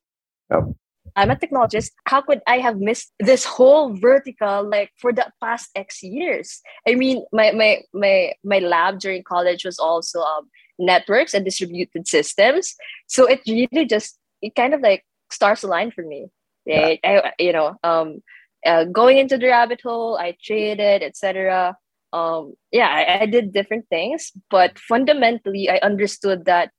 Oh. 0.52 0.76
i'm 1.16 1.30
a 1.30 1.36
technologist. 1.36 1.92
How 2.06 2.22
could 2.22 2.42
i 2.48 2.58
have 2.60 2.78
missed 2.80 3.12
this 3.20 3.44
whole 3.44 3.94
vertical 3.94 4.64
like 4.64 4.92
for 4.98 5.12
the 5.12 5.28
past 5.44 5.70
x 5.76 6.02
years? 6.02 6.62
I 6.88 6.96
mean 6.96 7.26
my 7.34 7.52
my 7.52 7.84
my 7.94 8.34
my 8.44 8.60
lab 8.60 9.00
during 9.00 9.24
college 9.24 9.66
was 9.66 9.80
also 9.80 10.22
um, 10.22 10.50
networks 10.80 11.34
and 11.34 11.44
distributed 11.44 12.08
systems. 12.08 12.74
So 13.08 13.28
it 13.28 13.42
really 13.46 13.86
just 13.86 14.18
it 14.42 14.56
kind 14.56 14.74
of 14.74 14.80
like 14.80 15.04
stars 15.30 15.64
aligned 15.64 15.94
for 15.94 16.06
me. 16.06 16.32
Right 16.66 17.00
yeah. 17.04 17.32
I, 17.38 17.44
you 17.44 17.52
know 17.52 17.76
um 17.84 18.24
uh, 18.66 18.84
going 18.86 19.18
into 19.18 19.38
the 19.38 19.48
rabbit 19.48 19.82
hole 19.82 20.18
i 20.18 20.36
traded 20.44 21.04
etc 21.04 21.76
um 22.14 22.54
yeah 22.72 22.88
I, 22.88 23.22
I 23.22 23.26
did 23.26 23.54
different 23.54 23.88
things 23.90 24.32
but 24.50 24.78
fundamentally 24.80 25.70
i 25.70 25.78
understood 25.78 26.46
that 26.46 26.72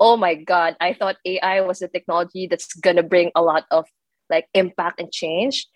oh 0.00 0.16
my 0.16 0.34
god 0.34 0.76
i 0.80 0.92
thought 0.92 1.16
ai 1.24 1.60
was 1.60 1.82
a 1.82 1.88
technology 1.88 2.46
that's 2.46 2.72
gonna 2.74 3.02
bring 3.02 3.30
a 3.34 3.42
lot 3.42 3.64
of 3.70 3.86
like 4.30 4.46
impact 4.54 5.00
and 5.00 5.12
change. 5.12 5.66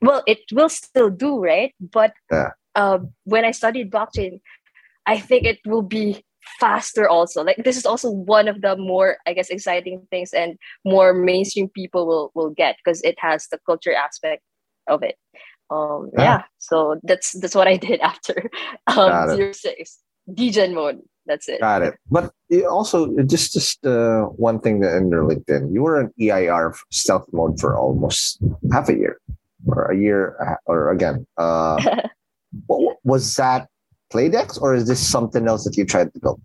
Well 0.00 0.22
it 0.26 0.40
will 0.52 0.68
still 0.68 1.10
do 1.10 1.42
right? 1.42 1.74
But 1.80 2.12
yeah. 2.30 2.50
uh, 2.74 2.98
when 3.24 3.44
i 3.44 3.50
studied 3.50 3.90
blockchain 3.90 4.40
i 5.06 5.18
think 5.18 5.44
it 5.44 5.58
will 5.66 5.82
be 5.82 6.24
faster 6.60 7.08
also. 7.08 7.42
Like 7.42 7.56
this 7.64 7.76
is 7.76 7.86
also 7.86 8.10
one 8.10 8.48
of 8.48 8.60
the 8.60 8.76
more 8.76 9.18
i 9.26 9.32
guess 9.32 9.50
exciting 9.50 10.06
things 10.10 10.32
and 10.32 10.58
more 10.84 11.12
mainstream 11.12 11.68
people 11.68 12.06
will 12.06 12.30
will 12.34 12.50
get 12.50 12.76
because 12.78 13.02
it 13.02 13.18
has 13.18 13.48
the 13.48 13.58
culture 13.66 13.94
aspect 13.94 14.42
of 14.88 15.02
it. 15.02 15.16
Um, 15.70 16.10
yeah. 16.14 16.22
yeah. 16.22 16.42
so 16.58 17.00
that's 17.02 17.32
that's 17.40 17.54
what 17.54 17.68
I 17.68 17.76
did 17.88 18.00
after 18.00 18.50
um, 18.86 19.30
zero 19.34 19.52
six 19.52 19.98
degen 20.32 20.74
mode. 20.74 21.00
That's 21.26 21.48
it. 21.48 21.60
Got 21.60 21.82
it. 21.82 21.94
But 22.08 22.32
also, 22.70 23.16
just 23.26 23.52
just 23.52 23.84
uh, 23.84 24.26
one 24.36 24.60
thing 24.60 24.80
that 24.80 24.92
your 25.10 25.24
LinkedIn, 25.24 25.72
you 25.72 25.82
were 25.82 26.00
in 26.00 26.12
EIR 26.20 26.72
stealth 26.92 27.26
mode 27.32 27.58
for 27.58 27.76
almost 27.76 28.38
half 28.72 28.88
a 28.88 28.96
year, 28.96 29.20
or 29.66 29.90
a 29.90 29.96
year, 29.96 30.36
uh, 30.40 30.54
or 30.66 30.90
again, 30.90 31.26
uh, 31.36 31.82
was 32.68 33.34
that 33.34 33.68
Playdex, 34.12 34.60
or 34.60 34.74
is 34.74 34.86
this 34.86 35.00
something 35.00 35.48
else 35.48 35.64
that 35.64 35.76
you 35.76 35.84
tried 35.84 36.14
to 36.14 36.20
build? 36.20 36.40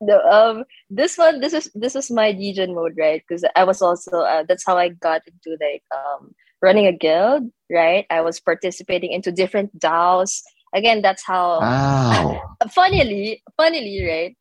No, 0.00 0.20
um, 0.22 0.64
this 0.90 1.16
one, 1.16 1.40
this 1.40 1.52
is 1.52 1.70
this 1.74 1.94
is 1.94 2.10
my 2.10 2.32
degen 2.32 2.74
mode, 2.74 2.94
right? 2.98 3.22
Because 3.26 3.44
I 3.54 3.62
was 3.62 3.80
also 3.80 4.22
uh, 4.22 4.42
that's 4.46 4.66
how 4.66 4.76
I 4.76 4.88
got 4.88 5.22
into 5.26 5.56
like 5.60 5.84
um 5.94 6.34
running 6.64 6.86
a 6.86 6.92
guild, 6.92 7.52
right? 7.70 8.06
I 8.08 8.22
was 8.22 8.40
participating 8.40 9.12
into 9.12 9.30
different 9.30 9.78
DAOs. 9.78 10.40
Again, 10.74 11.02
that's 11.02 11.22
how. 11.24 11.60
Wow. 11.60 12.42
funnily, 12.72 13.42
funnily, 13.56 14.00
right? 14.08 14.36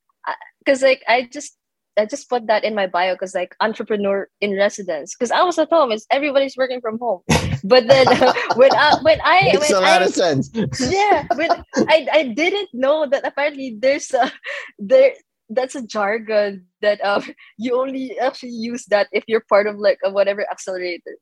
Because 0.64 0.82
like 0.82 1.04
I 1.08 1.28
just 1.32 1.58
I 1.98 2.06
just 2.06 2.30
put 2.30 2.48
that 2.48 2.64
in 2.64 2.74
my 2.74 2.88
bio 2.88 3.14
because 3.14 3.36
like 3.36 3.56
entrepreneur 3.60 4.28
in 4.42 4.56
residence 4.56 5.14
because 5.14 5.32
I 5.32 5.44
was 5.44 5.60
at 5.60 5.70
home. 5.70 5.92
It's 5.92 6.08
everybody's 6.10 6.58
working 6.58 6.82
from 6.82 6.98
home. 6.98 7.22
But 7.64 7.88
then 7.88 8.08
when 8.56 8.72
I 8.74 8.98
when 9.04 9.20
I 9.24 9.52
makes 9.54 9.70
when 9.70 9.84
a 9.84 9.86
lot 9.86 10.02
I, 10.02 10.06
of 10.06 10.14
sense. 10.14 10.50
Yeah, 10.80 11.28
but 11.30 11.66
I 11.78 12.08
I 12.12 12.24
didn't 12.34 12.70
know 12.74 13.06
that 13.06 13.28
apparently 13.28 13.78
there's 13.78 14.12
a 14.14 14.32
there 14.80 15.14
that's 15.50 15.76
a 15.76 15.86
jargon 15.86 16.66
that 16.82 17.04
um 17.04 17.24
you 17.60 17.80
only 17.80 18.18
actually 18.18 18.56
use 18.56 18.86
that 18.86 19.08
if 19.12 19.24
you're 19.28 19.46
part 19.50 19.68
of 19.68 19.78
like 19.78 20.00
a 20.04 20.10
whatever 20.10 20.50
accelerator 20.50 21.20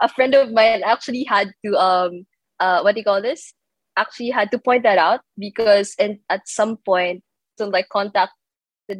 a 0.00 0.08
friend 0.08 0.34
of 0.34 0.52
mine 0.52 0.82
actually 0.84 1.24
had 1.24 1.52
to 1.64 1.76
um 1.76 2.26
uh 2.60 2.80
what 2.80 2.94
do 2.94 3.00
you 3.00 3.04
call 3.04 3.22
this? 3.22 3.54
Actually 3.96 4.30
had 4.30 4.50
to 4.50 4.58
point 4.58 4.82
that 4.82 4.98
out 4.98 5.20
because 5.38 5.94
and 5.98 6.18
at 6.30 6.46
some 6.46 6.76
point 6.84 7.22
so 7.58 7.68
like 7.68 7.88
contacted 7.88 8.30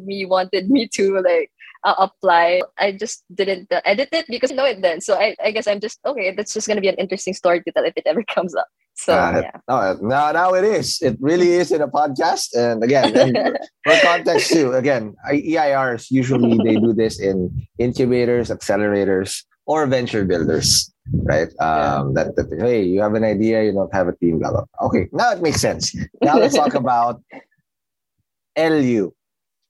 me 0.03 0.25
wanted 0.25 0.69
me 0.69 0.87
to 0.93 1.21
like 1.21 1.51
uh, 1.85 1.95
apply. 1.97 2.61
I 2.77 2.91
just 2.91 3.23
didn't 3.33 3.71
uh, 3.71 3.81
edit 3.85 4.09
it 4.11 4.25
because 4.27 4.51
i 4.51 4.55
know 4.55 4.65
it 4.65 4.81
then. 4.81 4.99
So 4.99 5.15
I, 5.15 5.35
I 5.43 5.51
guess 5.51 5.67
i'm 5.67 5.79
just 5.79 5.99
okay 6.05 6.33
that's 6.35 6.53
just 6.53 6.67
going 6.67 6.77
to 6.77 6.81
be 6.81 6.89
an 6.89 6.95
interesting 6.95 7.33
story 7.33 7.61
to 7.61 7.71
tell 7.71 7.85
if 7.85 7.93
it 7.95 8.03
ever 8.05 8.23
comes 8.35 8.55
up. 8.55 8.67
So 8.95 9.13
uh, 9.13 9.41
yeah. 9.43 9.59
No, 9.69 9.97
now 10.01 10.31
now 10.31 10.53
it 10.53 10.65
is. 10.65 11.01
It 11.01 11.17
really 11.19 11.51
is 11.61 11.71
in 11.71 11.81
a 11.81 11.87
podcast. 11.87 12.55
And 12.55 12.83
again 12.83 13.15
and 13.15 13.57
for 13.85 13.95
context 14.01 14.51
too 14.51 14.73
again 14.73 15.15
eirs 15.31 16.11
usually 16.11 16.57
they 16.63 16.75
do 16.75 16.93
this 16.93 17.19
in 17.19 17.67
incubators 17.77 18.49
accelerators 18.49 19.43
or 19.69 19.85
venture 19.85 20.25
builders, 20.25 20.91
right? 21.29 21.53
Um, 21.61 22.17
yeah. 22.17 22.25
that, 22.25 22.35
that 22.35 22.49
hey, 22.57 22.81
you 22.81 23.01
have 23.01 23.13
an 23.13 23.23
idea, 23.23 23.63
you 23.63 23.71
don't 23.71 23.93
have 23.93 24.07
a 24.07 24.15
team, 24.17 24.39
blah, 24.39 24.49
blah. 24.49 24.65
Okay, 24.81 25.07
now 25.13 25.31
it 25.31 25.45
makes 25.45 25.61
sense. 25.61 25.93
Now 26.25 26.41
let's 26.41 26.55
talk 26.55 26.73
about 26.83 27.21
LU. 28.57 29.13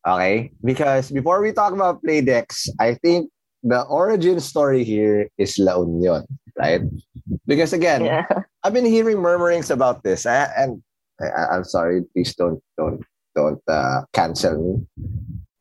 Okay, 0.07 0.51
because 0.63 1.11
before 1.11 1.43
we 1.43 1.51
talk 1.51 1.73
about 1.73 2.01
Playdex, 2.01 2.69
I 2.79 2.95
think 2.95 3.29
the 3.61 3.83
origin 3.91 4.39
story 4.39 4.85
here 4.85 5.27
is 5.37 5.59
La 5.59 5.75
Union, 5.83 6.23
right? 6.57 6.79
Because 7.45 7.73
again, 7.73 8.05
yeah. 8.05 8.23
I've 8.63 8.71
been 8.71 8.87
hearing 8.87 9.19
murmurings 9.19 9.69
about 9.69 10.03
this, 10.03 10.25
and 10.25 10.81
I, 11.19 11.59
am 11.59 11.65
sorry, 11.65 12.07
please 12.15 12.33
don't 12.35 12.63
don't 12.77 13.03
don't 13.35 13.61
uh, 13.67 14.07
cancel 14.13 14.55
me. 14.55 15.03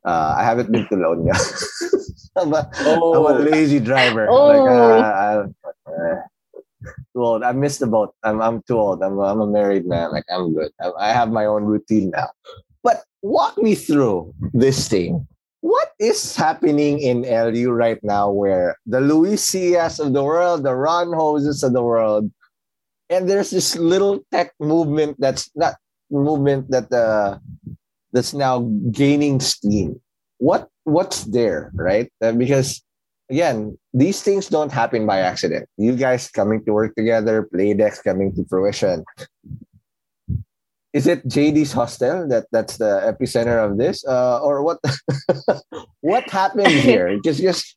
Uh, 0.06 0.38
I 0.38 0.44
haven't 0.44 0.70
been 0.70 0.86
to 0.86 0.96
La 0.96 1.18
Union. 1.18 1.34
I'm, 2.38 2.52
a, 2.52 2.70
oh. 2.80 3.26
I'm 3.26 3.36
a 3.36 3.50
lazy 3.50 3.80
driver. 3.80 4.28
Oh. 4.28 4.46
Like, 4.46 4.70
uh, 4.70 5.90
uh, 5.90 6.22
too 7.12 7.24
old. 7.24 7.42
I 7.42 7.52
missed 7.52 7.80
the 7.80 7.86
boat. 7.86 8.14
I'm, 8.22 8.40
I'm 8.40 8.62
too 8.62 8.78
old. 8.78 9.02
I'm, 9.02 9.18
I'm 9.18 9.40
a 9.40 9.46
married 9.46 9.86
man. 9.86 10.12
Like, 10.12 10.24
I'm 10.30 10.54
good. 10.54 10.70
I, 10.80 10.90
I 10.98 11.12
have 11.12 11.30
my 11.30 11.44
own 11.44 11.64
routine 11.64 12.10
now. 12.10 12.28
But 12.82 13.04
walk 13.22 13.58
me 13.58 13.74
through 13.74 14.34
this 14.52 14.88
thing. 14.88 15.26
What 15.60 15.90
is 15.98 16.36
happening 16.36 17.00
in 17.00 17.22
LU 17.22 17.70
right 17.70 17.98
now 18.04 18.30
where 18.30 18.76
the 18.86 19.00
Luis 19.00 19.44
Cias 19.50 19.98
of 19.98 20.12
the 20.12 20.22
world, 20.22 20.62
the 20.62 20.74
Ron 20.74 21.12
Hoses 21.12 21.64
of 21.64 21.72
the 21.72 21.82
world, 21.82 22.30
and 23.10 23.28
there's 23.28 23.50
this 23.50 23.76
little 23.76 24.20
tech 24.30 24.52
movement 24.60 25.16
that's 25.18 25.50
not 25.56 25.74
movement 26.10 26.70
that 26.70 26.92
uh, 26.92 27.38
that's 28.12 28.34
now 28.34 28.60
gaining 28.90 29.40
steam. 29.40 30.00
What 30.38 30.68
what's 30.84 31.24
there, 31.24 31.70
right? 31.74 32.10
Uh, 32.22 32.32
because 32.32 32.82
again, 33.30 33.76
these 33.92 34.22
things 34.22 34.48
don't 34.48 34.72
happen 34.72 35.06
by 35.06 35.20
accident. 35.20 35.68
You 35.76 35.96
guys 35.96 36.28
coming 36.30 36.64
to 36.64 36.72
work 36.72 36.94
together, 36.94 37.48
Playdex 37.52 38.02
coming 38.02 38.34
to 38.34 38.44
fruition. 38.48 39.04
Is 40.94 41.06
it 41.06 41.28
JD's 41.28 41.72
hostel 41.72 42.26
that 42.28 42.46
that's 42.50 42.78
the 42.78 43.04
epicenter 43.04 43.62
of 43.62 43.76
this, 43.76 44.04
uh, 44.06 44.40
or 44.40 44.62
what? 44.62 44.78
what 46.00 46.28
happened 46.30 46.68
here? 46.88 47.18
Just 47.20 47.40
just 47.40 47.76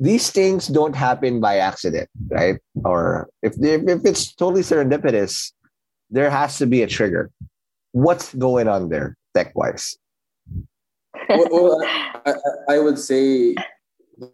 these 0.00 0.30
things 0.30 0.66
don't 0.66 0.94
happen 0.94 1.40
by 1.40 1.56
accident, 1.56 2.08
right? 2.28 2.58
Or 2.84 3.28
if 3.42 3.54
they, 3.54 3.74
if 3.74 4.04
it's 4.04 4.34
totally 4.34 4.62
serendipitous, 4.62 5.52
there 6.10 6.30
has 6.30 6.58
to 6.58 6.66
be 6.66 6.82
a 6.82 6.86
trigger. 6.86 7.30
What's 7.92 8.34
going 8.34 8.68
on 8.68 8.90
there, 8.90 9.16
tech 9.34 9.56
wise? 9.56 9.96
Well, 11.28 11.48
well 11.50 11.78
I, 12.26 12.34
I, 12.74 12.78
would 12.78 12.98
say 12.98 13.54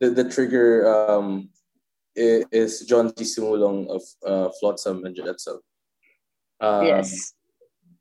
the, 0.01 0.11
the 0.11 0.29
trigger 0.29 0.87
um, 0.87 1.51
is 2.15 2.81
John 2.83 3.15
C. 3.17 3.25
Sumulong 3.25 3.89
of 3.89 4.03
uh, 4.27 4.51
Flotsam 4.61 5.05
and 5.05 5.17
Jetsam. 5.17 5.61
Um, 6.61 6.87
yes. 6.87 7.35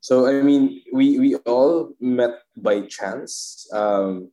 So 0.00 0.26
I 0.26 0.42
mean, 0.42 0.82
we 0.92 1.18
we 1.18 1.36
all 1.46 1.94
met 2.00 2.42
by 2.56 2.82
chance. 2.82 3.66
Um, 3.72 4.30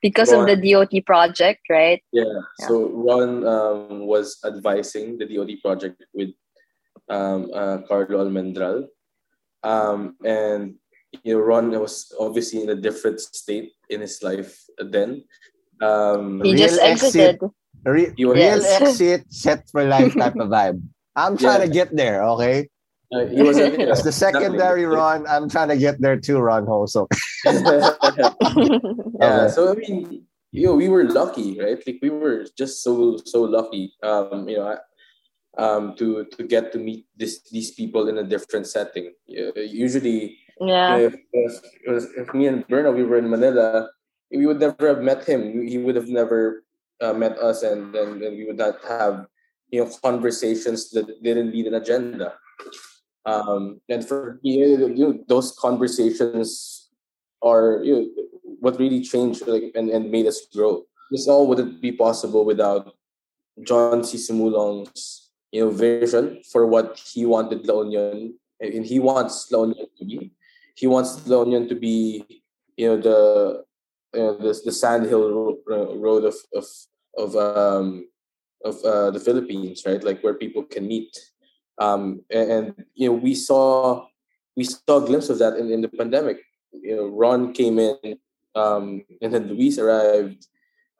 because 0.00 0.32
Ron, 0.32 0.48
of 0.48 0.60
the 0.60 0.72
DOT 0.72 1.04
project, 1.06 1.60
right? 1.70 2.02
Yeah. 2.12 2.24
yeah. 2.24 2.66
So 2.66 2.88
Ron 2.88 3.46
um, 3.46 4.06
was 4.06 4.38
advising 4.44 5.18
the 5.18 5.26
DOT 5.26 5.50
project 5.62 6.02
with 6.12 6.30
um, 7.08 7.50
uh, 7.54 7.78
Carlo 7.86 8.24
Almendral, 8.24 8.88
um, 9.62 10.16
and 10.24 10.76
you 11.22 11.34
know 11.34 11.40
Ron 11.40 11.70
was 11.78 12.12
obviously 12.18 12.62
in 12.62 12.70
a 12.70 12.74
different 12.74 13.20
state 13.20 13.72
in 13.88 14.00
his 14.00 14.22
life 14.22 14.64
then. 14.78 15.24
Um, 15.80 16.42
he 16.42 16.54
just 16.54 16.80
exited. 16.80 17.42
Exit, 17.42 17.50
re- 17.84 18.14
real 18.18 18.36
yes. 18.36 18.64
exit, 18.80 19.32
set 19.32 19.68
for 19.70 19.84
life 19.84 20.14
type 20.14 20.36
of 20.36 20.48
vibe. 20.48 20.82
I'm 21.16 21.36
trying 21.36 21.60
yeah. 21.60 21.66
to 21.66 21.72
get 21.72 21.96
there, 21.96 22.24
okay? 22.24 22.68
Uh, 23.12 23.26
he 23.26 23.42
was 23.42 23.58
a, 23.58 23.76
yeah, 23.76 23.92
the 23.92 24.12
secondary 24.12 24.86
run. 24.86 25.26
I'm 25.28 25.48
trying 25.48 25.68
to 25.68 25.76
get 25.76 26.00
there 26.00 26.16
too, 26.16 26.38
Ron 26.38 26.66
Ho. 26.66 26.86
So, 26.86 27.08
yeah, 27.44 29.48
so 29.48 29.72
I 29.72 29.74
mean, 29.76 30.24
you 30.50 30.66
know, 30.66 30.74
we 30.74 30.88
were 30.88 31.04
lucky, 31.04 31.60
right? 31.60 31.78
Like 31.86 31.98
we 32.00 32.08
were 32.08 32.46
just 32.56 32.82
so 32.82 33.18
so 33.24 33.42
lucky. 33.42 33.92
Um, 34.02 34.48
you 34.48 34.56
know, 34.56 34.78
um, 35.58 35.94
to 35.96 36.24
to 36.24 36.42
get 36.42 36.72
to 36.72 36.78
meet 36.78 37.04
this 37.14 37.42
these 37.50 37.72
people 37.72 38.08
in 38.08 38.16
a 38.16 38.24
different 38.24 38.66
setting. 38.66 39.12
usually, 39.26 40.38
yeah. 40.66 40.96
If, 40.96 41.14
if, 41.32 42.04
if, 42.16 42.34
me 42.34 42.46
and 42.46 42.66
Berna 42.68 42.90
we 42.92 43.04
were 43.04 43.18
in 43.18 43.30
Manila, 43.30 43.88
we 44.30 44.46
would 44.46 44.60
never 44.60 44.88
have 44.88 45.02
met 45.02 45.24
him. 45.24 45.66
He 45.66 45.78
would 45.78 45.96
have 45.96 46.08
never 46.08 46.64
uh, 47.00 47.12
met 47.12 47.38
us, 47.38 47.62
and 47.62 47.94
then 47.94 48.20
we 48.20 48.44
would 48.46 48.58
not 48.58 48.76
have 48.86 49.26
you 49.70 49.84
know 49.84 49.90
conversations 50.02 50.90
that 50.90 51.22
didn't 51.22 51.52
need 51.52 51.66
an 51.66 51.74
agenda. 51.74 52.34
Um, 53.24 53.80
and 53.88 54.06
for 54.06 54.38
you 54.42 54.88
know, 54.88 55.24
those 55.28 55.54
conversations 55.58 56.88
are 57.42 57.80
you 57.82 57.94
know, 57.94 58.06
what 58.60 58.78
really 58.78 59.02
changed 59.02 59.46
like, 59.46 59.72
and, 59.74 59.90
and 59.90 60.10
made 60.10 60.26
us 60.26 60.46
grow. 60.52 60.84
This 61.10 61.28
all 61.28 61.46
wouldn't 61.46 61.82
be 61.82 61.92
possible 61.92 62.44
without 62.44 62.94
John 63.62 64.04
C. 64.04 64.16
Sumulong's 64.16 65.30
you 65.50 65.64
know 65.64 65.70
vision 65.70 66.42
for 66.50 66.66
what 66.66 66.98
he 66.98 67.26
wanted 67.26 67.66
La 67.66 67.82
Union 67.82 68.34
and 68.62 68.86
he 68.86 68.98
wants 68.98 69.50
La 69.50 69.62
Union 69.62 69.86
to 69.98 70.04
be. 70.04 70.32
He 70.74 70.86
wants 70.86 71.26
La 71.26 71.42
Union 71.42 71.68
to 71.68 71.74
be 71.74 72.24
you 72.76 72.88
know 72.88 72.96
the 72.96 73.64
you 74.14 74.20
know, 74.20 74.36
the, 74.36 74.60
the 74.64 74.72
sandhill 74.72 75.58
road 75.66 76.24
of 76.24 76.36
of 76.54 76.66
of 77.16 77.36
um 77.36 78.08
of 78.64 78.82
uh, 78.84 79.10
the 79.10 79.20
Philippines, 79.20 79.82
right? 79.84 80.02
Like 80.02 80.22
where 80.22 80.34
people 80.34 80.62
can 80.62 80.86
meet 80.86 81.16
um, 81.78 82.22
and, 82.30 82.50
and, 82.50 82.84
you 82.94 83.08
know, 83.08 83.14
we 83.14 83.34
saw 83.34 84.06
we 84.56 84.64
saw 84.64 85.02
a 85.02 85.06
glimpse 85.06 85.30
of 85.30 85.38
that 85.38 85.56
in, 85.56 85.70
in 85.70 85.80
the 85.80 85.88
pandemic. 85.88 86.38
You 86.72 86.96
know, 86.96 87.06
Ron 87.08 87.52
came 87.52 87.78
in, 87.78 88.18
um, 88.54 89.04
and 89.20 89.32
then 89.32 89.48
Luis 89.48 89.78
arrived, 89.78 90.46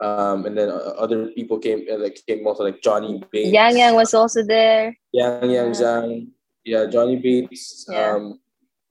um, 0.01 0.47
and 0.47 0.57
then 0.57 0.71
other 0.71 1.29
people 1.29 1.59
came, 1.59 1.85
uh, 1.91 1.99
like 1.99 2.19
came 2.27 2.47
also 2.47 2.65
like 2.65 2.83
Johnny 2.83 3.23
Bates. 3.31 3.53
Yang 3.53 3.77
Yang 3.79 3.95
was 3.95 4.15
also 4.15 4.43
there. 4.43 4.97
Yang 5.13 5.51
Yang 5.51 5.71
Zhang, 5.71 6.29
yeah, 6.65 6.87
Johnny 6.87 7.17
Bates, 7.17 7.87
yeah. 7.89 8.17
um, 8.17 8.41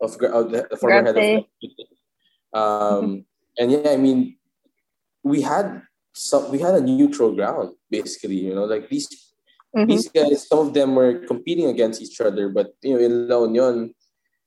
of, 0.01 0.11
of 0.21 0.51
the 0.51 0.77
former 0.79 1.05
head 1.05 1.17
of. 1.17 1.45
Um, 2.53 3.25
and 3.57 3.71
yeah, 3.71 3.89
I 3.91 3.97
mean, 3.97 4.37
we 5.23 5.41
had 5.41 5.83
some, 6.13 6.51
we 6.51 6.59
had 6.59 6.75
a 6.75 6.81
neutral 6.81 7.35
ground 7.35 7.73
basically. 7.89 8.35
You 8.35 8.55
know, 8.55 8.65
like 8.65 8.89
these 8.89 9.07
Mm-hmm. 9.75 9.87
These 9.89 10.09
guys, 10.09 10.47
some 10.47 10.59
of 10.59 10.73
them 10.73 10.95
were 10.95 11.23
competing 11.25 11.67
against 11.67 12.01
each 12.01 12.19
other, 12.19 12.49
but 12.49 12.75
you 12.83 12.93
know, 12.93 12.99
in 12.99 13.27
La 13.29 13.43
Union, 13.43 13.95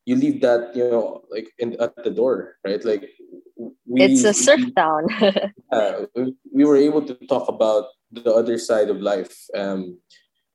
you 0.05 0.17
leave 0.17 0.43
that 0.43 0.77
you 0.77 0.85
know 0.85 1.25
like 1.31 1.49
in, 1.59 1.81
at 1.81 1.97
the 2.05 2.11
door, 2.11 2.57
right? 2.65 2.85
Like 2.85 3.09
we, 3.57 4.03
it's 4.03 4.25
a 4.25 4.35
surf 4.35 4.61
town. 4.77 5.09
uh, 5.73 6.05
we, 6.15 6.35
we 6.53 6.65
were 6.65 6.77
able 6.77 7.01
to 7.07 7.15
talk 7.27 7.49
about 7.49 7.87
the 8.13 8.31
other 8.35 8.59
side 8.59 8.91
of 8.91 9.01
life, 9.01 9.33
um, 9.57 9.97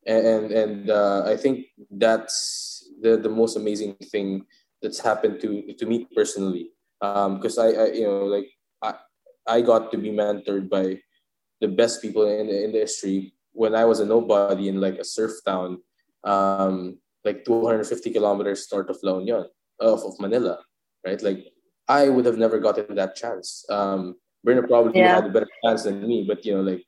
and 0.06 0.52
and 0.52 0.89
uh, 0.91 1.24
I 1.26 1.36
think 1.36 1.66
that's 1.89 2.86
the 3.02 3.18
the 3.18 3.30
most 3.30 3.58
amazing 3.58 3.95
thing 4.14 4.45
that's 4.82 4.99
happened 4.99 5.39
to 5.41 5.73
to 5.73 5.86
me 5.86 6.07
personally. 6.15 6.71
Because 6.99 7.57
um, 7.57 7.65
I, 7.65 7.69
I 7.73 7.86
you 7.93 8.07
know 8.07 8.25
like 8.25 8.47
I 8.82 8.93
I 9.47 9.61
got 9.61 9.91
to 9.91 9.97
be 9.97 10.11
mentored 10.11 10.69
by 10.69 10.99
the 11.61 11.67
best 11.67 12.01
people 12.01 12.27
in 12.27 12.47
the 12.47 12.63
industry 12.63 13.34
when 13.51 13.75
I 13.75 13.86
was 13.86 13.99
a 13.99 14.05
nobody 14.05 14.69
in 14.69 14.80
like 14.80 14.95
a 14.99 15.03
surf 15.03 15.32
town, 15.45 15.82
um, 16.23 16.97
like 17.25 17.43
250 17.45 18.11
kilometers 18.11 18.67
north 18.71 18.89
of 18.89 18.97
La 19.03 19.17
Union, 19.17 19.45
of, 19.80 20.03
of 20.03 20.19
Manila, 20.19 20.59
right? 21.05 21.21
Like 21.21 21.47
I 21.88 22.07
would 22.07 22.25
have 22.25 22.38
never 22.38 22.59
gotten 22.59 22.95
that 22.95 23.15
chance. 23.15 23.65
Um, 23.69 24.15
Berna 24.43 24.65
probably 24.65 25.01
yeah. 25.01 25.15
had 25.15 25.25
a 25.25 25.30
better 25.30 25.49
chance 25.65 25.84
than 25.84 26.07
me, 26.07 26.23
but 26.27 26.45
you 26.45 26.55
know, 26.55 26.61
like 26.61 26.86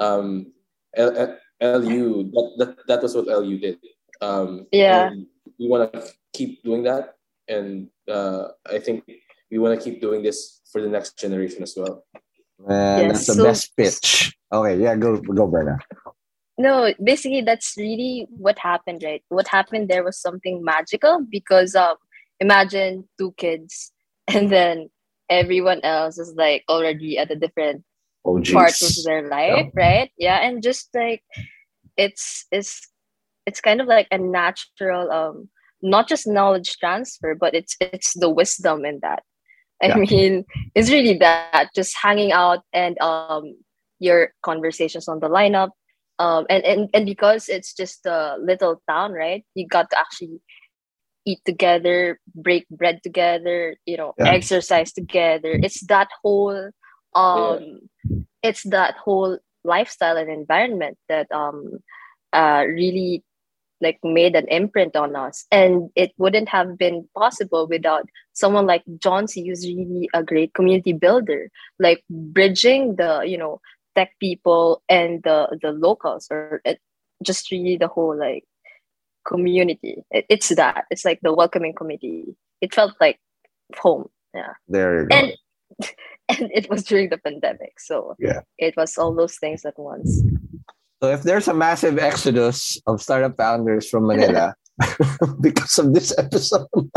um, 0.00 0.52
L- 0.94 1.16
L- 1.16 1.80
LU, 1.80 2.30
that, 2.30 2.52
that, 2.58 2.86
that 2.86 3.02
was 3.02 3.14
what 3.14 3.26
LU 3.26 3.58
did. 3.58 3.78
Um, 4.20 4.66
yeah. 4.72 5.10
We 5.58 5.68
want 5.68 5.92
to 5.92 6.08
keep 6.32 6.62
doing 6.62 6.84
that. 6.84 7.15
And 7.48 7.88
uh, 8.08 8.48
I 8.66 8.78
think 8.78 9.04
we 9.50 9.58
want 9.58 9.78
to 9.78 9.84
keep 9.84 10.00
doing 10.00 10.22
this 10.22 10.60
for 10.70 10.80
the 10.80 10.88
next 10.88 11.18
generation 11.18 11.62
as 11.62 11.74
well. 11.76 12.04
Man, 12.58 13.10
yes, 13.10 13.26
that's 13.26 13.38
the 13.38 13.44
best 13.44 13.76
pitch. 13.76 14.36
Okay, 14.52 14.82
yeah, 14.82 14.96
go 14.96 15.16
go, 15.20 15.46
Berna. 15.46 15.78
No, 16.58 16.92
basically 17.02 17.42
that's 17.42 17.74
really 17.76 18.26
what 18.30 18.58
happened, 18.58 19.02
right? 19.04 19.22
What 19.28 19.46
happened 19.46 19.88
there 19.88 20.04
was 20.04 20.18
something 20.18 20.64
magical 20.64 21.20
because 21.30 21.74
um 21.74 21.96
imagine 22.40 23.08
two 23.18 23.32
kids 23.36 23.92
and 24.28 24.50
then 24.50 24.88
everyone 25.28 25.80
else 25.82 26.18
is 26.18 26.34
like 26.36 26.64
already 26.68 27.18
at 27.18 27.30
a 27.30 27.36
different 27.36 27.84
oh, 28.24 28.40
part 28.52 28.80
of 28.80 29.04
their 29.04 29.28
life, 29.28 29.68
yeah. 29.74 29.82
right? 29.84 30.10
Yeah, 30.16 30.38
and 30.38 30.62
just 30.62 30.88
like 30.94 31.22
it's 31.96 32.46
it's 32.50 32.88
it's 33.44 33.60
kind 33.60 33.80
of 33.80 33.86
like 33.86 34.08
a 34.10 34.18
natural 34.18 35.10
um 35.10 35.48
not 35.82 36.08
just 36.08 36.26
knowledge 36.26 36.76
transfer, 36.78 37.34
but 37.34 37.54
it's 37.54 37.76
it's 37.80 38.14
the 38.14 38.30
wisdom 38.30 38.84
in 38.84 39.00
that. 39.02 39.22
I 39.82 39.88
yeah. 39.88 39.96
mean, 39.96 40.44
it's 40.74 40.90
really 40.90 41.18
that 41.18 41.68
just 41.74 41.96
hanging 41.96 42.32
out 42.32 42.60
and 42.72 42.98
um 43.00 43.56
your 43.98 44.32
conversations 44.42 45.08
on 45.08 45.20
the 45.20 45.28
lineup. 45.28 45.70
Um 46.18 46.46
and, 46.48 46.64
and 46.64 46.90
and 46.94 47.06
because 47.06 47.48
it's 47.48 47.74
just 47.74 48.06
a 48.06 48.36
little 48.40 48.82
town, 48.88 49.12
right? 49.12 49.44
You 49.54 49.66
got 49.66 49.90
to 49.90 49.98
actually 49.98 50.40
eat 51.26 51.40
together, 51.44 52.20
break 52.34 52.68
bread 52.68 53.02
together, 53.02 53.76
you 53.84 53.96
know, 53.96 54.14
yeah. 54.18 54.30
exercise 54.30 54.92
together. 54.92 55.52
It's 55.52 55.84
that 55.86 56.08
whole 56.22 56.70
um 57.14 57.80
yeah. 58.04 58.18
it's 58.42 58.62
that 58.64 58.94
whole 58.96 59.38
lifestyle 59.64 60.16
and 60.16 60.30
environment 60.30 60.96
that 61.08 61.30
um 61.32 61.78
uh 62.32 62.64
really 62.66 63.24
like 63.80 63.98
made 64.02 64.34
an 64.34 64.48
imprint 64.48 64.96
on 64.96 65.16
us. 65.16 65.46
And 65.50 65.90
it 65.94 66.12
wouldn't 66.18 66.48
have 66.48 66.78
been 66.78 67.08
possible 67.16 67.66
without 67.66 68.08
someone 68.32 68.66
like 68.66 68.82
john 68.98 69.26
c 69.26 69.46
who's 69.46 69.66
really 69.66 70.08
a 70.14 70.22
great 70.22 70.54
community 70.54 70.92
builder. 70.92 71.50
Like 71.78 72.04
bridging 72.10 72.96
the 72.96 73.22
you 73.26 73.38
know 73.38 73.60
tech 73.94 74.12
people 74.20 74.82
and 74.88 75.22
the 75.22 75.58
the 75.62 75.72
locals 75.72 76.28
or 76.30 76.60
it, 76.64 76.80
just 77.22 77.50
really 77.50 77.76
the 77.76 77.88
whole 77.88 78.16
like 78.18 78.44
community. 79.26 80.04
It, 80.10 80.26
it's 80.28 80.48
that. 80.50 80.84
It's 80.90 81.04
like 81.04 81.20
the 81.22 81.34
welcoming 81.34 81.74
committee 81.74 82.36
it 82.60 82.74
felt 82.74 82.94
like 83.00 83.18
home. 83.76 84.08
Yeah. 84.34 84.52
There 84.68 85.02
you 85.02 85.08
go. 85.08 85.16
And 85.16 85.32
and 86.28 86.50
it 86.52 86.68
was 86.70 86.84
during 86.84 87.10
the 87.10 87.18
pandemic 87.18 87.78
so 87.78 88.14
yeah. 88.18 88.40
it 88.58 88.74
was 88.76 88.96
all 88.98 89.14
those 89.14 89.36
things 89.36 89.64
at 89.64 89.78
once 89.78 90.22
so 91.02 91.10
if 91.10 91.22
there's 91.22 91.48
a 91.48 91.54
massive 91.54 91.98
exodus 91.98 92.80
of 92.86 93.02
startup 93.02 93.36
founders 93.36 93.88
from 93.88 94.06
Manila, 94.06 94.54
because 95.40 95.78
of 95.78 95.94
this 95.94 96.12
episode. 96.18 96.66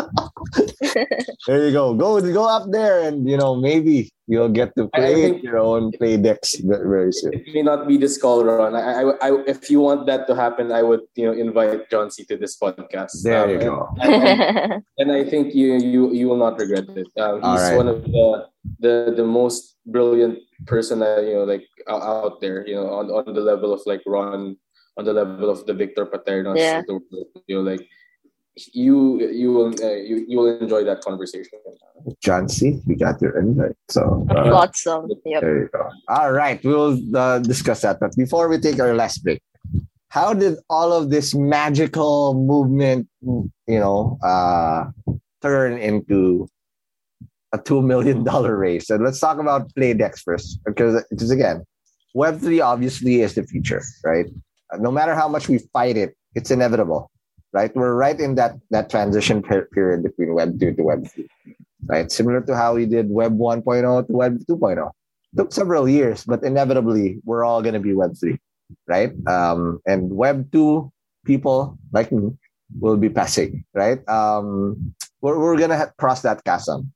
there 1.48 1.66
you 1.68 1.72
go. 1.72 1.94
Go 1.94 2.20
go 2.22 2.48
up 2.48 2.68
there 2.72 3.08
and 3.08 3.28
you 3.30 3.38
know 3.38 3.56
maybe 3.56 4.12
you'll 4.30 4.50
get 4.54 4.76
to 4.78 4.88
play 4.94 5.32
think- 5.32 5.44
your 5.44 5.58
own 5.58 5.92
Playdex 5.92 6.62
very 6.64 7.12
soon. 7.12 7.34
It 7.34 7.50
may 7.54 7.64
not 7.64 7.88
be 7.88 7.98
this 7.98 8.18
call, 8.22 8.46
Ron. 8.46 8.76
I, 8.76 9.02
I, 9.02 9.04
I, 9.26 9.44
if 9.48 9.70
you 9.72 9.82
want 9.82 10.06
that 10.06 10.28
to 10.28 10.36
happen, 10.36 10.72
I 10.72 10.84
would, 10.84 11.02
you 11.16 11.26
know, 11.26 11.34
invite 11.34 11.90
John 11.90 12.12
C 12.12 12.24
to 12.26 12.38
this 12.38 12.56
podcast. 12.56 13.24
There 13.24 13.44
Um, 13.44 13.50
you 13.50 13.56
and- 13.56 13.66
go. 13.66 13.90
And, 14.02 14.84
and 15.00 15.12
I 15.12 15.26
think 15.26 15.56
you, 15.56 15.74
you, 15.82 16.14
you 16.14 16.30
will 16.30 16.38
not 16.38 16.60
regret 16.60 16.86
it. 16.96 17.08
Um, 17.18 17.42
he's 17.42 17.74
right. 17.74 17.76
one 17.76 17.88
of 17.88 18.04
the, 18.04 18.46
the, 18.80 19.14
the 19.18 19.26
most 19.26 19.78
brilliant 19.88 20.38
person 20.68 21.00
that 21.00 21.24
you 21.26 21.34
know, 21.34 21.44
like 21.46 21.66
out, 21.88 22.04
out 22.04 22.40
there. 22.40 22.68
You 22.68 22.76
know, 22.76 22.88
on, 22.94 23.10
on 23.10 23.34
the 23.34 23.42
level 23.42 23.74
of 23.74 23.82
like 23.88 24.04
Ron, 24.06 24.58
on 24.98 25.06
the 25.06 25.14
level 25.14 25.50
of 25.50 25.66
the 25.66 25.74
Victor 25.74 26.06
Paternos. 26.06 26.58
Yeah. 26.58 26.82
the 26.86 26.94
world, 26.94 27.28
You 27.48 27.56
know, 27.58 27.62
like 27.72 27.88
you, 28.74 29.22
you 29.30 29.54
will, 29.54 29.74
uh, 29.82 29.94
you, 29.96 30.26
you 30.28 30.38
will 30.38 30.60
enjoy 30.60 30.84
that 30.84 31.02
conversation. 31.02 31.60
John 32.22 32.50
C, 32.50 32.82
we 32.88 32.96
got 32.96 33.22
your 33.22 33.38
invite. 33.40 33.76
So 33.90 34.26
uh, 34.30 34.52
Awesome. 34.52 35.10
Yep. 35.26 35.42
there 35.42 35.58
you 35.64 35.70
go. 35.72 35.90
All 36.10 36.32
right, 36.32 36.64
we'll 36.64 37.00
uh, 37.16 37.40
discuss 37.40 37.82
that. 37.82 38.00
But 38.00 38.16
before 38.16 38.48
we 38.50 38.58
take 38.58 38.80
our 38.80 38.94
last 38.94 39.24
break, 39.24 39.42
how 40.10 40.34
did 40.34 40.58
all 40.70 40.92
of 40.92 41.10
this 41.12 41.36
magical 41.36 42.34
movement, 42.34 43.08
you 43.22 43.52
know, 43.68 44.18
uh, 44.24 44.86
turn 45.42 45.78
into 45.78 46.50
a 47.54 47.58
two 47.60 47.82
million 47.82 48.24
dollar 48.24 48.58
race? 48.58 48.90
And 48.90 49.04
let's 49.04 49.20
talk 49.20 49.38
about 49.40 49.74
Playdex 49.76 50.22
first, 50.24 50.60
because 50.66 51.04
because 51.10 51.30
again, 51.32 51.64
Web 52.16 52.40
three 52.40 52.60
obviously 52.60 53.22
is 53.22 53.36
the 53.36 53.44
future, 53.44 53.84
right? 54.04 54.26
No 54.78 54.92
matter 54.92 55.16
how 55.16 55.28
much 55.28 55.50
we 55.50 55.58
fight 55.74 55.98
it, 55.98 56.16
it's 56.36 56.52
inevitable, 56.52 57.10
right? 57.54 57.74
We're 57.76 57.96
right 57.96 58.20
in 58.20 58.36
that 58.36 58.54
that 58.70 58.90
transition 58.90 59.42
per- 59.42 59.66
period 59.74 60.04
between 60.04 60.34
Web 60.34 60.60
two 60.60 60.74
to 60.74 60.84
Web 60.84 61.08
three, 61.08 61.28
right? 61.86 62.12
Similar 62.12 62.42
to 62.42 62.56
how 62.56 62.76
we 62.76 62.86
did 62.86 63.10
Web 63.10 63.38
1.0 63.38 63.66
to 64.08 64.14
Web 64.14 64.40
2.0. 64.46 64.92
Took 65.38 65.54
several 65.54 65.88
years, 65.90 66.24
but 66.24 66.44
inevitably 66.44 67.22
we're 67.26 67.44
all 67.44 67.62
going 67.62 67.74
to 67.74 67.80
be 67.80 67.94
Web 67.94 68.18
three, 68.18 68.38
right? 68.88 69.12
Um, 69.28 69.80
and 69.86 70.10
Web 70.14 70.52
two 70.52 70.92
people 71.26 71.78
like 71.92 72.12
me 72.12 72.34
will 72.80 72.98
be 72.98 73.10
passing, 73.10 73.66
right? 73.74 74.08
Um, 74.08 74.94
we're 75.22 75.38
we're 75.40 75.58
gonna 75.58 75.78
ha- 75.78 75.94
cross 75.98 76.22
that 76.22 76.44
chasm. 76.44 76.94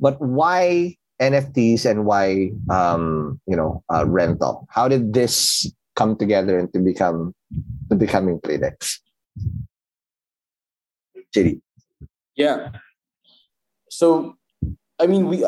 But 0.00 0.20
why 0.20 0.96
NFTs 1.20 1.84
and 1.84 2.04
why 2.04 2.52
um, 2.70 3.40
you 3.46 3.56
know 3.56 3.82
uh, 3.92 4.04
rental? 4.06 4.66
How 4.70 4.88
did 4.88 5.12
this 5.12 5.70
come 5.96 6.16
together 6.16 6.58
and 6.58 6.72
to 6.72 6.78
become 6.80 7.34
to 7.90 7.96
becoming 7.96 8.40
Playdex? 8.40 8.98
Yeah. 12.36 12.70
So, 13.90 14.36
I 14.98 15.06
mean, 15.06 15.28
we 15.28 15.44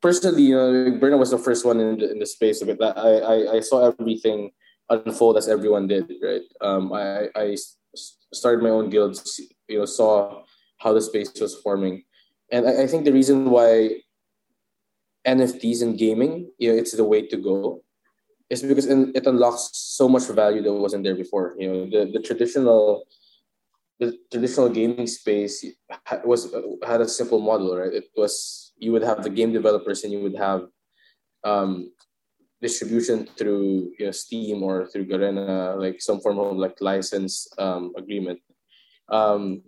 personally, 0.00 0.42
you 0.42 0.56
know, 0.56 0.98
Berna 0.98 1.16
was 1.16 1.30
the 1.30 1.38
first 1.38 1.64
one 1.64 1.80
in 1.80 1.98
the, 1.98 2.10
in 2.10 2.18
the 2.18 2.26
space 2.26 2.62
of 2.62 2.68
it. 2.68 2.78
I, 2.80 2.88
I 2.88 3.56
I 3.56 3.60
saw 3.60 3.88
everything 3.88 4.50
unfold 4.90 5.36
as 5.36 5.48
everyone 5.48 5.86
did, 5.86 6.10
right? 6.22 6.42
Um, 6.60 6.92
I 6.92 7.28
I 7.34 7.56
started 8.32 8.62
my 8.62 8.70
own 8.70 8.90
guilds, 8.90 9.40
you 9.68 9.78
know, 9.78 9.84
saw 9.84 10.42
how 10.78 10.92
the 10.92 11.00
space 11.00 11.32
was 11.40 11.56
forming, 11.60 12.04
and 12.52 12.66
I, 12.68 12.84
I 12.84 12.86
think 12.86 13.04
the 13.04 13.12
reason 13.12 13.50
why 13.50 14.00
NFTs 15.26 15.82
and 15.82 15.98
gaming, 15.98 16.50
you 16.58 16.72
know, 16.72 16.78
it's 16.78 16.92
the 16.92 17.04
way 17.04 17.26
to 17.26 17.36
go, 17.36 17.82
is 18.50 18.62
because 18.62 18.86
it 18.86 19.26
unlocks 19.26 19.70
so 19.72 20.08
much 20.08 20.26
value 20.28 20.62
that 20.62 20.72
wasn't 20.72 21.04
there 21.04 21.14
before. 21.14 21.54
You 21.58 21.68
know, 21.68 21.80
the 21.90 22.10
the 22.12 22.20
traditional 22.20 23.04
the 24.00 24.16
traditional 24.30 24.68
gaming 24.68 25.06
space 25.06 25.64
was 26.24 26.54
had 26.86 27.00
a 27.00 27.08
simple 27.08 27.40
model, 27.40 27.76
right? 27.76 27.92
It 27.92 28.10
was 28.16 28.72
you 28.78 28.92
would 28.92 29.02
have 29.02 29.22
the 29.22 29.30
game 29.30 29.52
developers 29.52 30.04
and 30.04 30.12
you 30.12 30.20
would 30.20 30.36
have 30.36 30.68
um, 31.44 31.92
distribution 32.62 33.26
through 33.36 33.92
you 33.98 34.06
know 34.06 34.12
Steam 34.12 34.62
or 34.62 34.86
through 34.86 35.06
Garena, 35.06 35.78
like 35.78 36.00
some 36.00 36.20
form 36.20 36.38
of 36.38 36.56
like 36.56 36.80
license 36.80 37.48
um, 37.58 37.92
agreement, 37.96 38.40
um, 39.10 39.62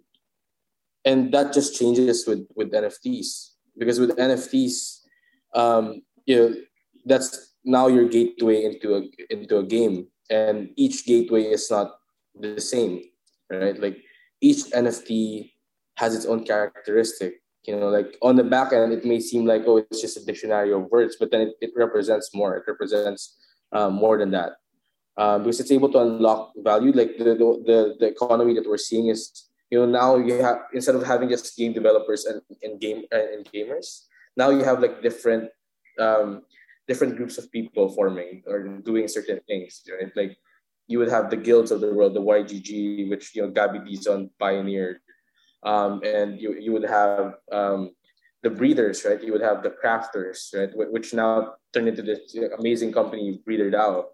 and 1.05 1.33
that 1.33 1.53
just 1.53 1.79
changes 1.79 2.27
with 2.27 2.47
with 2.57 2.73
NFTs 2.73 3.51
because 3.77 4.01
with 4.01 4.17
NFTs, 4.17 5.01
um, 5.55 6.03
you 6.25 6.37
know 6.37 6.55
that's 7.05 7.50
now 7.65 7.89
your 7.89 8.09
gateway 8.09 8.65
into 8.65 8.97
a 8.97 9.03
into 9.31 9.59
a 9.59 9.65
game, 9.65 10.09
and 10.31 10.71
each 10.77 11.07
gateway 11.07 11.45
is 11.45 11.71
not 11.71 11.99
the 12.39 12.61
same, 12.61 13.03
right? 13.51 13.79
Like 13.79 13.99
each 14.41 14.71
NFT 14.73 15.53
has 15.97 16.15
its 16.15 16.27
own 16.27 16.45
characteristic. 16.45 17.43
You 17.65 17.77
know, 17.77 17.89
like 17.89 18.17
on 18.23 18.37
the 18.37 18.45
back 18.45 18.73
end, 18.73 18.93
it 18.93 19.05
may 19.05 19.21
seem 19.21 19.45
like 19.45 19.63
oh, 19.67 19.79
it's 19.79 20.01
just 20.01 20.17
a 20.17 20.25
dictionary 20.25 20.73
of 20.73 20.91
words, 20.91 21.17
but 21.21 21.31
then 21.31 21.43
it, 21.43 21.55
it 21.61 21.71
represents 21.77 22.35
more. 22.35 22.57
It 22.57 22.65
represents 22.67 23.37
um, 23.73 23.95
more 23.95 24.19
than 24.19 24.31
that 24.31 24.57
um, 25.17 25.43
because 25.43 25.61
it's 25.61 25.71
able 25.71 25.93
to 25.93 26.01
unlock 26.01 26.53
value. 26.57 26.93
Like 26.93 27.19
the, 27.19 27.37
the 27.37 27.97
the 28.01 28.07
economy 28.07 28.55
that 28.55 28.67
we're 28.67 28.79
seeing 28.79 29.09
is 29.09 29.49
you 29.71 29.79
know 29.79 29.87
now 29.87 30.17
you 30.17 30.43
have 30.43 30.65
instead 30.73 30.95
of 30.95 31.05
having 31.05 31.29
just 31.29 31.57
game 31.57 31.73
developers 31.73 32.25
and, 32.25 32.41
and 32.63 32.81
game 32.81 33.05
and 33.11 33.45
gamers, 33.53 34.07
now 34.37 34.51
you 34.51 34.65
have 34.65 34.81
like 34.81 35.03
different 35.03 35.51
um, 35.99 36.43
different 36.91 37.15
groups 37.15 37.39
of 37.39 37.47
people 37.55 37.87
forming 37.95 38.43
or 38.51 38.83
doing 38.83 39.07
certain 39.07 39.39
things. 39.47 39.83
Right? 39.87 40.11
Like 40.19 40.35
you 40.91 40.99
would 40.99 41.13
have 41.17 41.31
the 41.31 41.39
guilds 41.39 41.71
of 41.71 41.81
the 41.81 41.95
world, 41.95 42.15
the 42.19 42.27
YGG, 42.39 43.09
which 43.09 43.31
you 43.35 43.43
know 43.43 43.51
Gabby 43.55 43.79
Dizon 43.79 44.29
pioneered, 44.43 44.99
um, 45.63 46.03
and 46.03 46.41
you 46.43 46.59
you 46.59 46.73
would 46.75 46.89
have 46.99 47.39
um, 47.53 47.95
the 48.43 48.51
breeders, 48.51 49.07
right? 49.07 49.23
You 49.23 49.31
would 49.31 49.47
have 49.51 49.63
the 49.63 49.71
crafters, 49.71 50.51
right? 50.51 50.73
Wh- 50.75 50.91
Which 50.91 51.15
now 51.15 51.55
turned 51.73 51.87
into 51.87 52.03
this 52.03 52.35
amazing 52.59 52.91
company, 52.91 53.39
Breeder 53.47 53.71
DAO, 53.71 54.11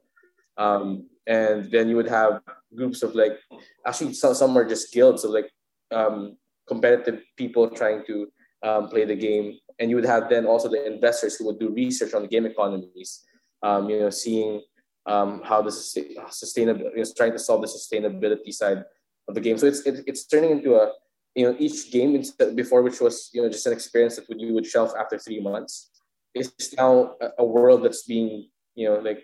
um, 0.60 1.08
and 1.26 1.72
then 1.72 1.88
you 1.88 1.96
would 1.96 2.12
have 2.12 2.42
groups 2.76 3.02
of 3.02 3.14
like 3.14 3.40
actually 3.88 4.12
some 4.12 4.34
some 4.34 4.52
are 4.58 4.68
just 4.68 4.92
guilds 4.92 5.24
of 5.24 5.30
like 5.32 5.48
um, 5.96 6.36
competitive 6.68 7.22
people 7.40 7.70
trying 7.70 8.04
to 8.04 8.28
um, 8.62 8.88
play 8.92 9.04
the 9.08 9.16
game, 9.16 9.56
and 9.78 9.90
you 9.90 9.96
would 9.96 10.06
have 10.06 10.28
then 10.28 10.46
also 10.46 10.68
the 10.68 10.86
investors 10.86 11.36
who 11.36 11.46
would 11.46 11.58
do 11.58 11.70
research 11.70 12.14
on 12.14 12.22
the 12.22 12.28
game 12.28 12.46
economies, 12.46 13.24
um, 13.62 13.88
you 13.90 14.00
know, 14.00 14.10
seeing 14.10 14.62
um, 15.06 15.42
how 15.44 15.62
the 15.62 15.70
sustain- 15.70 16.16
sustainability 16.28 16.98
is 16.98 17.14
trying 17.14 17.32
to 17.32 17.38
solve 17.38 17.62
the 17.62 17.68
sustainability 17.68 18.52
side 18.52 18.84
of 19.28 19.34
the 19.34 19.40
game. 19.40 19.58
So 19.58 19.66
it's 19.66 19.80
it, 19.80 20.04
it's 20.06 20.26
turning 20.26 20.50
into 20.50 20.74
a 20.76 20.92
you 21.34 21.46
know 21.46 21.56
each 21.58 21.90
game 21.92 22.22
before 22.54 22.82
which 22.82 23.00
was 23.00 23.30
you 23.32 23.42
know 23.42 23.48
just 23.48 23.66
an 23.66 23.72
experience 23.72 24.16
that 24.16 24.40
you 24.40 24.54
would 24.54 24.66
shelf 24.66 24.92
after 24.98 25.18
three 25.18 25.40
months. 25.40 25.90
It's 26.34 26.74
now 26.76 27.16
a, 27.20 27.28
a 27.38 27.44
world 27.44 27.84
that's 27.84 28.04
being 28.04 28.48
you 28.74 28.88
know 28.88 28.98
like 28.98 29.22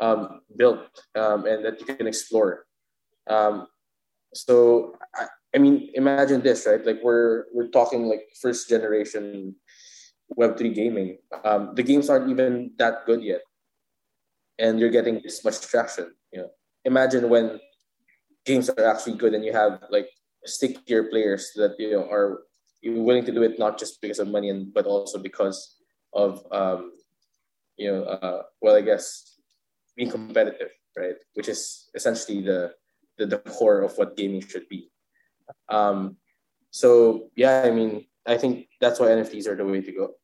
um, 0.00 0.40
built 0.56 0.80
um, 1.14 1.46
and 1.46 1.64
that 1.64 1.80
you 1.80 1.86
can 1.86 2.06
explore. 2.06 2.66
Um, 3.28 3.68
so 4.34 4.96
I, 5.14 5.26
I 5.54 5.58
mean, 5.58 5.90
imagine 5.94 6.40
this, 6.40 6.66
right? 6.66 6.84
Like 6.84 7.00
we're 7.02 7.44
we're 7.52 7.68
talking 7.68 8.06
like 8.06 8.22
first 8.40 8.68
generation 8.68 9.54
Web 10.36 10.56
three 10.56 10.72
gaming. 10.72 11.18
Um, 11.44 11.74
the 11.74 11.82
games 11.82 12.08
aren't 12.08 12.30
even 12.30 12.72
that 12.78 13.06
good 13.06 13.22
yet 13.22 13.42
and 14.58 14.78
you're 14.78 14.90
getting 14.90 15.20
this 15.22 15.44
much 15.44 15.60
traction. 15.60 16.14
You 16.32 16.40
know, 16.40 16.50
imagine 16.84 17.28
when 17.28 17.60
games 18.44 18.70
are 18.70 18.84
actually 18.86 19.16
good 19.16 19.34
and 19.34 19.44
you 19.44 19.52
have 19.52 19.82
like 19.90 20.08
stickier 20.44 21.04
players 21.04 21.52
that 21.56 21.74
you 21.78 21.92
know 21.92 22.08
are 22.10 22.42
willing 22.84 23.24
to 23.24 23.32
do 23.32 23.42
it 23.42 23.58
not 23.58 23.78
just 23.78 24.00
because 24.00 24.18
of 24.18 24.28
money 24.28 24.50
and 24.50 24.74
but 24.74 24.86
also 24.86 25.18
because 25.18 25.76
of 26.12 26.46
um, 26.50 26.92
you 27.76 27.90
know 27.90 28.04
uh, 28.04 28.42
well 28.60 28.76
I 28.76 28.82
guess 28.82 29.38
being 29.96 30.10
competitive, 30.10 30.70
right? 30.96 31.16
Which 31.34 31.48
is 31.48 31.90
essentially 31.94 32.42
the 32.42 32.74
the, 33.18 33.26
the 33.26 33.38
core 33.38 33.82
of 33.82 33.98
what 33.98 34.16
gaming 34.16 34.40
should 34.40 34.68
be. 34.68 34.90
Um, 35.68 36.16
so 36.70 37.30
yeah, 37.36 37.62
I 37.66 37.70
mean, 37.70 38.06
I 38.26 38.38
think 38.38 38.68
that's 38.80 39.00
why 39.00 39.08
NFTs 39.08 39.46
are 39.48 39.56
the 39.56 39.64
way 39.64 39.82
to 39.82 39.92
go. 39.92 40.14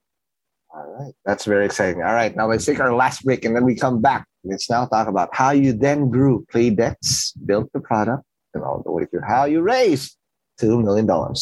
All 0.74 0.86
right. 0.98 1.14
That's 1.24 1.44
very 1.44 1.64
exciting. 1.66 2.02
All 2.02 2.14
right. 2.14 2.34
Now 2.36 2.46
let's 2.46 2.66
take 2.66 2.80
our 2.80 2.94
last 2.94 3.24
break 3.24 3.44
and 3.44 3.56
then 3.56 3.64
we 3.64 3.74
come 3.74 4.00
back. 4.00 4.26
Let's 4.44 4.68
now 4.68 4.86
talk 4.86 5.08
about 5.08 5.30
how 5.32 5.50
you 5.50 5.72
then 5.72 6.10
grew 6.10 6.46
Playdex, 6.52 7.32
built 7.46 7.72
the 7.72 7.80
product, 7.80 8.22
and 8.54 8.62
all 8.62 8.82
the 8.84 8.92
way 8.92 9.06
to 9.06 9.20
how 9.26 9.44
you 9.44 9.62
raised 9.62 10.16
$2 10.60 10.82
million. 10.84 11.08
All 11.10 11.34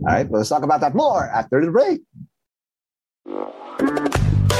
right. 0.00 0.30
Let's 0.30 0.48
talk 0.48 0.62
about 0.62 0.80
that 0.80 0.94
more 0.94 1.26
after 1.28 1.64
the 1.64 1.70
break. 1.70 2.02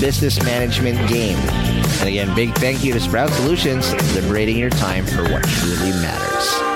business 0.00 0.42
management 0.42 0.96
game. 1.08 1.38
And 2.00 2.08
again, 2.08 2.34
big 2.34 2.54
thank 2.56 2.84
you 2.84 2.92
to 2.92 3.00
Sprout 3.00 3.30
Solutions, 3.30 3.92
for 3.94 4.14
liberating 4.14 4.56
your 4.56 4.70
time 4.70 5.06
for 5.06 5.22
what 5.24 5.42
truly 5.44 5.90
matters. 5.92 6.75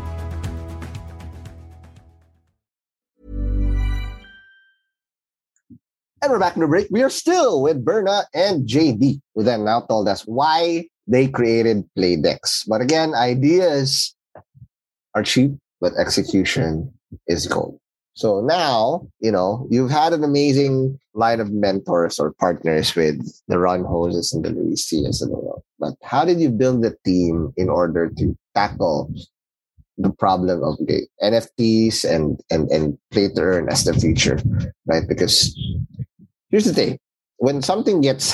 And 6.23 6.31
we're 6.31 6.39
back 6.39 6.55
in 6.55 6.61
the 6.61 6.67
break. 6.67 6.87
We 6.91 7.01
are 7.01 7.09
still 7.09 7.63
with 7.63 7.83
Berna 7.83 8.25
and 8.35 8.67
JD, 8.67 9.21
who 9.33 9.41
then 9.41 9.65
now 9.65 9.81
told 9.81 10.07
us 10.07 10.21
why 10.21 10.85
they 11.07 11.27
created 11.27 11.83
Playdex. 11.97 12.67
But 12.67 12.79
again, 12.79 13.15
ideas 13.15 14.15
are 15.15 15.23
cheap, 15.23 15.53
but 15.79 15.93
execution 15.97 16.93
is 17.25 17.47
gold. 17.47 17.79
So 18.13 18.39
now, 18.41 19.07
you 19.19 19.31
know, 19.31 19.67
you've 19.71 19.89
had 19.89 20.13
an 20.13 20.23
amazing 20.23 20.99
line 21.15 21.39
of 21.39 21.51
mentors 21.51 22.19
or 22.19 22.33
partners 22.33 22.95
with 22.95 23.17
the 23.47 23.57
Ron 23.57 23.83
Hoses 23.83 24.31
and 24.31 24.45
the 24.45 24.51
Luis 24.51 24.87
Cias 24.87 25.23
and 25.23 25.31
all. 25.33 25.63
But 25.79 25.95
how 26.03 26.23
did 26.23 26.39
you 26.39 26.51
build 26.51 26.83
the 26.83 26.95
team 27.03 27.51
in 27.57 27.67
order 27.67 28.11
to 28.17 28.37
tackle 28.53 29.11
the 29.97 30.11
problem 30.11 30.63
of 30.63 30.77
the 30.77 31.07
NFTs 31.21 32.05
and 32.09 32.39
and 32.49 32.69
and 32.71 32.97
play 33.11 33.29
to 33.29 33.41
earn 33.41 33.69
as 33.69 33.83
the 33.83 33.93
future, 33.93 34.39
right? 34.85 35.07
Because 35.07 35.55
here's 36.51 36.65
the 36.65 36.73
thing: 36.73 36.99
when 37.37 37.61
something 37.61 38.01
gets 38.01 38.33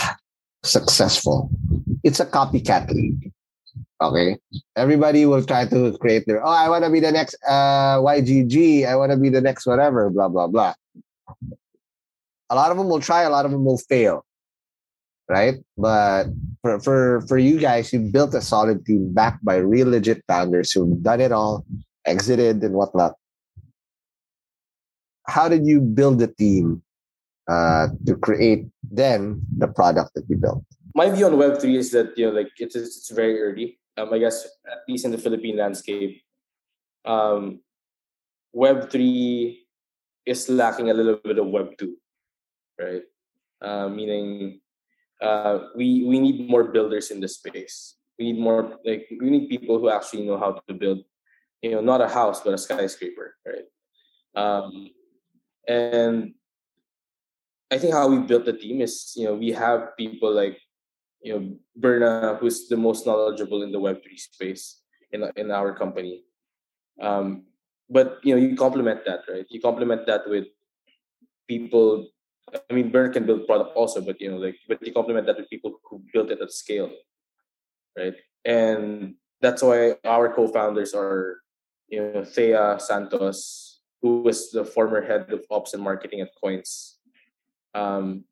successful, 0.63 1.49
it's 2.03 2.19
a 2.19 2.25
copycat 2.25 2.89
league. 2.91 3.31
Okay, 4.01 4.37
everybody 4.75 5.25
will 5.25 5.43
try 5.43 5.65
to 5.65 5.97
create 5.97 6.25
their. 6.27 6.45
Oh, 6.45 6.49
I 6.49 6.69
want 6.69 6.83
to 6.83 6.89
be 6.89 6.99
the 6.99 7.11
next 7.11 7.35
uh, 7.47 7.97
YGG. 7.97 8.85
I 8.85 8.95
want 8.95 9.11
to 9.11 9.17
be 9.17 9.29
the 9.29 9.41
next 9.41 9.65
whatever. 9.65 10.09
Blah 10.09 10.29
blah 10.29 10.47
blah. 10.47 10.73
A 12.49 12.55
lot 12.55 12.71
of 12.71 12.77
them 12.77 12.89
will 12.89 13.01
try. 13.01 13.23
A 13.23 13.29
lot 13.29 13.45
of 13.45 13.51
them 13.51 13.65
will 13.65 13.79
fail. 13.79 14.23
Right, 15.27 15.55
but 15.77 16.27
for 16.61 16.79
for 16.79 17.21
for 17.27 17.37
you 17.37 17.59
guys, 17.59 17.91
you 17.91 17.99
built 17.99 18.33
a 18.33 18.41
solid 18.41 18.85
team 18.85 19.13
backed 19.13 19.43
by 19.43 19.57
real 19.57 19.89
legit 19.89 20.23
founders 20.27 20.71
who've 20.71 21.01
done 21.03 21.19
it 21.19 21.31
all, 21.31 21.65
exited 22.05 22.63
and 22.63 22.75
whatnot. 22.75 23.15
How 25.27 25.49
did 25.49 25.67
you 25.67 25.81
build 25.81 26.19
the 26.19 26.27
team 26.27 26.81
uh, 27.47 27.87
to 28.05 28.15
create 28.15 28.65
then 28.91 29.41
the 29.57 29.67
product 29.67 30.13
that 30.15 30.25
you 30.29 30.37
built? 30.37 30.63
My 30.95 31.09
view 31.09 31.25
on 31.27 31.37
Web 31.37 31.59
three 31.59 31.77
is 31.77 31.91
that 31.91 32.17
you 32.17 32.27
know, 32.27 32.31
like 32.31 32.51
it's 32.57 32.75
it's 32.75 33.09
very 33.11 33.41
early. 33.41 33.79
Um, 33.97 34.13
I 34.13 34.19
guess 34.19 34.45
at 34.69 34.79
least 34.87 35.05
in 35.05 35.11
the 35.11 35.17
Philippine 35.17 35.57
landscape, 35.57 36.21
um, 37.05 37.61
Web 38.53 38.89
three 38.89 39.65
is 40.25 40.49
lacking 40.49 40.89
a 40.89 40.93
little 40.93 41.19
bit 41.23 41.39
of 41.39 41.47
Web 41.47 41.77
two, 41.77 41.97
right? 42.79 43.03
Uh, 43.61 43.89
meaning, 43.89 44.59
uh, 45.21 45.69
we 45.75 46.03
we 46.05 46.19
need 46.19 46.49
more 46.49 46.65
builders 46.65 47.11
in 47.11 47.19
the 47.19 47.27
space. 47.27 47.95
We 48.19 48.33
need 48.33 48.41
more 48.41 48.77
like 48.85 49.07
we 49.21 49.29
need 49.29 49.49
people 49.49 49.79
who 49.79 49.89
actually 49.89 50.25
know 50.25 50.37
how 50.37 50.61
to 50.67 50.73
build, 50.73 51.05
you 51.61 51.71
know, 51.71 51.81
not 51.81 52.01
a 52.01 52.09
house 52.09 52.41
but 52.41 52.53
a 52.53 52.57
skyscraper, 52.57 53.35
right? 53.45 53.65
Um, 54.35 54.89
and 55.67 56.33
I 57.69 57.77
think 57.77 57.93
how 57.93 58.07
we 58.07 58.19
built 58.19 58.45
the 58.45 58.53
team 58.53 58.81
is, 58.81 59.13
you 59.15 59.25
know, 59.25 59.35
we 59.35 59.51
have 59.51 59.97
people 59.97 60.33
like, 60.33 60.57
you 61.21 61.33
know, 61.33 61.57
Berna, 61.75 62.37
who's 62.39 62.67
the 62.67 62.77
most 62.77 63.05
knowledgeable 63.05 63.63
in 63.63 63.71
the 63.71 63.79
Web3 63.79 64.17
space 64.17 64.81
in, 65.11 65.29
in 65.35 65.51
our 65.51 65.75
company. 65.75 66.23
Um, 67.01 67.43
but, 67.89 68.19
you 68.23 68.35
know, 68.35 68.41
you 68.41 68.55
complement 68.55 69.01
that, 69.05 69.21
right? 69.27 69.45
You 69.49 69.59
complement 69.59 70.07
that 70.07 70.29
with 70.29 70.47
people. 71.47 72.07
I 72.69 72.73
mean, 72.73 72.89
Berna 72.89 73.11
can 73.11 73.25
build 73.25 73.45
product 73.45 73.75
also, 73.75 73.99
but, 73.99 74.21
you 74.21 74.31
know, 74.31 74.37
like, 74.37 74.55
but 74.67 74.85
you 74.85 74.93
complement 74.93 75.27
that 75.27 75.37
with 75.37 75.49
people 75.49 75.79
who 75.83 76.01
built 76.13 76.31
it 76.31 76.39
at 76.41 76.51
scale, 76.51 76.91
right? 77.97 78.15
And 78.45 79.15
that's 79.41 79.61
why 79.61 79.95
our 80.05 80.33
co-founders 80.33 80.93
are, 80.93 81.41
you 81.89 82.01
know, 82.01 82.23
Thea 82.23 82.77
Santos, 82.79 83.81
who 84.01 84.21
was 84.21 84.51
the 84.51 84.63
former 84.63 85.01
head 85.01 85.31
of 85.33 85.43
ops 85.51 85.73
and 85.73 85.83
marketing 85.83 86.21
at 86.21 86.29
Coins 86.41 86.96
um, 87.77 88.25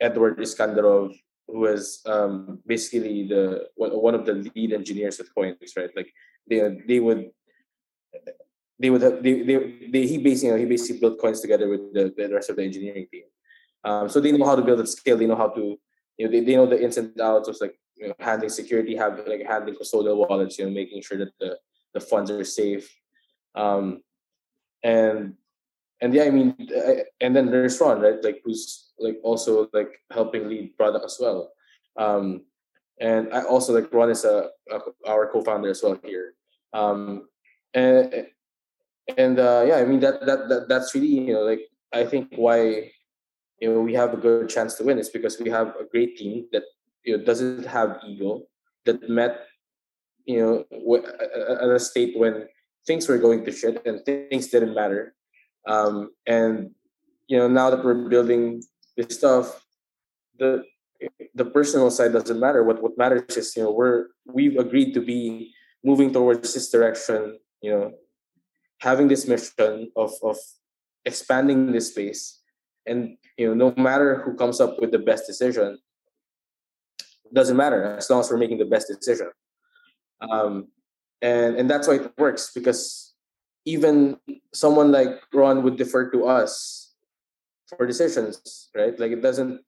Edward 0.00 0.38
Iskandarov, 0.38 1.14
who 1.46 1.58
was 1.60 2.02
um, 2.06 2.60
basically 2.66 3.26
the 3.28 3.68
one 3.76 4.14
of 4.14 4.26
the 4.26 4.34
lead 4.54 4.72
engineers 4.72 5.20
at 5.20 5.26
Coins, 5.34 5.72
right? 5.76 5.90
Like 5.94 6.10
they 6.48 6.58
they 6.86 7.00
would 7.00 7.30
they 8.78 8.90
would 8.90 9.02
have, 9.02 9.22
they, 9.22 9.42
they, 9.42 9.56
they 9.92 10.06
he 10.06 10.18
basically 10.18 10.60
he 10.60 10.66
basically 10.66 11.00
built 11.00 11.20
Coins 11.20 11.40
together 11.40 11.68
with 11.68 11.94
the, 11.94 12.12
the 12.16 12.34
rest 12.34 12.50
of 12.50 12.56
the 12.56 12.64
engineering 12.64 13.06
team. 13.10 13.24
Um, 13.84 14.08
so 14.08 14.20
they 14.20 14.32
know 14.32 14.44
how 14.44 14.56
to 14.56 14.62
build 14.62 14.80
at 14.80 14.88
scale. 14.88 15.16
They 15.16 15.26
know 15.26 15.36
how 15.36 15.48
to 15.48 15.78
you 16.18 16.24
know 16.26 16.30
they, 16.32 16.40
they 16.40 16.56
know 16.56 16.66
the 16.66 16.82
ins 16.82 16.96
and 16.96 17.18
outs 17.20 17.48
of 17.48 17.56
like 17.60 17.78
you 17.96 18.08
know, 18.08 18.14
handling 18.18 18.50
security, 18.50 18.96
have 18.96 19.22
like 19.26 19.46
handling 19.46 19.76
custodial 19.76 20.16
wallets, 20.16 20.58
you 20.58 20.66
know, 20.66 20.70
making 20.70 21.00
sure 21.02 21.18
that 21.18 21.32
the 21.40 21.58
the 21.94 22.00
funds 22.00 22.30
are 22.30 22.44
safe. 22.44 22.92
Um, 23.54 24.02
and 24.82 25.34
and 26.00 26.12
yeah, 26.12 26.24
I 26.24 26.30
mean, 26.30 26.54
and 27.20 27.34
then 27.34 27.46
there's 27.46 27.80
Ron, 27.80 28.00
right? 28.00 28.22
Like 28.22 28.42
who's 28.44 28.92
like 28.98 29.18
also 29.22 29.68
like 29.72 29.90
helping 30.12 30.48
lead 30.48 30.76
product 30.76 31.04
as 31.04 31.16
well. 31.20 31.52
Um, 31.96 32.44
and 33.00 33.32
I 33.32 33.42
also 33.42 33.72
like 33.72 33.92
Ron 33.92 34.10
is 34.10 34.24
a, 34.24 34.50
a 34.70 34.78
our 35.06 35.30
co-founder 35.30 35.68
as 35.68 35.82
well 35.82 35.98
here. 36.04 36.34
Um, 36.72 37.28
and 37.74 38.26
and 39.16 39.38
uh, 39.38 39.64
yeah, 39.66 39.76
I 39.76 39.84
mean 39.84 40.00
that, 40.00 40.20
that 40.26 40.48
that 40.48 40.68
that's 40.68 40.94
really 40.94 41.28
you 41.28 41.32
know 41.32 41.42
like 41.42 41.60
I 41.92 42.04
think 42.04 42.32
why 42.36 42.90
you 43.60 43.72
know 43.72 43.80
we 43.80 43.94
have 43.94 44.12
a 44.12 44.18
good 44.18 44.48
chance 44.48 44.74
to 44.76 44.84
win 44.84 44.98
is 44.98 45.08
because 45.08 45.38
we 45.40 45.50
have 45.50 45.68
a 45.80 45.84
great 45.90 46.16
team 46.16 46.46
that 46.52 46.64
you 47.04 47.16
know 47.16 47.24
doesn't 47.24 47.66
have 47.66 48.00
ego 48.06 48.42
that 48.84 49.08
met 49.08 49.46
you 50.24 50.40
know 50.40 50.96
at 51.02 51.68
a 51.68 51.78
state 51.78 52.16
when 52.18 52.48
things 52.86 53.08
were 53.08 53.18
going 53.18 53.44
to 53.44 53.52
shit 53.52 53.84
and 53.86 54.04
things 54.04 54.48
didn't 54.48 54.74
matter 54.74 55.15
um, 55.66 56.10
and 56.26 56.70
you 57.26 57.38
know, 57.38 57.48
now 57.48 57.70
that 57.70 57.84
we're 57.84 58.08
building 58.08 58.62
this 58.96 59.16
stuff, 59.16 59.64
the 60.38 60.64
the 61.34 61.44
personal 61.44 61.90
side 61.90 62.12
doesn't 62.12 62.40
matter. 62.40 62.62
What 62.62 62.82
what 62.82 62.96
matters 62.96 63.36
is 63.36 63.56
you 63.56 63.64
know 63.64 63.72
we're 63.72 64.06
we've 64.24 64.56
agreed 64.56 64.94
to 64.94 65.00
be 65.00 65.52
moving 65.84 66.12
towards 66.12 66.54
this 66.54 66.70
direction. 66.70 67.38
You 67.60 67.70
know, 67.72 67.92
having 68.80 69.08
this 69.08 69.26
mission 69.26 69.90
of 69.96 70.12
of 70.22 70.38
expanding 71.04 71.72
this 71.72 71.88
space, 71.88 72.40
and 72.86 73.16
you 73.36 73.48
know, 73.48 73.70
no 73.70 73.82
matter 73.82 74.22
who 74.22 74.34
comes 74.34 74.60
up 74.60 74.80
with 74.80 74.92
the 74.92 74.98
best 74.98 75.26
decision, 75.26 75.78
doesn't 77.32 77.56
matter 77.56 77.96
as 77.96 78.08
long 78.08 78.20
as 78.20 78.30
we're 78.30 78.38
making 78.38 78.58
the 78.58 78.64
best 78.64 78.88
decision. 78.88 79.30
Um, 80.20 80.68
and 81.22 81.56
and 81.56 81.68
that's 81.68 81.88
why 81.88 81.94
it 81.94 82.12
works 82.18 82.52
because 82.54 83.05
even 83.66 84.16
someone 84.54 84.90
like 84.90 85.20
Ron 85.34 85.62
would 85.62 85.76
defer 85.76 86.08
to 86.10 86.26
us 86.26 86.94
for 87.66 87.86
decisions, 87.86 88.70
right? 88.74 88.98
Like 88.98 89.10
it 89.10 89.20
doesn't 89.20 89.60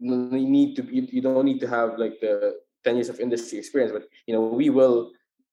need 0.00 0.76
to 0.76 0.82
be, 0.82 1.08
you 1.12 1.20
don't 1.20 1.44
need 1.44 1.60
to 1.60 1.68
have 1.68 1.98
like 1.98 2.20
the 2.20 2.54
10 2.84 2.94
years 2.96 3.08
of 3.08 3.20
industry 3.20 3.58
experience, 3.58 3.92
but 3.92 4.04
you 4.26 4.34
know, 4.34 4.42
we 4.42 4.70
will 4.70 5.10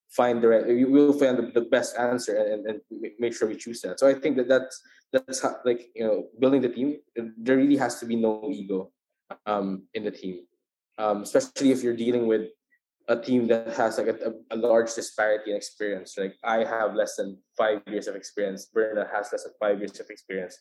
find 0.09 0.41
the 0.41 0.47
right, 0.47 0.65
we 0.65 0.85
will 0.85 1.13
find 1.13 1.37
the, 1.37 1.51
the 1.59 1.67
best 1.67 1.97
answer 1.97 2.37
and, 2.37 2.65
and 2.67 2.81
make 3.19 3.35
sure 3.35 3.47
we 3.47 3.55
choose 3.55 3.81
that. 3.81 3.99
So 3.99 4.07
I 4.07 4.13
think 4.13 4.37
that 4.37 4.47
that's, 4.47 4.81
that's 5.11 5.41
how, 5.41 5.55
like, 5.65 5.89
you 5.95 6.05
know, 6.05 6.27
building 6.39 6.61
the 6.61 6.69
team, 6.69 6.97
there 7.37 7.57
really 7.57 7.77
has 7.77 7.99
to 7.99 8.05
be 8.05 8.15
no 8.15 8.49
ego 8.51 8.91
um, 9.47 9.83
in 9.95 10.03
the 10.03 10.11
team. 10.11 10.45
Um, 10.99 11.23
especially 11.23 11.71
if 11.71 11.81
you're 11.81 11.95
dealing 11.95 12.27
with 12.27 12.49
a 13.10 13.20
team 13.20 13.47
that 13.47 13.74
has 13.74 13.97
like 13.97 14.07
a, 14.07 14.34
a, 14.51 14.55
large 14.55 14.93
disparity 14.93 15.49
in 15.49 15.57
experience. 15.57 16.16
Like 16.16 16.36
I 16.43 16.64
have 16.64 16.93
less 16.93 17.16
than 17.16 17.39
five 17.57 17.82
years 17.88 18.07
of 18.07 18.16
experience. 18.16 18.68
Berna 18.72 19.07
has 19.12 19.30
less 19.32 19.43
than 19.43 19.53
five 19.60 19.80
years 19.80 19.99
of 19.99 20.10
experience. 20.12 20.55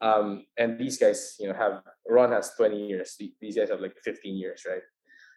Um, 0.00 0.46
and 0.56 0.78
these 0.78 0.98
guys, 0.98 1.36
you 1.38 1.46
know, 1.46 1.54
have 1.54 1.82
Ron 2.08 2.32
has 2.32 2.52
20 2.56 2.88
years. 2.88 3.16
These 3.40 3.56
guys 3.56 3.68
have 3.68 3.80
like 3.80 3.94
15 4.02 4.34
years, 4.34 4.64
right? 4.66 4.82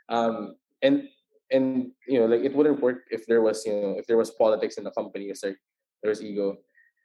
Um, 0.10 0.56
and 0.82 1.04
and 1.52 1.91
you 2.08 2.20
know, 2.20 2.26
like 2.26 2.41
it 2.41 2.56
wouldn't 2.56 2.82
work 2.82 3.04
if 3.12 3.26
there 3.28 3.41
was, 3.41 3.66
you 3.66 3.74
know, 3.74 3.95
if 3.98 4.08
there 4.08 4.18
was 4.18 4.32
politics 4.32 4.78
in 4.78 4.86
the 4.86 4.91
company. 4.91 5.26
It's 5.26 5.43
like 5.43 5.58
there's 6.02 6.24
ego, 6.24 6.58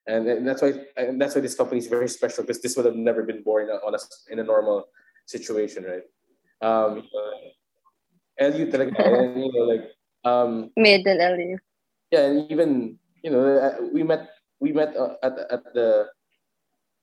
and, 0.06 0.26
and 0.28 0.46
that's 0.46 0.62
why 0.62 0.72
and 0.96 1.20
that's 1.20 1.34
why 1.34 1.40
this 1.40 1.54
company 1.54 1.78
is 1.78 1.88
very 1.88 2.08
special 2.08 2.44
because 2.44 2.62
this 2.62 2.76
would 2.76 2.86
have 2.86 2.96
never 2.96 3.24
been 3.24 3.42
born 3.42 3.68
on 3.70 3.94
a, 3.94 3.98
in 4.30 4.38
a 4.38 4.44
normal 4.44 4.84
situation, 5.26 5.84
right? 5.84 6.02
Um, 6.62 7.02
LU 8.40 8.66
talaga. 8.70 8.96
and, 8.96 9.36
you 9.44 9.52
know, 9.52 9.64
like 9.68 9.86
um 10.24 10.70
mid 10.76 11.06
and 11.06 11.20
LU. 11.20 11.58
Yeah, 12.10 12.28
and 12.28 12.50
even 12.50 12.98
you 13.22 13.30
know 13.30 13.44
uh, 13.44 13.76
we 13.92 14.02
met 14.02 14.30
we 14.60 14.72
met 14.72 14.96
uh, 14.96 15.16
at 15.22 15.34
at 15.50 15.62
the 15.74 16.08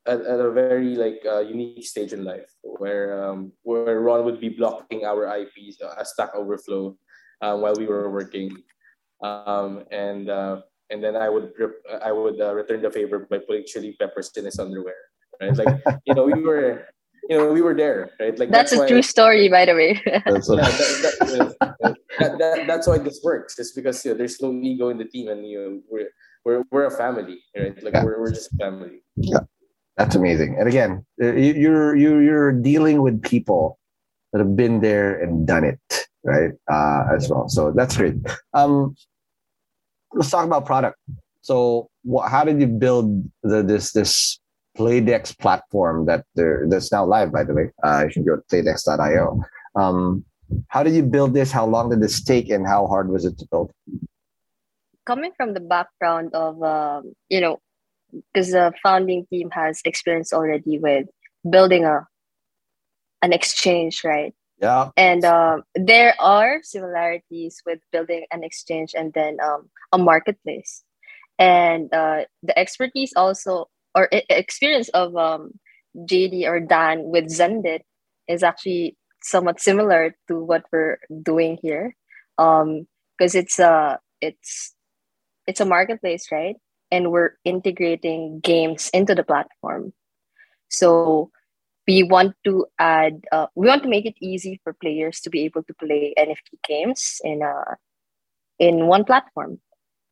at, 0.08 0.22
at 0.22 0.40
a 0.40 0.52
very 0.52 0.96
like 0.96 1.22
uh, 1.26 1.42
unique 1.42 1.86
stage 1.86 2.14
in 2.14 2.24
life 2.24 2.50
where 2.64 3.24
um 3.24 3.52
where 3.64 4.00
Ron 4.02 4.26
would 4.26 4.40
be 4.40 4.50
blocking 4.50 5.06
our 5.06 5.28
IPs 5.28 5.82
uh, 5.82 6.04
Stack 6.04 6.34
Overflow 6.36 6.98
uh, 7.42 7.56
while 7.58 7.76
we 7.76 7.86
were 7.86 8.10
working, 8.10 8.54
um 9.22 9.84
and 9.92 10.30
uh, 10.30 10.62
and 10.90 11.04
then 11.04 11.16
I 11.16 11.30
would 11.30 11.54
rip, 11.58 11.82
I 12.02 12.12
would 12.12 12.42
uh, 12.42 12.54
return 12.56 12.82
the 12.82 12.90
favor 12.90 13.28
by 13.30 13.40
putting 13.40 13.66
chili 13.66 13.96
peppers 14.00 14.32
in 14.38 14.46
his 14.46 14.58
underwear. 14.58 14.98
Right, 15.42 15.56
like 15.56 15.74
you 16.06 16.14
know 16.16 16.26
we 16.26 16.42
were 16.42 16.88
you 17.30 17.38
know, 17.38 17.52
we 17.52 17.62
were 17.62 17.76
there, 17.76 18.12
right? 18.20 18.38
Like 18.38 18.50
that's, 18.50 18.72
that's 18.72 18.80
a 18.80 18.84
why, 18.84 18.88
true 18.88 19.02
story, 19.02 19.50
by 19.50 19.66
the 19.66 19.76
way. 19.76 20.02
that's, 20.26 20.50
yeah, 20.50 20.62
that, 20.62 21.96
that, 22.20 22.38
that, 22.40 22.64
that's 22.68 22.88
why 22.88 22.98
this 22.98 23.20
works. 23.24 23.56
Just 23.56 23.76
because 23.76 24.04
you 24.06 24.12
know, 24.12 24.18
there's 24.18 24.42
no 24.42 24.54
ego 24.54 24.90
in 24.90 24.98
the 24.98 25.06
team, 25.06 25.28
and 25.28 25.48
you 25.48 25.60
know, 25.60 25.82
we're 25.90 26.10
we're 26.46 26.64
we're 26.72 26.86
a 26.86 26.92
family, 26.92 27.40
right? 27.58 27.82
Like 27.84 27.94
yeah. 27.94 28.04
we're 28.04 28.20
we're 28.20 28.32
just 28.32 28.56
family. 28.58 29.02
Yeah, 29.16 29.40
that's 29.98 30.16
amazing. 30.16 30.58
And 30.60 30.68
again, 30.68 31.06
uh, 31.22 31.34
you're 31.34 31.96
you're 31.96 32.22
you're 32.22 32.52
dealing 32.52 33.02
with 33.02 33.22
people 33.22 33.80
that 34.32 34.40
have 34.40 34.56
been 34.56 34.82
there 34.82 35.20
and 35.22 35.48
done 35.48 35.64
it, 35.64 36.08
right? 36.24 36.52
Uh, 36.72 37.04
as 37.16 37.30
well. 37.30 37.50
So 37.50 37.72
that's 37.72 37.98
great. 37.98 38.16
Um, 38.54 38.96
let's 40.14 40.30
talk 40.30 40.46
about 40.46 40.66
product. 40.66 40.98
So, 41.42 41.90
what, 42.04 42.30
how 42.30 42.44
did 42.44 42.60
you 42.60 42.68
build 42.68 43.30
the 43.44 43.64
this 43.64 43.92
this 43.92 44.40
Playdex 44.78 45.38
platform 45.38 46.06
that 46.06 46.26
there 46.36 46.66
that's 46.70 46.92
now 46.92 47.06
live, 47.06 47.32
by 47.32 47.44
the 47.44 47.54
way. 47.54 47.72
Uh, 47.84 48.06
you 48.08 48.14
can 48.14 48.26
go 48.26 48.36
to 48.36 48.42
playdex.io. 48.52 49.42
Um, 49.76 50.26
how 50.68 50.84
did 50.84 50.94
you 50.94 51.04
build 51.04 51.34
this? 51.34 51.52
How 51.52 51.66
long 51.66 51.90
did 51.90 52.02
this 52.02 52.24
take, 52.24 52.50
and 52.50 52.66
how 52.66 52.88
hard 52.88 53.10
was 53.10 53.26
it 53.26 53.38
to 53.40 53.48
build? 53.50 53.72
Coming 55.06 55.32
from 55.36 55.54
the 55.54 55.60
background 55.60 56.34
of 56.34 56.62
um, 56.64 57.14
you 57.30 57.42
know, 57.42 57.60
because 58.34 58.52
the 58.52 58.74
founding 58.82 59.26
team 59.30 59.50
has 59.52 59.82
experience 59.86 60.34
already 60.34 60.78
with 60.80 61.08
building 61.50 61.86
a 61.86 62.08
an 63.22 63.34
exchange, 63.34 64.04
right? 64.04 64.34
Yeah. 64.62 64.90
And 64.98 65.24
um, 65.24 65.64
there 65.76 66.16
are 66.20 66.60
similarities 66.64 67.62
with 67.66 67.80
building 67.92 68.26
an 68.32 68.44
exchange 68.44 68.94
and 68.96 69.14
then 69.14 69.38
um, 69.42 69.70
a 69.92 69.98
marketplace. 69.98 70.84
And 71.38 71.94
uh, 71.94 72.26
the 72.44 72.58
expertise 72.60 73.14
also, 73.16 73.70
or 73.96 74.10
experience 74.12 74.90
of 74.90 75.16
um, 75.16 75.60
JD 75.98 76.48
or 76.48 76.60
Dan 76.60 77.04
with 77.04 77.26
Xendit 77.26 77.82
is 78.28 78.44
actually 78.44 78.98
somewhat 79.22 79.60
similar 79.60 80.16
to 80.28 80.40
what 80.40 80.64
we're 80.72 81.00
doing 81.24 81.58
here. 81.62 81.96
Um, 82.38 82.88
because 83.18 83.36
it's 83.36 83.60
a 83.60 84.00
it's 84.22 84.74
it's 85.46 85.60
a 85.60 85.66
marketplace, 85.66 86.28
right? 86.32 86.56
And 86.92 87.12
we're 87.12 87.36
integrating 87.44 88.40
games 88.40 88.90
into 88.94 89.14
the 89.14 89.24
platform. 89.24 89.94
So 90.70 91.32
we 91.90 92.04
want 92.04 92.36
to 92.46 92.68
add 92.78 93.26
uh, 93.32 93.48
we 93.56 93.68
want 93.68 93.82
to 93.82 93.90
make 93.90 94.06
it 94.06 94.14
easy 94.22 94.62
for 94.64 94.74
players 94.74 95.20
to 95.22 95.30
be 95.32 95.42
able 95.46 95.64
to 95.64 95.74
play 95.74 96.14
nft 96.18 96.54
games 96.68 97.20
in 97.24 97.42
a 97.42 97.56
in 98.60 98.86
one 98.86 99.04
platform 99.04 99.60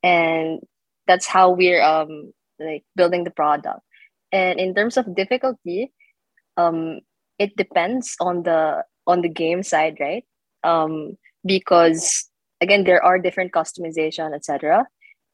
and 0.01 0.59
that's 1.05 1.27
how 1.27 1.51
we're 1.51 1.83
um 1.83 2.33
like 2.59 2.83
building 2.95 3.23
the 3.23 3.31
product. 3.31 3.81
And 4.31 4.59
in 4.59 4.75
terms 4.75 4.97
of 4.97 5.15
difficulty 5.15 5.93
um 6.57 6.99
it 7.39 7.55
depends 7.55 8.15
on 8.19 8.43
the 8.43 8.83
on 9.05 9.21
the 9.21 9.29
game 9.29 9.63
side 9.63 9.97
right? 9.99 10.25
Um 10.63 11.17
because 11.45 12.29
again 12.61 12.83
there 12.83 13.03
are 13.03 13.19
different 13.19 13.53
customization 13.53 14.33
etc 14.33 14.87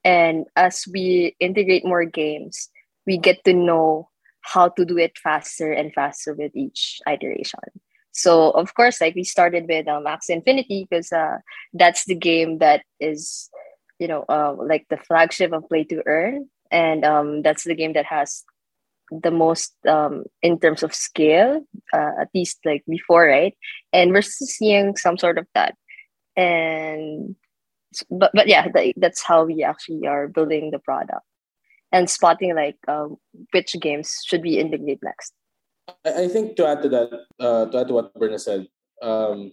and 0.04 0.44
as 0.54 0.84
we 0.92 1.34
integrate 1.40 1.84
more 1.84 2.04
games 2.04 2.68
we 3.06 3.16
get 3.16 3.42
to 3.44 3.52
know 3.52 4.08
how 4.44 4.68
to 4.68 4.84
do 4.84 4.98
it 4.98 5.16
faster 5.18 5.72
and 5.72 5.92
faster 5.92 6.34
with 6.34 6.54
each 6.54 7.00
iteration. 7.08 7.60
So 8.12 8.50
of 8.50 8.74
course, 8.74 9.00
like 9.00 9.14
we 9.14 9.24
started 9.24 9.66
with 9.68 9.88
um, 9.88 10.04
Axie 10.04 10.30
Infinity 10.30 10.86
because 10.88 11.12
uh, 11.12 11.38
that's 11.72 12.04
the 12.04 12.14
game 12.14 12.58
that 12.58 12.82
is, 13.00 13.50
you 13.98 14.06
know, 14.06 14.24
uh, 14.28 14.54
like 14.56 14.86
the 14.88 14.98
flagship 14.98 15.52
of 15.52 15.68
Play 15.68 15.84
to 15.84 16.02
Earn, 16.06 16.48
and 16.70 17.04
um, 17.04 17.42
that's 17.42 17.64
the 17.64 17.74
game 17.74 17.92
that 17.94 18.06
has 18.06 18.44
the 19.10 19.30
most 19.30 19.74
um, 19.86 20.24
in 20.42 20.58
terms 20.58 20.82
of 20.82 20.94
scale, 20.94 21.64
uh, 21.92 22.10
at 22.20 22.28
least 22.34 22.58
like 22.64 22.82
before, 22.88 23.26
right? 23.26 23.56
And 23.92 24.12
we're 24.12 24.22
seeing 24.22 24.96
some 24.96 25.18
sort 25.18 25.38
of 25.38 25.46
that, 25.54 25.74
and 26.36 27.36
but 28.10 28.30
but 28.34 28.48
yeah, 28.48 28.66
that's 28.96 29.22
how 29.22 29.44
we 29.44 29.62
actually 29.62 30.06
are 30.06 30.28
building 30.28 30.70
the 30.70 30.78
product 30.78 31.24
and 31.92 32.10
spotting 32.10 32.54
like 32.54 32.76
um, 32.88 33.16
which 33.52 33.78
games 33.80 34.18
should 34.26 34.42
be 34.42 34.58
in 34.58 34.66
integrated 34.66 34.98
next. 35.02 35.32
I, 36.04 36.24
I 36.24 36.28
think 36.28 36.56
to 36.56 36.66
add 36.66 36.82
to 36.82 36.88
that, 36.88 37.08
uh, 37.38 37.66
to 37.66 37.78
add 37.78 37.88
to 37.88 37.94
what 37.94 38.14
Berna 38.14 38.38
said, 38.38 38.66
um, 39.00 39.52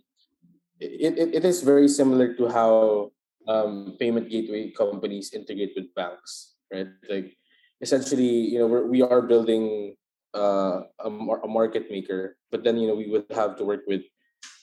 it, 0.80 1.18
it, 1.18 1.36
it 1.36 1.46
is 1.46 1.62
very 1.62 1.88
similar 1.88 2.34
to 2.34 2.48
how 2.50 3.12
um, 3.48 3.96
payment 4.00 4.30
gateway 4.30 4.72
companies 4.72 5.34
integrate 5.34 5.74
with 5.76 5.94
banks, 5.94 6.51
right? 6.72 6.88
Like 7.10 7.38
essentially, 7.82 8.52
you 8.52 8.60
know, 8.60 8.68
we're, 8.68 8.88
we 8.88 9.02
are 9.02 9.22
building 9.22 9.96
uh, 10.34 10.82
a, 11.00 11.10
a 11.10 11.48
market 11.48 11.92
maker, 11.92 12.38
but 12.52 12.64
then 12.64 12.78
you 12.78 12.88
know 12.88 12.96
we 12.96 13.10
would 13.10 13.26
have 13.32 13.58
to 13.58 13.66
work 13.66 13.82
with 13.88 14.02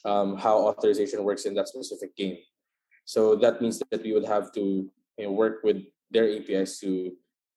um, 0.04 0.36
how 0.36 0.58
authorization 0.58 1.24
works 1.24 1.44
in 1.44 1.54
that 1.54 1.68
specific 1.68 2.16
game. 2.16 2.38
So 3.04 3.36
that 3.36 3.60
means 3.60 3.80
that 3.90 4.02
we 4.02 4.12
would 4.12 4.26
have 4.26 4.52
to 4.52 4.90
you 5.18 5.24
know, 5.24 5.32
work 5.32 5.64
with 5.64 5.82
their 6.10 6.28
APIs 6.28 6.80
to 6.80 7.12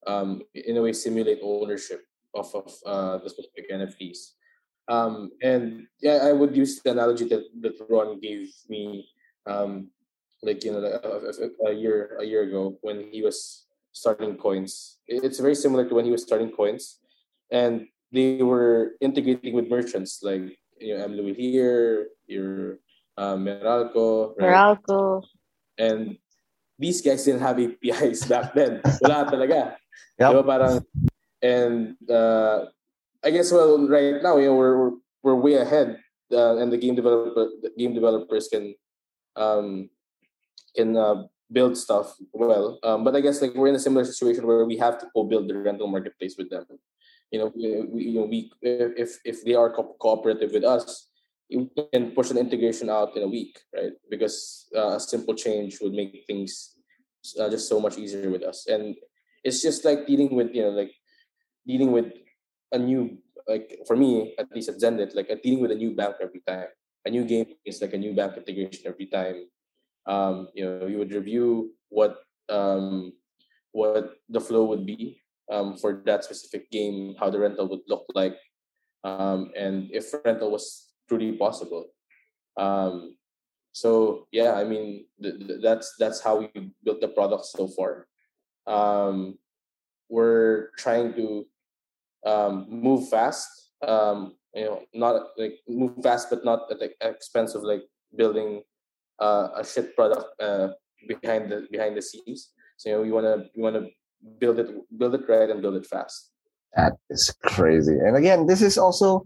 um, 0.06 0.42
in 0.54 0.76
a 0.76 0.82
way 0.82 0.92
simulate 0.92 1.40
ownership 1.42 2.02
of, 2.34 2.52
of 2.54 2.72
uh, 2.86 3.18
the 3.18 3.30
specific 3.30 3.70
NFTs. 3.70 4.34
Um, 4.88 5.30
and 5.42 5.86
yeah, 6.00 6.24
I 6.24 6.32
would 6.32 6.56
use 6.56 6.80
the 6.82 6.90
analogy 6.90 7.28
that, 7.28 7.44
that 7.60 7.74
Ron 7.88 8.18
gave 8.18 8.50
me, 8.68 9.08
um, 9.46 9.90
like 10.42 10.64
you 10.64 10.72
know, 10.72 10.82
a, 10.82 11.70
a, 11.70 11.72
year 11.72 12.18
a 12.20 12.24
year 12.24 12.42
ago 12.42 12.76
when 12.80 13.08
he 13.12 13.22
was 13.22 13.66
starting 13.92 14.36
coins. 14.36 14.98
It's 15.06 15.38
very 15.38 15.54
similar 15.54 15.88
to 15.88 15.94
when 15.94 16.04
he 16.04 16.10
was 16.10 16.22
starting 16.22 16.50
coins, 16.50 16.98
and 17.50 17.86
they 18.10 18.42
were 18.42 18.96
integrating 19.00 19.54
with 19.54 19.68
merchants 19.68 20.20
like 20.22 20.58
you 20.80 20.96
know, 20.96 21.04
M. 21.04 21.12
Louis 21.12 21.34
here, 21.34 22.08
your 22.26 22.78
um, 23.16 23.44
Meralco, 23.44 24.34
right? 24.36 24.50
Meralco, 24.50 25.22
and 25.78 26.16
these 26.78 27.00
guys 27.00 27.24
didn't 27.24 27.40
have 27.40 27.60
APIs 27.60 28.24
back 28.32 28.54
then. 28.54 28.80
Wala 29.00 29.28
talaga. 29.30 29.76
Yep. 30.18 30.46
Parang, 30.46 30.84
and 31.40 31.96
uh, 32.10 32.66
I 33.24 33.30
guess 33.30 33.52
well 33.52 33.86
right 33.88 34.22
now 34.22 34.36
you 34.36 34.50
know 34.50 34.56
we're 34.56 34.76
we're, 34.78 34.96
we're 35.22 35.40
way 35.40 35.54
ahead, 35.54 36.00
uh, 36.32 36.56
and 36.56 36.72
the 36.72 36.78
game 36.78 36.94
developer 36.94 37.48
the 37.62 37.70
game 37.78 37.94
developers 37.94 38.48
can 38.48 38.74
um, 39.36 39.88
can 40.74 40.96
uh, 40.96 41.28
build 41.52 41.76
stuff 41.76 42.16
well. 42.32 42.78
Um, 42.82 43.04
but 43.04 43.14
I 43.14 43.20
guess 43.20 43.42
like 43.42 43.54
we're 43.54 43.68
in 43.68 43.74
a 43.74 43.86
similar 43.86 44.04
situation 44.04 44.46
where 44.46 44.64
we 44.64 44.76
have 44.78 44.98
to 44.98 45.06
co-build 45.14 45.48
the 45.48 45.56
rental 45.58 45.86
marketplace 45.86 46.36
with 46.36 46.50
them. 46.50 46.64
You 47.30 47.38
know, 47.38 47.52
we, 47.54 47.86
we 47.88 48.02
you 48.04 48.20
know 48.20 48.26
we 48.26 48.50
if 48.62 49.18
if 49.24 49.44
they 49.44 49.54
are 49.54 49.72
co- 49.72 49.96
cooperative 50.00 50.52
with 50.52 50.64
us, 50.64 51.08
you 51.48 51.70
can 51.92 52.12
push 52.12 52.30
an 52.30 52.38
integration 52.38 52.88
out 52.90 53.16
in 53.16 53.22
a 53.22 53.28
week, 53.28 53.58
right? 53.74 53.92
Because 54.10 54.68
uh, 54.76 54.96
a 54.96 55.00
simple 55.00 55.34
change 55.34 55.78
would 55.80 55.92
make 55.92 56.24
things 56.26 56.76
uh, 57.38 57.48
just 57.48 57.68
so 57.68 57.80
much 57.80 57.98
easier 57.98 58.30
with 58.30 58.42
us. 58.42 58.66
And 58.66 58.96
it's 59.44 59.62
just 59.62 59.84
like 59.84 60.06
dealing 60.06 60.34
with 60.34 60.54
you 60.54 60.62
know 60.62 60.70
like 60.70 60.92
dealing 61.66 61.92
with 61.92 62.12
a 62.72 62.78
new 62.78 63.18
like 63.48 63.80
for 63.86 63.96
me 63.96 64.34
at 64.38 64.48
least 64.54 64.68
at 64.68 64.76
Xendit 64.76 65.14
like 65.14 65.28
dealing 65.42 65.60
with 65.60 65.70
a 65.70 65.74
new 65.78 65.94
bank 65.94 66.16
every 66.20 66.40
time. 66.46 66.68
A 67.04 67.10
new 67.10 67.24
game 67.24 67.46
is 67.64 67.82
like 67.82 67.94
a 67.94 67.98
new 67.98 68.14
bank 68.14 68.36
integration 68.36 68.86
every 68.86 69.06
time. 69.06 69.50
Um, 70.06 70.48
you 70.54 70.64
know, 70.64 70.86
you 70.86 70.98
would 70.98 71.12
review 71.12 71.72
what 71.88 72.18
um, 72.48 73.12
what 73.72 74.14
the 74.28 74.40
flow 74.40 74.64
would 74.64 74.84
be 74.84 75.20
um, 75.50 75.76
for 75.76 76.02
that 76.06 76.24
specific 76.24 76.70
game, 76.70 77.14
how 77.18 77.30
the 77.30 77.38
rental 77.38 77.68
would 77.68 77.86
look 77.86 78.04
like, 78.14 78.36
um, 79.04 79.50
and 79.56 79.88
if 79.92 80.12
rental 80.24 80.50
was 80.50 80.90
truly 81.08 81.32
possible. 81.32 81.86
Um, 82.56 83.16
so 83.72 84.26
yeah, 84.32 84.54
I 84.54 84.64
mean 84.64 85.06
th- 85.22 85.38
th- 85.38 85.60
that's 85.62 85.94
that's 85.98 86.20
how 86.20 86.36
we 86.36 86.50
built 86.84 87.00
the 87.00 87.08
product 87.08 87.46
so 87.46 87.68
far 87.68 88.06
um, 88.66 89.38
we're 90.08 90.70
trying 90.78 91.14
to 91.14 91.46
um, 92.26 92.66
move 92.68 93.08
fast. 93.08 93.48
Um, 93.86 94.36
you 94.54 94.64
know, 94.64 94.82
not 94.94 95.28
like 95.38 95.58
move 95.68 95.94
fast, 96.02 96.28
but 96.30 96.44
not 96.44 96.70
at 96.70 96.78
the 96.78 96.92
expense 97.00 97.54
of 97.54 97.62
like 97.62 97.82
building 98.14 98.62
uh, 99.22 99.48
a 99.56 99.64
shit 99.64 99.94
product 99.94 100.26
uh, 100.42 100.68
behind 101.06 101.50
the 101.50 101.66
behind 101.70 101.96
the 101.96 102.02
scenes. 102.02 102.50
So 102.76 102.88
you 102.88 102.94
know, 102.94 103.02
we 103.02 103.10
wanna 103.12 103.36
we 103.54 103.62
wanna 103.62 103.82
build 104.38 104.58
it 104.58 104.68
build 104.98 105.14
it 105.14 105.22
right 105.28 105.48
and 105.48 105.62
build 105.62 105.76
it 105.76 105.86
fast. 105.86 106.30
That 106.74 106.94
is 107.10 107.34
crazy. 107.44 107.96
And 108.04 108.16
again, 108.16 108.46
this 108.46 108.62
is 108.62 108.76
also 108.78 109.24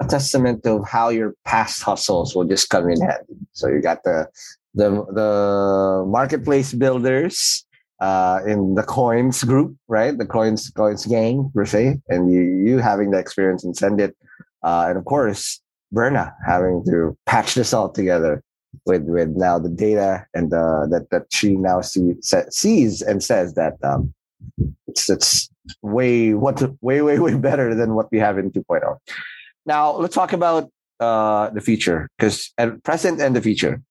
a 0.00 0.06
testament 0.06 0.64
of 0.66 0.86
how 0.86 1.08
your 1.08 1.34
past 1.44 1.82
hustles 1.82 2.34
will 2.34 2.44
just 2.44 2.70
come 2.70 2.88
in 2.90 3.00
handy. 3.00 3.34
So 3.52 3.68
you 3.68 3.80
got 3.80 4.04
the 4.04 4.28
the 4.74 4.88
the 5.12 6.04
marketplace 6.06 6.72
builders 6.72 7.66
uh, 8.00 8.40
in 8.46 8.74
the 8.74 8.84
coins 8.84 9.42
group, 9.42 9.74
right? 9.88 10.16
The 10.16 10.26
coins 10.26 10.70
coins 10.70 11.06
gang 11.06 11.50
per 11.54 11.64
se, 11.64 11.98
and 12.08 12.30
you 12.30 12.42
you 12.42 12.78
having 12.78 13.10
the 13.10 13.18
experience 13.18 13.64
and 13.64 13.74
Xendit, 13.74 14.12
uh, 14.62 14.86
and 14.88 14.96
of 14.98 15.04
course 15.04 15.60
Berna 15.90 16.34
having 16.46 16.84
to 16.86 17.16
patch 17.26 17.54
this 17.54 17.72
all 17.72 17.90
together 17.90 18.44
with 18.86 19.02
with 19.04 19.30
now 19.30 19.58
the 19.58 19.68
data 19.68 20.26
and 20.34 20.52
uh, 20.52 20.86
that 20.86 21.08
that 21.10 21.26
she 21.30 21.56
now 21.56 21.80
see, 21.80 22.14
sees 22.50 23.02
and 23.02 23.22
says 23.22 23.54
that 23.54 23.74
um, 23.82 24.12
it's 24.86 25.08
it's 25.08 25.50
way 25.82 26.34
what 26.34 26.62
way 26.80 27.02
way 27.02 27.18
way 27.18 27.34
better 27.34 27.74
than 27.74 27.94
what 27.94 28.10
we 28.10 28.18
have 28.18 28.38
in 28.38 28.50
2.0. 28.50 28.98
Now 29.66 29.96
let's 29.96 30.14
talk 30.14 30.32
about 30.32 30.70
uh, 31.00 31.50
the 31.50 31.60
future 31.60 32.08
because 32.18 32.52
at 32.58 32.82
present 32.82 33.20
and 33.20 33.34
the 33.34 33.42
future 33.42 33.82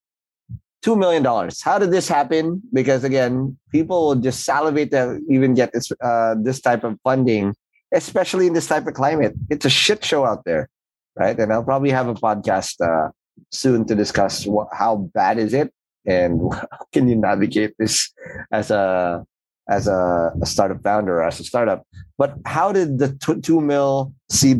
two 0.82 0.96
million 0.96 1.24
dollars. 1.24 1.62
How 1.62 1.78
did 1.80 1.92
this 1.92 2.08
happen? 2.08 2.62
Because 2.74 3.04
again, 3.04 3.58
people 3.72 4.08
will 4.08 4.16
just 4.16 4.46
salivate 4.46 4.92
to 4.92 5.20
even 5.30 5.54
get 5.54 5.74
this 5.74 5.92
uh, 6.02 6.36
this 6.42 6.62
type 6.62 6.84
of 6.84 6.98
funding, 7.04 7.56
especially 7.94 8.48
in 8.48 8.54
this 8.54 8.68
type 8.68 8.88
of 8.88 8.94
climate. 8.94 9.34
It's 9.50 9.66
a 9.66 9.70
shit 9.70 10.04
show 10.06 10.26
out 10.26 10.46
there, 10.46 10.70
right? 11.16 11.38
And 11.38 11.52
I'll 11.52 11.64
probably 11.64 11.92
have 11.92 12.08
a 12.08 12.14
podcast 12.14 12.80
uh, 12.82 13.12
soon 13.52 13.86
to 13.86 13.96
discuss 13.96 14.46
what, 14.46 14.68
how 14.72 15.10
bad 15.14 15.38
is 15.38 15.54
it 15.54 15.72
and 16.06 16.42
how 16.54 16.86
can 16.92 17.08
you 17.08 17.16
navigate 17.16 17.74
this 17.78 18.12
as 18.52 18.72
a 18.72 19.26
as 19.70 19.88
a, 19.88 20.32
a 20.42 20.46
startup 20.46 20.82
founder 20.82 21.22
as 21.22 21.40
a 21.42 21.44
startup. 21.44 21.86
But 22.18 22.36
how 22.46 22.72
did 22.72 23.00
the 23.00 23.18
t- 23.20 23.42
two 23.42 23.60
mil 23.60 24.14
seed 24.30 24.60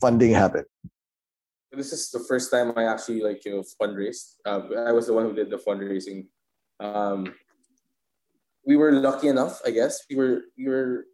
funding 0.00 0.32
happen? 0.32 0.64
this 1.78 1.92
is 1.92 2.10
the 2.10 2.18
first 2.18 2.50
time 2.50 2.72
I 2.76 2.84
actually 2.84 3.20
like 3.20 3.44
you 3.44 3.52
know 3.52 3.64
fundraised. 3.80 4.36
Uh, 4.44 4.60
I 4.86 4.92
was 4.92 5.06
the 5.06 5.14
one 5.14 5.24
who 5.24 5.34
did 5.34 5.50
the 5.50 5.58
fundraising. 5.58 6.26
Um, 6.80 7.34
we 8.66 8.76
were 8.76 8.92
lucky 8.92 9.28
enough, 9.28 9.60
I 9.64 9.70
guess. 9.70 10.04
We 10.10 10.16
were 10.16 10.42
we 10.58 10.68
were 10.68 11.06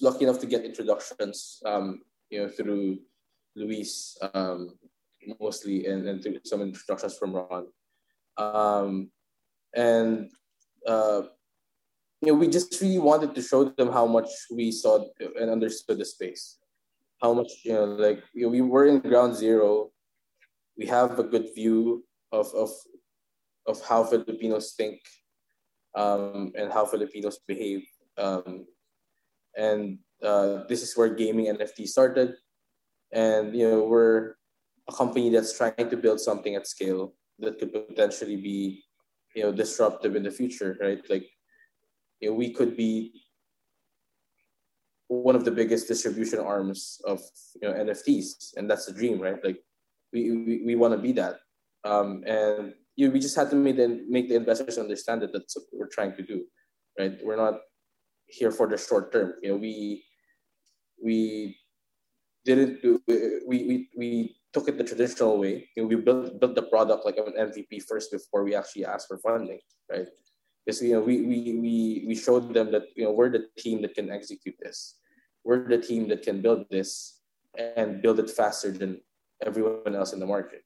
lucky 0.00 0.24
enough 0.24 0.38
to 0.40 0.46
get 0.46 0.64
introductions. 0.64 1.60
Um, 1.64 2.02
you 2.30 2.40
know 2.40 2.48
through 2.48 2.98
Luis, 3.56 4.16
um, 4.32 4.78
mostly, 5.40 5.86
and, 5.86 6.06
and 6.08 6.22
through 6.22 6.38
some 6.44 6.60
instructions 6.62 7.16
from 7.16 7.34
Ron. 7.34 7.66
Um, 8.36 9.10
and 9.74 10.30
uh, 10.86 11.22
you 12.20 12.32
know, 12.32 12.38
we 12.38 12.48
just 12.48 12.80
really 12.80 12.98
wanted 12.98 13.34
to 13.34 13.42
show 13.42 13.64
them 13.64 13.92
how 13.92 14.06
much 14.06 14.28
we 14.50 14.72
saw 14.72 15.04
and 15.38 15.50
understood 15.50 15.98
the 15.98 16.04
space. 16.04 16.58
How 17.20 17.34
much, 17.34 17.50
you 17.64 17.72
know, 17.72 17.84
like 17.84 18.22
you 18.32 18.44
know, 18.44 18.48
we 18.48 18.60
were 18.60 18.86
in 18.86 19.00
ground 19.00 19.34
zero. 19.36 19.90
We 20.76 20.86
have 20.86 21.18
a 21.18 21.24
good 21.24 21.48
view 21.54 22.04
of 22.32 22.52
of 22.54 22.70
of 23.66 23.80
how 23.82 24.04
Filipinos 24.04 24.74
think 24.76 25.00
um, 25.94 26.52
and 26.56 26.72
how 26.72 26.84
Filipinos 26.84 27.38
behave. 27.46 27.84
Um, 28.18 28.66
and 29.56 29.98
uh, 30.22 30.64
this 30.68 30.82
is 30.82 30.96
where 30.96 31.08
gaming 31.08 31.46
NFT 31.46 31.86
started. 31.88 32.34
And 33.12 33.54
you 33.54 33.70
know, 33.70 33.84
we're 33.84 34.34
a 34.88 34.92
company 34.92 35.30
that's 35.30 35.56
trying 35.56 35.88
to 35.90 35.96
build 35.96 36.20
something 36.20 36.54
at 36.54 36.66
scale 36.66 37.14
that 37.38 37.58
could 37.58 37.72
potentially 37.72 38.36
be, 38.36 38.84
you 39.34 39.42
know, 39.42 39.52
disruptive 39.52 40.16
in 40.16 40.22
the 40.22 40.30
future, 40.30 40.76
right? 40.80 41.00
Like, 41.08 41.26
you 42.20 42.30
know, 42.30 42.34
we 42.34 42.52
could 42.52 42.76
be 42.76 43.24
one 45.08 45.36
of 45.36 45.44
the 45.44 45.50
biggest 45.50 45.88
distribution 45.88 46.38
arms 46.38 47.00
of 47.04 47.20
you 47.60 47.68
know 47.68 47.74
NFTs, 47.74 48.56
and 48.56 48.70
that's 48.70 48.86
the 48.86 48.92
dream, 48.92 49.20
right? 49.20 49.42
Like, 49.44 49.58
we 50.12 50.30
we, 50.30 50.62
we 50.64 50.74
want 50.74 50.94
to 50.94 50.98
be 50.98 51.12
that, 51.12 51.40
um, 51.84 52.22
and 52.26 52.74
you 52.96 53.10
we 53.10 53.20
just 53.20 53.36
had 53.36 53.50
to 53.50 53.56
make 53.56 53.76
the 53.76 54.04
make 54.08 54.28
the 54.28 54.36
investors 54.36 54.78
understand 54.78 55.22
that 55.22 55.32
that's 55.32 55.56
what 55.56 55.66
we're 55.72 55.88
trying 55.88 56.14
to 56.16 56.22
do, 56.22 56.44
right? 56.98 57.18
We're 57.22 57.36
not 57.36 57.60
here 58.26 58.50
for 58.50 58.66
the 58.66 58.78
short 58.78 59.12
term. 59.12 59.34
You 59.42 59.50
know, 59.50 59.56
we 59.56 60.04
we 61.02 61.56
didn't 62.44 62.82
do 62.82 63.00
we 63.06 63.42
we, 63.46 63.88
we 63.96 64.36
took 64.54 64.68
it 64.68 64.78
the 64.78 64.84
traditional 64.84 65.38
way. 65.38 65.68
You 65.76 65.82
know, 65.82 65.88
we 65.88 65.96
built 65.96 66.40
built 66.40 66.54
the 66.54 66.62
product 66.62 67.04
like 67.04 67.18
an 67.18 67.34
MVP 67.34 67.82
first 67.82 68.10
before 68.10 68.44
we 68.44 68.54
actually 68.54 68.86
asked 68.86 69.08
for 69.08 69.18
funding, 69.18 69.60
right? 69.90 70.06
Because 70.64 70.80
you 70.80 70.94
know 70.94 71.02
we 71.02 71.20
we 71.20 71.38
we 71.58 71.74
we 72.06 72.14
showed 72.14 72.54
them 72.54 72.70
that 72.70 72.94
you 72.96 73.04
know 73.04 73.12
we're 73.12 73.30
the 73.30 73.50
team 73.58 73.82
that 73.82 73.94
can 73.94 74.10
execute 74.10 74.54
this. 74.62 74.96
We're 75.44 75.66
the 75.68 75.82
team 75.82 76.08
that 76.08 76.22
can 76.22 76.40
build 76.40 76.70
this 76.70 77.20
and 77.58 78.00
build 78.00 78.18
it 78.18 78.30
faster 78.30 78.70
than 78.70 79.02
everyone 79.44 79.94
else 79.94 80.14
in 80.14 80.20
the 80.20 80.26
market. 80.26 80.62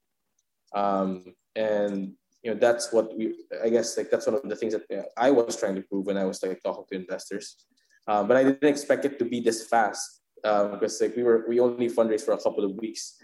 Um, 0.75 1.35
and 1.57 2.13
you 2.43 2.55
know 2.55 2.59
that's 2.59 2.93
what 2.93 3.17
we 3.17 3.35
i 3.65 3.69
guess 3.69 3.97
like 3.97 4.11
that's 4.11 4.27
one 4.27 4.37
of 4.37 4.49
the 4.49 4.55
things 4.55 4.73
that 4.73 4.85
you 4.89 4.99
know, 4.99 5.05
i 5.17 5.31
was 5.31 5.57
trying 5.57 5.75
to 5.75 5.83
prove 5.83 6.07
when 6.07 6.17
i 6.17 6.25
was 6.25 6.43
like 6.43 6.63
talking 6.63 6.85
to 6.89 6.95
investors 6.95 7.67
um, 8.07 8.29
but 8.29 8.37
i 8.37 8.45
didn't 8.45 8.69
expect 8.69 9.05
it 9.05 9.19
to 9.19 9.25
be 9.25 9.41
this 9.41 9.67
fast 9.67 10.23
um, 10.45 10.73
because 10.73 11.01
like 11.01 11.17
we 11.17 11.25
were 11.25 11.45
we 11.49 11.59
only 11.59 11.89
fundraised 11.89 12.25
for 12.25 12.33
a 12.33 12.39
couple 12.39 12.65
of 12.65 12.77
weeks 12.77 13.19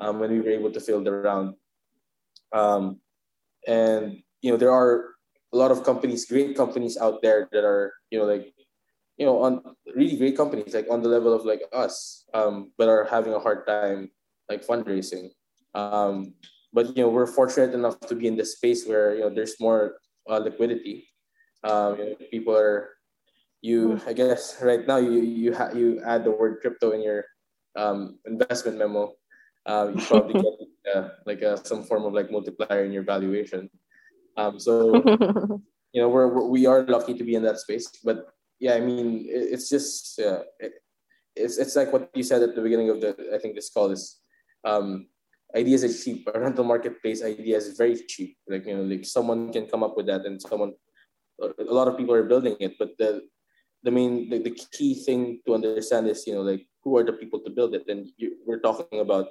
um, 0.00 0.18
when 0.18 0.30
we 0.30 0.40
were 0.40 0.50
able 0.50 0.72
to 0.72 0.80
fill 0.80 1.04
the 1.04 1.12
round. 1.12 1.54
Um, 2.52 3.00
and 3.66 4.22
you 4.40 4.50
know 4.50 4.56
there 4.56 4.72
are 4.72 5.14
a 5.52 5.56
lot 5.56 5.70
of 5.70 5.84
companies 5.84 6.24
great 6.24 6.56
companies 6.56 6.96
out 6.96 7.20
there 7.22 7.48
that 7.52 7.64
are 7.64 7.92
you 8.10 8.18
know 8.18 8.24
like 8.24 8.54
you 9.18 9.26
know 9.26 9.42
on 9.42 9.60
really 9.94 10.16
great 10.16 10.36
companies 10.36 10.72
like 10.74 10.88
on 10.90 11.02
the 11.02 11.08
level 11.08 11.34
of 11.34 11.44
like 11.44 11.62
us 11.72 12.24
um, 12.34 12.72
but 12.78 12.88
are 12.88 13.04
having 13.04 13.34
a 13.34 13.38
hard 13.38 13.66
time 13.66 14.10
like 14.48 14.66
fundraising. 14.66 15.30
Um, 15.74 16.34
but 16.72 16.96
you 16.96 17.02
know 17.04 17.08
we're 17.10 17.26
fortunate 17.26 17.74
enough 17.74 18.00
to 18.08 18.14
be 18.14 18.26
in 18.26 18.36
the 18.36 18.44
space 18.44 18.86
where 18.86 19.14
you 19.14 19.20
know 19.20 19.30
there's 19.30 19.60
more 19.60 20.00
uh, 20.28 20.38
liquidity. 20.38 21.08
Um, 21.62 21.98
you 21.98 22.04
know, 22.04 22.16
people 22.30 22.56
are 22.56 22.96
you 23.60 24.00
I 24.06 24.14
guess 24.14 24.56
right 24.62 24.86
now 24.86 24.96
you 24.96 25.20
you 25.20 25.54
ha- 25.54 25.74
you 25.74 26.00
add 26.02 26.24
the 26.24 26.32
word 26.32 26.58
crypto 26.60 26.92
in 26.92 27.02
your 27.02 27.24
um, 27.76 28.18
investment 28.26 28.78
memo, 28.78 29.14
uh, 29.66 29.92
you 29.94 30.00
probably 30.06 30.34
get 30.34 30.94
uh, 30.94 31.08
like 31.26 31.42
a, 31.42 31.56
some 31.64 31.82
form 31.82 32.04
of 32.04 32.12
like 32.12 32.30
multiplier 32.30 32.84
in 32.84 32.92
your 32.92 33.02
valuation. 33.02 33.68
Um, 34.36 34.58
so 34.58 34.94
you 35.92 36.00
know 36.00 36.08
we're, 36.08 36.28
we're 36.28 36.46
we 36.46 36.66
are 36.66 36.82
lucky 36.84 37.14
to 37.14 37.24
be 37.24 37.34
in 37.34 37.42
that 37.42 37.58
space, 37.58 37.88
but 38.04 38.32
yeah, 38.58 38.74
I 38.74 38.80
mean 38.80 39.26
it, 39.28 39.52
it's 39.52 39.68
just 39.68 40.18
uh, 40.20 40.42
it, 40.58 40.72
it's 41.36 41.58
it's 41.58 41.76
like 41.76 41.92
what 41.92 42.10
you 42.14 42.22
said 42.22 42.42
at 42.42 42.54
the 42.54 42.62
beginning 42.62 42.90
of 42.90 43.00
the 43.00 43.16
I 43.34 43.38
think 43.38 43.54
this 43.54 43.70
call 43.70 43.90
is 43.90 44.20
um, 44.64 45.06
ideas 45.54 45.84
are 45.84 45.92
cheap. 45.92 46.28
A 46.32 46.38
rental 46.38 46.64
marketplace 46.64 47.22
idea 47.22 47.56
is 47.56 47.76
very 47.76 47.96
cheap. 47.96 48.36
Like 48.48 48.66
you 48.66 48.76
know, 48.76 48.82
like 48.82 49.04
someone 49.04 49.52
can 49.52 49.66
come 49.66 49.82
up 49.82 49.96
with 49.96 50.06
that, 50.06 50.24
and 50.24 50.40
someone, 50.40 50.74
a 51.40 51.72
lot 51.72 51.88
of 51.88 51.96
people 51.96 52.14
are 52.14 52.24
building 52.24 52.56
it. 52.60 52.76
But 52.78 52.96
the 52.98 53.22
the 53.82 53.90
main 53.90 54.28
the, 54.28 54.38
the 54.38 54.58
key 54.72 54.94
thing 54.94 55.40
to 55.46 55.54
understand 55.54 56.08
is 56.08 56.26
you 56.26 56.34
know 56.34 56.42
like 56.42 56.66
who 56.82 56.96
are 56.96 57.04
the 57.04 57.12
people 57.12 57.40
to 57.40 57.50
build 57.50 57.74
it, 57.74 57.84
and 57.88 58.08
you, 58.16 58.36
we're 58.46 58.60
talking 58.60 59.00
about 59.00 59.28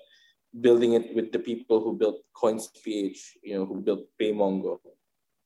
building 0.61 0.93
it 0.93 1.13
with 1.15 1.31
the 1.31 1.39
people 1.39 1.81
who 1.81 1.97
built 1.97 2.21
Coins.ph, 2.33 3.37
you 3.43 3.55
know, 3.55 3.65
who 3.65 3.81
built 3.81 4.07
PayMongo, 4.21 4.79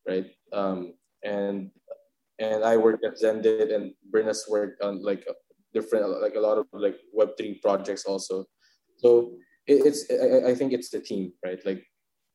right? 0.08 0.28
Um, 0.52 0.94
and 1.24 1.72
and 2.40 2.64
I 2.64 2.78
worked 2.78 3.06
at 3.06 3.20
Xendit, 3.20 3.74
and 3.74 3.94
Berna's 4.10 4.46
worked 4.50 4.82
on 4.82 5.04
like 5.04 5.26
different 5.74 6.22
like 6.22 6.36
a 6.36 6.40
lot 6.40 6.58
of 6.58 6.68
like 6.74 6.98
Web 7.14 7.32
three 7.38 7.60
projects 7.62 8.06
also. 8.06 8.46
So 8.98 9.36
it's 9.68 10.10
I, 10.12 10.54
think 10.56 10.74
it's 10.74 10.90
the 10.90 11.00
team, 11.00 11.34
right? 11.44 11.60
Like 11.66 11.84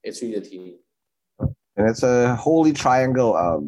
it's 0.03 0.23
really 0.23 0.39
the 0.39 0.47
team. 0.47 0.78
And 1.77 1.89
it's 1.89 2.03
a 2.03 2.35
holy 2.36 2.73
triangle 2.73 3.36
of 3.36 3.65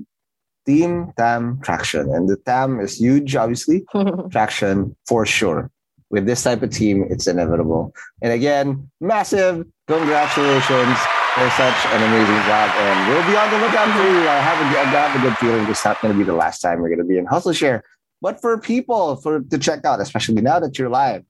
team, 0.66 1.12
TAM, 1.16 1.60
traction. 1.62 2.12
And 2.12 2.28
the 2.28 2.36
TAM 2.36 2.81
is 2.81 2.97
huge, 2.97 3.36
obviously. 3.36 3.85
traction 4.31 4.97
for 5.06 5.24
sure. 5.24 5.70
With 6.10 6.26
this 6.26 6.42
type 6.42 6.62
of 6.62 6.70
team, 6.70 7.06
it's 7.08 7.26
inevitable. 7.26 7.94
And 8.20 8.32
again, 8.32 8.90
massive 9.00 9.64
congratulations 9.86 10.98
for 11.34 11.48
such 11.50 11.86
an 11.86 12.02
amazing 12.02 12.42
job. 12.50 12.70
And 12.74 13.08
we'll 13.08 13.26
be 13.30 13.36
on 13.36 13.50
the 13.50 13.58
lookout 13.58 13.96
for 13.96 14.02
you. 14.02 14.28
I 14.28 14.40
have 14.40 14.58
a, 14.60 14.78
I 14.80 14.84
have 14.84 15.20
a 15.20 15.22
good 15.22 15.38
feeling 15.38 15.66
this 15.66 15.78
is 15.78 15.84
not 15.84 16.00
going 16.00 16.12
to 16.12 16.18
be 16.18 16.24
the 16.24 16.34
last 16.34 16.60
time 16.60 16.80
we're 16.80 16.88
going 16.88 16.98
to 16.98 17.04
be 17.04 17.18
in 17.18 17.26
Hustle 17.26 17.52
Share. 17.52 17.84
But 18.20 18.40
for 18.40 18.58
people 18.58 19.16
for 19.16 19.40
to 19.40 19.58
check 19.58 19.84
out, 19.84 20.00
especially 20.00 20.42
now 20.42 20.58
that 20.58 20.78
you're 20.78 20.88
live, 20.88 21.24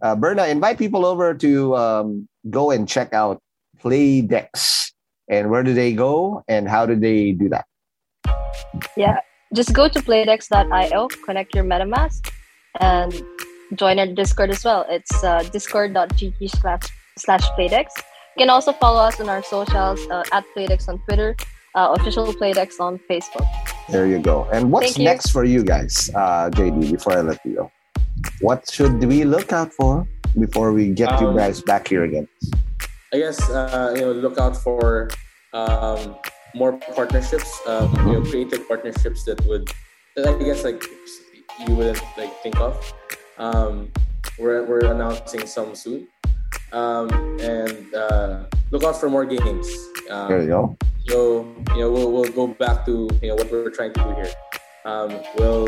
uh, 0.00 0.16
Berna, 0.16 0.46
invite 0.46 0.78
people 0.78 1.04
over 1.04 1.34
to 1.34 1.76
um, 1.76 2.28
go 2.48 2.70
and 2.70 2.88
check 2.88 3.12
out 3.12 3.40
Playdex. 3.82 4.92
And 5.28 5.50
where 5.50 5.62
do 5.62 5.72
they 5.74 5.92
go 5.92 6.42
and 6.48 6.68
how 6.68 6.86
do 6.86 6.96
they 6.96 7.32
do 7.32 7.48
that? 7.50 7.66
Yeah, 8.96 9.20
just 9.54 9.72
go 9.72 9.88
to 9.88 10.00
playdex.io, 10.00 11.08
connect 11.24 11.54
your 11.54 11.64
MetaMask, 11.64 12.30
and 12.80 13.12
join 13.74 13.98
our 13.98 14.06
Discord 14.06 14.50
as 14.50 14.64
well. 14.64 14.86
It's 14.88 15.22
uh, 15.24 15.42
discord.gg 15.52 16.50
slash, 16.60 16.82
slash 17.18 17.42
Playdex. 17.58 17.88
You 18.36 18.44
can 18.44 18.50
also 18.50 18.72
follow 18.72 19.00
us 19.00 19.20
on 19.20 19.28
our 19.28 19.42
socials 19.42 20.00
uh, 20.08 20.24
at 20.32 20.44
Playdex 20.56 20.88
on 20.88 20.98
Twitter, 21.00 21.36
uh, 21.74 21.94
official 21.98 22.26
Playdex 22.26 22.80
on 22.80 22.98
Facebook. 23.10 23.46
There 23.88 24.06
you 24.06 24.18
go. 24.18 24.48
And 24.52 24.72
what's 24.72 24.98
next 24.98 25.30
for 25.30 25.44
you 25.44 25.62
guys, 25.64 26.10
uh, 26.14 26.50
JD, 26.50 26.92
before 26.92 27.12
I 27.14 27.20
let 27.20 27.38
you 27.44 27.56
go? 27.56 27.72
what 28.40 28.68
should 28.70 29.02
we 29.04 29.24
look 29.24 29.52
out 29.52 29.72
for 29.72 30.06
before 30.38 30.72
we 30.72 30.90
get 30.90 31.10
um, 31.12 31.24
you 31.24 31.38
guys 31.38 31.60
back 31.62 31.88
here 31.88 32.04
again? 32.04 32.28
I 33.12 33.18
guess 33.18 33.38
uh, 33.50 33.92
you 33.94 34.02
know 34.02 34.12
look 34.12 34.38
out 34.38 34.56
for 34.56 35.10
um, 35.52 36.16
more 36.54 36.78
partnerships, 36.94 37.60
um, 37.66 37.92
you 38.06 38.14
know, 38.14 38.22
creative 38.22 38.66
partnerships 38.66 39.24
that 39.24 39.44
would 39.46 39.70
that 40.16 40.26
I 40.28 40.38
guess 40.42 40.64
like 40.64 40.82
you 41.66 41.74
wouldn't 41.74 42.02
like 42.16 42.32
think 42.42 42.60
of. 42.60 42.76
Um, 43.38 43.90
we're 44.38 44.64
we're 44.64 44.84
announcing 44.86 45.46
some 45.46 45.74
soon, 45.74 46.08
um, 46.72 47.10
and 47.40 47.94
uh, 47.94 48.44
look 48.70 48.84
out 48.84 48.98
for 48.98 49.08
more 49.08 49.24
games. 49.24 49.68
Um, 50.10 50.28
there 50.28 50.42
you 50.42 50.48
go. 50.48 50.76
So 51.08 51.46
you 51.74 51.80
know 51.80 51.90
we'll 51.90 52.12
we'll 52.12 52.32
go 52.32 52.46
back 52.46 52.84
to 52.86 53.08
you 53.20 53.28
know 53.28 53.34
what 53.34 53.50
we're 53.50 53.70
trying 53.70 53.92
to 53.94 54.02
do 54.02 54.14
here. 54.14 54.32
Um, 54.84 55.20
we'll 55.36 55.66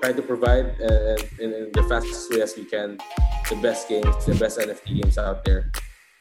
try 0.00 0.12
to 0.12 0.22
provide 0.22 0.76
uh, 0.80 1.16
in, 1.40 1.52
in, 1.52 1.70
the 1.72 1.84
fastest 1.88 2.30
way 2.30 2.42
as 2.42 2.54
we 2.56 2.64
can 2.64 2.98
the 3.48 3.56
best 3.56 3.88
games, 3.88 4.24
the 4.26 4.34
best 4.34 4.58
NFT 4.58 5.02
games 5.02 5.18
out 5.18 5.44
there. 5.44 5.72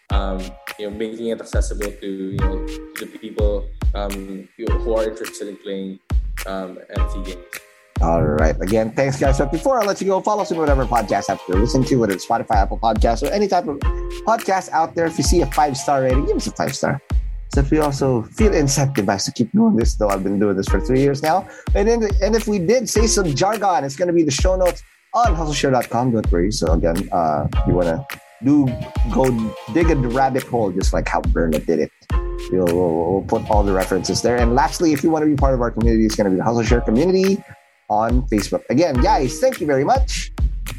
Um, 0.10 0.40
you 0.80 0.90
know, 0.90 0.96
making 0.96 1.28
it 1.28 1.40
accessible 1.40 1.92
to 1.92 2.08
you 2.08 2.38
know 2.38 2.66
to 2.68 3.06
the 3.06 3.18
people 3.18 3.68
um, 3.96 4.48
who 4.58 4.94
are 4.94 5.04
interested 5.10 5.48
in 5.48 5.58
playing 5.58 6.00
um, 6.46 6.78
NFT 6.96 7.26
games. 7.26 7.46
All 8.04 8.22
right. 8.24 8.60
Again, 8.62 8.92
thanks, 8.92 9.20
guys. 9.20 9.38
But 9.38 9.52
before 9.52 9.82
I 9.82 9.86
let 9.86 10.02
you 10.02 10.08
go, 10.08 10.22
follow 10.22 10.42
us 10.42 10.52
on 10.52 10.58
whatever 10.58 10.86
podcast 10.86 11.30
app 11.30 11.40
you're 11.48 11.58
listening 11.58 11.88
to, 11.88 11.96
whether 11.96 12.14
it's 12.14 12.26
Spotify, 12.26 12.56
Apple 12.56 12.78
Podcasts, 12.78 13.28
or 13.28 13.32
any 13.32 13.48
type 13.48 13.68
of 13.68 13.80
podcast 14.28 14.70
out 14.72 14.94
there. 14.94 15.06
If 15.06 15.18
you 15.18 15.24
see 15.24 15.42
a 15.42 15.46
five 15.48 15.78
star 15.78 16.02
rating, 16.02 16.26
give 16.26 16.38
us 16.38 16.48
a 16.48 16.52
five 16.52 16.76
star 16.76 17.02
so 17.54 17.60
if 17.60 17.70
we 17.70 17.78
also 17.78 18.24
feel 18.24 18.52
incentivized 18.52 19.26
to 19.26 19.32
keep 19.32 19.52
doing 19.52 19.76
this, 19.76 19.94
though 19.94 20.10
I've 20.10 20.24
been 20.24 20.40
doing 20.40 20.58
this 20.58 20.68
for 20.68 20.82
three 20.82 21.02
years 21.02 21.22
now. 21.22 21.48
And 21.76 21.88
then, 21.88 22.10
and 22.20 22.36
if 22.36 22.48
we 22.48 22.58
did 22.58 22.90
say 22.90 23.06
some 23.06 23.36
jargon, 23.36 23.84
it's 23.84 23.96
going 23.96 24.08
to 24.08 24.14
be 24.14 24.24
the 24.24 24.32
show 24.32 24.56
notes 24.56 24.82
on 25.14 25.36
hustleshare.com. 25.36 26.12
Don't 26.14 26.32
worry. 26.32 26.52
So 26.52 26.74
again, 26.74 27.08
uh, 27.12 27.48
you 27.68 27.76
want 27.76 27.90
to 27.90 28.20
do 28.44 28.66
go 29.14 29.54
dig 29.72 29.92
a 29.92 29.96
rabbit 29.96 30.42
hole 30.44 30.72
just 30.72 30.94
like 30.94 31.08
how 31.08 31.22
Berna 31.22 31.60
did 31.60 31.78
it. 31.78 31.92
We'll, 32.52 32.66
we'll, 32.66 33.12
we'll, 33.12 33.26
put 33.28 33.48
all 33.52 33.64
the 33.64 33.72
references 33.72 34.24
there. 34.24 34.38
And 34.38 34.56
lastly, 34.56 34.92
if 34.92 35.04
you 35.04 35.12
want 35.12 35.22
to 35.22 35.30
be 35.30 35.36
part 35.36 35.54
of 35.54 35.62
our 35.62 35.70
community, 35.70 36.06
it's 36.08 36.16
going 36.16 36.26
to 36.26 36.32
be 36.32 36.38
the 36.38 36.44
Hustle 36.44 36.64
Share 36.64 36.82
community 36.82 37.42
on 37.90 38.24
Facebook. 38.28 38.64
Again, 38.70 38.96
guys, 38.96 39.40
thank 39.40 39.60
you 39.62 39.68
very 39.68 39.84
much. 39.84 40.32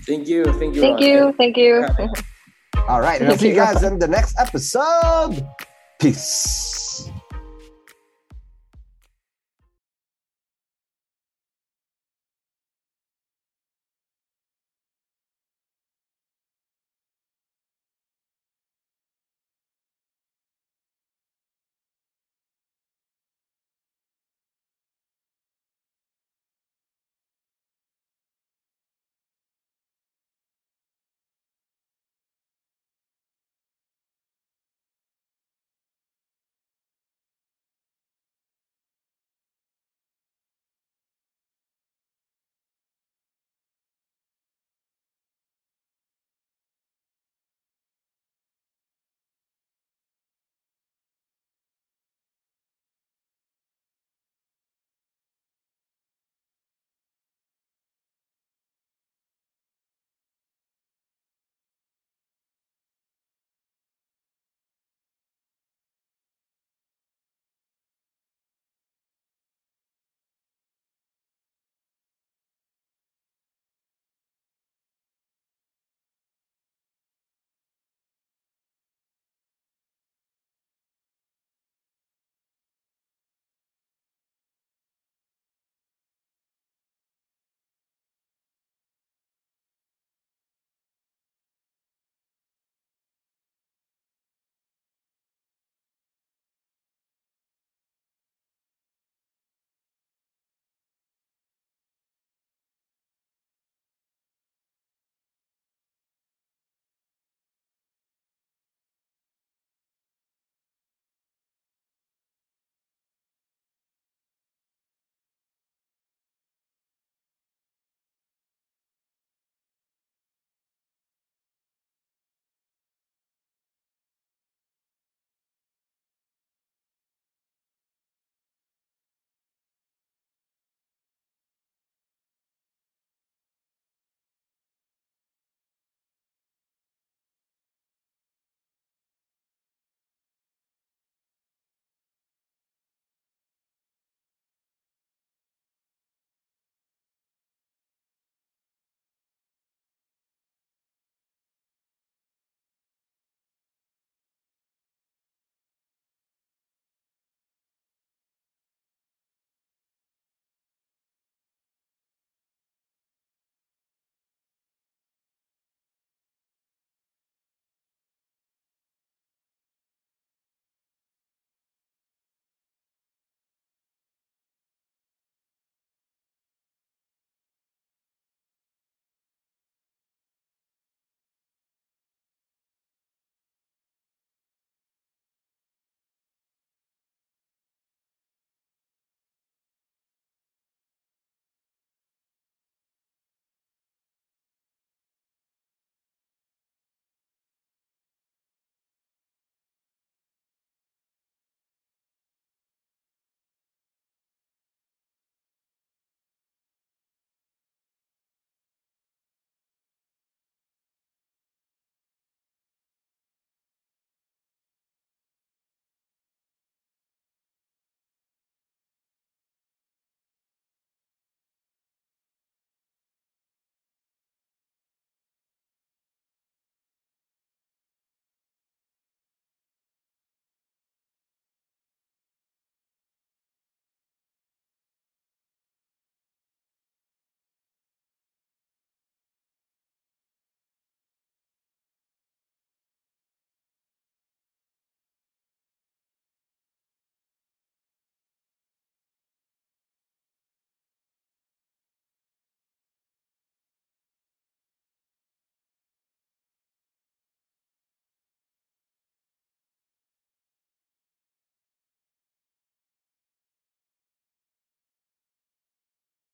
Thank 0.06 0.28
you. 0.28 0.44
Thank 0.44 0.74
you. 0.74 0.80
Thank 0.80 1.00
you. 1.00 1.34
Thank 1.38 1.56
you. 1.56 1.86
All 2.88 3.00
right. 3.00 3.20
And 3.20 3.30
I'll 3.30 3.38
see 3.38 3.48
you 3.48 3.54
guys 3.54 3.82
in 3.82 3.98
the 3.98 4.08
next 4.08 4.38
episode. 4.38 5.46
Peace. 5.98 6.73